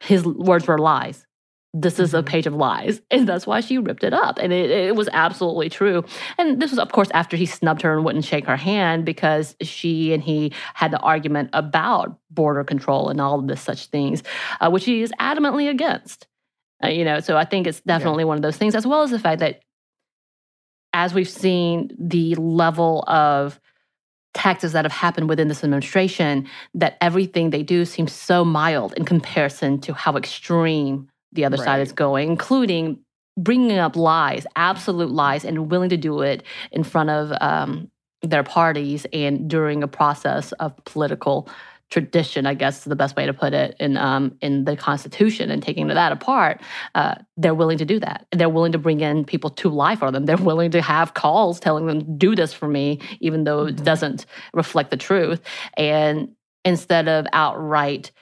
his 0.00 0.24
words 0.24 0.66
were 0.66 0.78
lies 0.78 1.26
this 1.72 2.00
is 2.00 2.14
a 2.14 2.22
page 2.22 2.46
of 2.46 2.54
lies. 2.54 3.00
And 3.10 3.28
that's 3.28 3.46
why 3.46 3.60
she 3.60 3.78
ripped 3.78 4.04
it 4.04 4.12
up. 4.12 4.38
And 4.38 4.52
it, 4.52 4.70
it 4.70 4.96
was 4.96 5.08
absolutely 5.12 5.68
true. 5.68 6.04
And 6.38 6.60
this 6.60 6.70
was, 6.70 6.78
of 6.78 6.92
course, 6.92 7.10
after 7.12 7.36
he 7.36 7.46
snubbed 7.46 7.82
her 7.82 7.94
and 7.94 8.04
wouldn't 8.04 8.24
shake 8.24 8.46
her 8.46 8.56
hand 8.56 9.04
because 9.04 9.56
she 9.60 10.12
and 10.12 10.22
he 10.22 10.52
had 10.74 10.90
the 10.90 10.98
argument 11.00 11.50
about 11.52 12.18
border 12.30 12.64
control 12.64 13.08
and 13.08 13.20
all 13.20 13.38
of 13.38 13.46
this 13.46 13.60
such 13.60 13.86
things, 13.86 14.22
uh, 14.60 14.70
which 14.70 14.84
he 14.84 15.02
is 15.02 15.12
adamantly 15.20 15.68
against. 15.68 16.26
Uh, 16.82 16.88
you 16.88 17.04
know, 17.04 17.20
so 17.20 17.36
I 17.36 17.44
think 17.44 17.66
it's 17.66 17.80
definitely 17.82 18.24
one 18.24 18.36
of 18.38 18.42
those 18.42 18.56
things, 18.56 18.74
as 18.74 18.86
well 18.86 19.02
as 19.02 19.10
the 19.10 19.18
fact 19.18 19.40
that 19.40 19.60
as 20.92 21.14
we've 21.14 21.28
seen 21.28 21.90
the 21.98 22.34
level 22.36 23.04
of 23.06 23.60
taxes 24.32 24.72
that 24.72 24.84
have 24.84 24.92
happened 24.92 25.28
within 25.28 25.48
this 25.48 25.62
administration, 25.62 26.48
that 26.74 26.96
everything 27.00 27.50
they 27.50 27.62
do 27.62 27.84
seems 27.84 28.12
so 28.12 28.44
mild 28.44 28.94
in 28.96 29.04
comparison 29.04 29.80
to 29.80 29.92
how 29.92 30.16
extreme 30.16 31.08
the 31.32 31.44
other 31.44 31.56
side 31.56 31.80
is 31.80 31.92
going, 31.92 32.28
including 32.28 32.98
bringing 33.36 33.78
up 33.78 33.96
lies, 33.96 34.46
absolute 34.56 35.10
lies, 35.10 35.44
and 35.44 35.70
willing 35.70 35.90
to 35.90 35.96
do 35.96 36.20
it 36.20 36.42
in 36.72 36.82
front 36.82 37.10
of 37.10 37.32
um, 37.40 37.90
their 38.22 38.42
parties 38.42 39.06
and 39.12 39.48
during 39.48 39.82
a 39.82 39.88
process 39.88 40.52
of 40.52 40.76
political 40.84 41.48
tradition, 41.90 42.46
I 42.46 42.54
guess 42.54 42.78
is 42.78 42.84
the 42.84 42.96
best 42.96 43.16
way 43.16 43.26
to 43.26 43.34
put 43.34 43.52
it, 43.52 43.76
in 43.80 43.96
um, 43.96 44.36
in 44.40 44.64
the 44.64 44.76
Constitution 44.76 45.50
and 45.50 45.62
taking 45.62 45.88
that 45.88 46.12
apart, 46.12 46.62
uh, 46.94 47.16
they're 47.36 47.54
willing 47.54 47.78
to 47.78 47.84
do 47.84 47.98
that. 47.98 48.26
They're 48.32 48.48
willing 48.48 48.72
to 48.72 48.78
bring 48.78 49.00
in 49.00 49.24
people 49.24 49.50
to 49.50 49.68
lie 49.68 49.96
for 49.96 50.12
them. 50.12 50.24
They're 50.24 50.36
willing 50.36 50.70
to 50.70 50.82
have 50.82 51.14
calls 51.14 51.58
telling 51.58 51.86
them, 51.86 52.16
"Do 52.16 52.36
this 52.36 52.52
for 52.52 52.68
me," 52.68 53.00
even 53.20 53.44
though 53.44 53.66
it 53.66 53.82
doesn't 53.82 54.26
reflect 54.54 54.90
the 54.90 54.96
truth. 54.96 55.40
And 55.76 56.28
instead 56.64 57.08
of 57.08 57.26
outright 57.32 58.12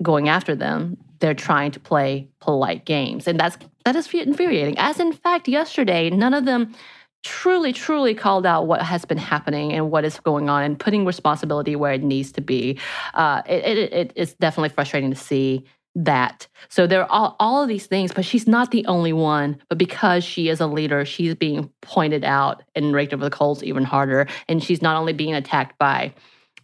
going 0.00 0.28
after 0.28 0.54
them, 0.54 0.96
they're 1.22 1.32
trying 1.34 1.70
to 1.70 1.80
play 1.80 2.28
polite 2.40 2.84
games, 2.84 3.26
and 3.26 3.40
that's 3.40 3.56
that 3.84 3.96
is 3.96 4.12
infuriating. 4.12 4.76
As 4.76 5.00
in 5.00 5.12
fact, 5.12 5.48
yesterday, 5.48 6.10
none 6.10 6.34
of 6.34 6.44
them 6.44 6.74
truly, 7.22 7.72
truly 7.72 8.14
called 8.14 8.44
out 8.44 8.66
what 8.66 8.82
has 8.82 9.04
been 9.04 9.18
happening 9.18 9.72
and 9.72 9.90
what 9.90 10.04
is 10.04 10.18
going 10.20 10.50
on 10.50 10.62
and 10.62 10.78
putting 10.78 11.06
responsibility 11.06 11.76
where 11.76 11.92
it 11.92 12.02
needs 12.02 12.32
to 12.32 12.40
be. 12.40 12.78
Uh, 13.14 13.42
it, 13.46 13.64
it, 13.64 13.92
it, 13.92 14.12
it's 14.16 14.34
definitely 14.34 14.68
frustrating 14.68 15.10
to 15.10 15.16
see 15.16 15.64
that. 15.94 16.48
So 16.68 16.86
there 16.86 17.02
are 17.02 17.10
all, 17.10 17.36
all 17.38 17.62
of 17.62 17.68
these 17.68 17.86
things, 17.86 18.12
but 18.12 18.24
she's 18.24 18.48
not 18.48 18.72
the 18.72 18.84
only 18.86 19.12
one. 19.12 19.58
But 19.68 19.78
because 19.78 20.24
she 20.24 20.48
is 20.48 20.60
a 20.60 20.66
leader, 20.66 21.04
she's 21.04 21.34
being 21.34 21.70
pointed 21.80 22.24
out 22.24 22.64
and 22.74 22.92
raked 22.92 23.14
over 23.14 23.22
the 23.22 23.30
coals 23.30 23.62
even 23.62 23.84
harder. 23.84 24.26
And 24.48 24.62
she's 24.62 24.82
not 24.82 24.96
only 24.96 25.12
being 25.12 25.34
attacked 25.34 25.78
by 25.78 26.14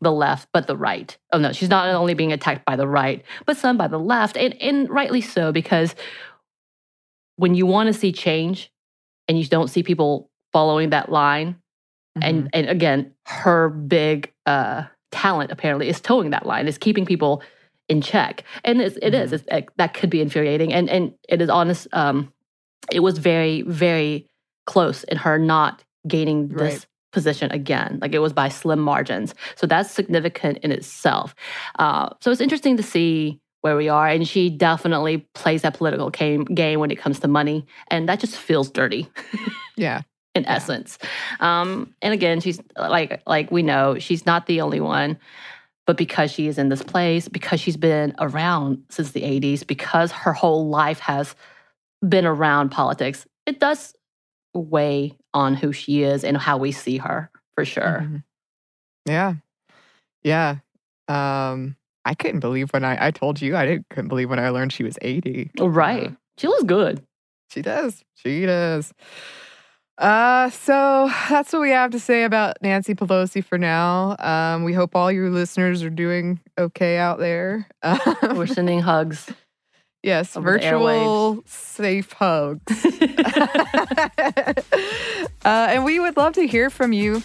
the 0.00 0.12
left, 0.12 0.48
but 0.52 0.66
the 0.66 0.76
right. 0.76 1.16
Oh 1.32 1.38
no, 1.38 1.52
she's 1.52 1.68
not 1.68 1.88
only 1.88 2.14
being 2.14 2.32
attacked 2.32 2.64
by 2.64 2.76
the 2.76 2.86
right, 2.86 3.24
but 3.46 3.56
some 3.56 3.76
by 3.76 3.88
the 3.88 3.98
left. 3.98 4.36
And, 4.36 4.54
and 4.60 4.88
rightly 4.88 5.20
so, 5.20 5.52
because 5.52 5.94
when 7.36 7.54
you 7.54 7.66
want 7.66 7.86
to 7.88 7.92
see 7.92 8.12
change 8.12 8.72
and 9.28 9.38
you 9.38 9.46
don't 9.46 9.68
see 9.68 9.82
people 9.82 10.30
following 10.52 10.90
that 10.90 11.10
line. 11.10 11.56
Mm-hmm. 12.18 12.22
And 12.22 12.50
and 12.52 12.68
again, 12.68 13.12
her 13.26 13.68
big 13.68 14.32
uh, 14.46 14.84
talent 15.12 15.52
apparently 15.52 15.88
is 15.88 16.00
toeing 16.00 16.30
that 16.30 16.46
line, 16.46 16.66
is 16.66 16.78
keeping 16.78 17.06
people 17.06 17.42
in 17.88 18.00
check. 18.00 18.44
And 18.64 18.80
it's, 18.80 18.96
it 18.96 19.12
mm-hmm. 19.12 19.34
is, 19.34 19.44
it's, 19.46 19.68
that 19.76 19.94
could 19.94 20.10
be 20.10 20.20
infuriating. 20.20 20.72
And 20.72 20.88
and 20.88 21.14
it 21.28 21.40
is 21.42 21.50
honest. 21.50 21.86
Um, 21.92 22.32
it 22.90 23.00
was 23.00 23.18
very 23.18 23.62
very 23.62 24.26
close 24.66 25.04
in 25.04 25.18
her 25.18 25.38
not 25.38 25.84
gaining 26.06 26.48
this 26.48 26.74
right. 26.74 26.86
Position 27.18 27.50
again. 27.50 27.98
Like 28.00 28.14
it 28.14 28.20
was 28.20 28.32
by 28.32 28.48
slim 28.48 28.78
margins. 28.78 29.34
So 29.56 29.66
that's 29.66 29.90
significant 29.90 30.58
in 30.58 30.70
itself. 30.70 31.34
Uh, 31.80 32.10
so 32.20 32.30
it's 32.30 32.40
interesting 32.40 32.76
to 32.76 32.82
see 32.82 33.40
where 33.62 33.76
we 33.76 33.88
are. 33.88 34.06
And 34.06 34.26
she 34.26 34.50
definitely 34.50 35.26
plays 35.34 35.62
that 35.62 35.74
political 35.74 36.10
game, 36.10 36.44
game 36.44 36.78
when 36.78 36.92
it 36.92 36.98
comes 36.98 37.18
to 37.20 37.28
money. 37.28 37.66
And 37.88 38.08
that 38.08 38.20
just 38.20 38.36
feels 38.36 38.70
dirty. 38.70 39.10
yeah 39.76 40.02
in 40.34 40.44
yeah. 40.44 40.54
essence. 40.54 40.98
Um, 41.40 41.94
and 42.00 42.14
again, 42.14 42.40
she's 42.40 42.60
like 42.76 43.20
like 43.26 43.50
we 43.50 43.62
know 43.62 43.98
she's 43.98 44.24
not 44.24 44.46
the 44.46 44.60
only 44.60 44.80
one, 44.80 45.18
but 45.86 45.96
because 45.96 46.30
she 46.30 46.46
is 46.46 46.58
in 46.58 46.68
this 46.68 46.82
place, 46.82 47.28
because 47.28 47.60
she's 47.60 47.76
been 47.76 48.14
around 48.18 48.84
since 48.88 49.10
the 49.10 49.22
'80s, 49.22 49.66
because 49.66 50.12
her 50.12 50.32
whole 50.32 50.68
life 50.68 51.00
has 51.00 51.34
been 52.08 52.26
around 52.26 52.70
politics, 52.70 53.26
it 53.46 53.58
does 53.58 53.94
weigh 54.54 55.16
on 55.34 55.54
who 55.54 55.72
she 55.72 56.02
is 56.02 56.24
and 56.24 56.36
how 56.36 56.56
we 56.56 56.72
see 56.72 56.98
her 56.98 57.30
for 57.54 57.64
sure. 57.64 58.00
Mm-hmm. 58.02 58.16
Yeah, 59.06 59.34
yeah. 60.22 60.56
Um, 61.08 61.76
I 62.04 62.14
couldn't 62.14 62.40
believe 62.40 62.70
when 62.72 62.84
I 62.84 63.08
I 63.08 63.10
told 63.10 63.40
you 63.40 63.56
I 63.56 63.66
didn't 63.66 63.86
couldn't 63.90 64.08
believe 64.08 64.30
when 64.30 64.38
I 64.38 64.50
learned 64.50 64.72
she 64.72 64.84
was 64.84 64.98
80. 65.02 65.50
Right. 65.58 66.08
Uh, 66.08 66.14
she 66.36 66.46
looks 66.46 66.64
good. 66.64 67.02
She 67.50 67.62
does. 67.62 68.04
She 68.14 68.46
does. 68.46 68.92
Uh, 69.98 70.48
so 70.50 71.10
that's 71.28 71.52
what 71.52 71.60
we 71.60 71.70
have 71.70 71.90
to 71.90 71.98
say 71.98 72.22
about 72.22 72.56
Nancy 72.62 72.94
Pelosi 72.94 73.44
for 73.44 73.58
now. 73.58 74.16
Um, 74.20 74.62
we 74.62 74.72
hope 74.72 74.94
all 74.94 75.10
your 75.10 75.28
listeners 75.28 75.82
are 75.82 75.90
doing 75.90 76.38
okay 76.56 76.98
out 76.98 77.18
there. 77.18 77.66
We're 78.22 78.46
sending 78.46 78.80
hugs. 78.80 79.28
Yes, 80.02 80.34
virtual 80.34 81.42
safe 81.46 82.12
hugs. 82.12 82.60
uh, 85.44 85.66
and 85.70 85.84
we 85.84 85.98
would 85.98 86.16
love 86.16 86.34
to 86.34 86.46
hear 86.46 86.70
from 86.70 86.92
you. 86.92 87.22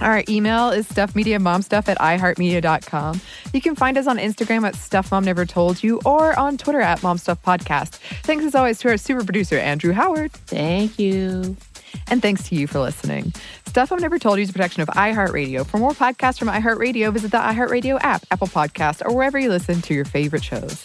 Our 0.00 0.24
email 0.28 0.70
is 0.70 0.88
stuffmediamomstuff 0.88 1.88
at 1.88 1.98
iheartmedia.com. 1.98 3.20
You 3.52 3.60
can 3.60 3.76
find 3.76 3.96
us 3.96 4.06
on 4.06 4.18
Instagram 4.18 4.66
at 4.66 4.74
Stuff 4.74 5.12
Mom 5.12 5.24
Never 5.24 5.46
Told 5.46 5.82
You 5.82 6.00
or 6.04 6.38
on 6.38 6.56
Twitter 6.56 6.80
at 6.80 7.00
MomStuffPodcast. 7.00 7.94
Thanks 8.22 8.44
as 8.44 8.54
always 8.54 8.78
to 8.80 8.90
our 8.90 8.96
super 8.96 9.24
producer, 9.24 9.56
Andrew 9.56 9.92
Howard. 9.92 10.32
Thank 10.32 10.98
you. 10.98 11.56
And 12.08 12.20
thanks 12.20 12.48
to 12.48 12.56
you 12.56 12.66
for 12.66 12.80
listening. 12.80 13.32
Stuff 13.66 13.92
Mom 13.92 14.00
Never 14.00 14.18
Told 14.18 14.38
You 14.38 14.42
is 14.42 14.50
a 14.50 14.52
production 14.52 14.82
of 14.82 14.88
iHeartRadio. 14.88 15.64
For 15.64 15.78
more 15.78 15.92
podcasts 15.92 16.38
from 16.38 16.48
iHeartRadio, 16.48 17.12
visit 17.12 17.30
the 17.30 17.38
iHeartRadio 17.38 17.98
app, 18.02 18.24
Apple 18.30 18.48
Podcast, 18.48 19.00
or 19.04 19.14
wherever 19.14 19.38
you 19.38 19.48
listen 19.48 19.80
to 19.82 19.94
your 19.94 20.04
favorite 20.04 20.42
shows. 20.42 20.84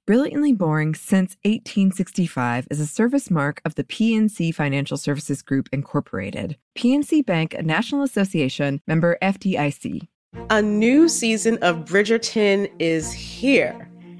Brilliantly 0.11 0.51
Boring 0.51 0.93
Since 0.93 1.37
1865 1.45 2.67
is 2.69 2.81
a 2.81 2.85
service 2.85 3.31
mark 3.31 3.61
of 3.63 3.75
the 3.75 3.85
PNC 3.85 4.53
Financial 4.53 4.97
Services 4.97 5.41
Group, 5.41 5.69
Incorporated. 5.71 6.57
PNC 6.77 7.25
Bank, 7.25 7.53
a 7.53 7.63
National 7.63 8.03
Association 8.03 8.81
member 8.87 9.17
FDIC. 9.21 10.09
A 10.49 10.61
new 10.61 11.07
season 11.07 11.59
of 11.59 11.85
Bridgerton 11.85 12.69
is 12.77 13.13
here. 13.13 13.89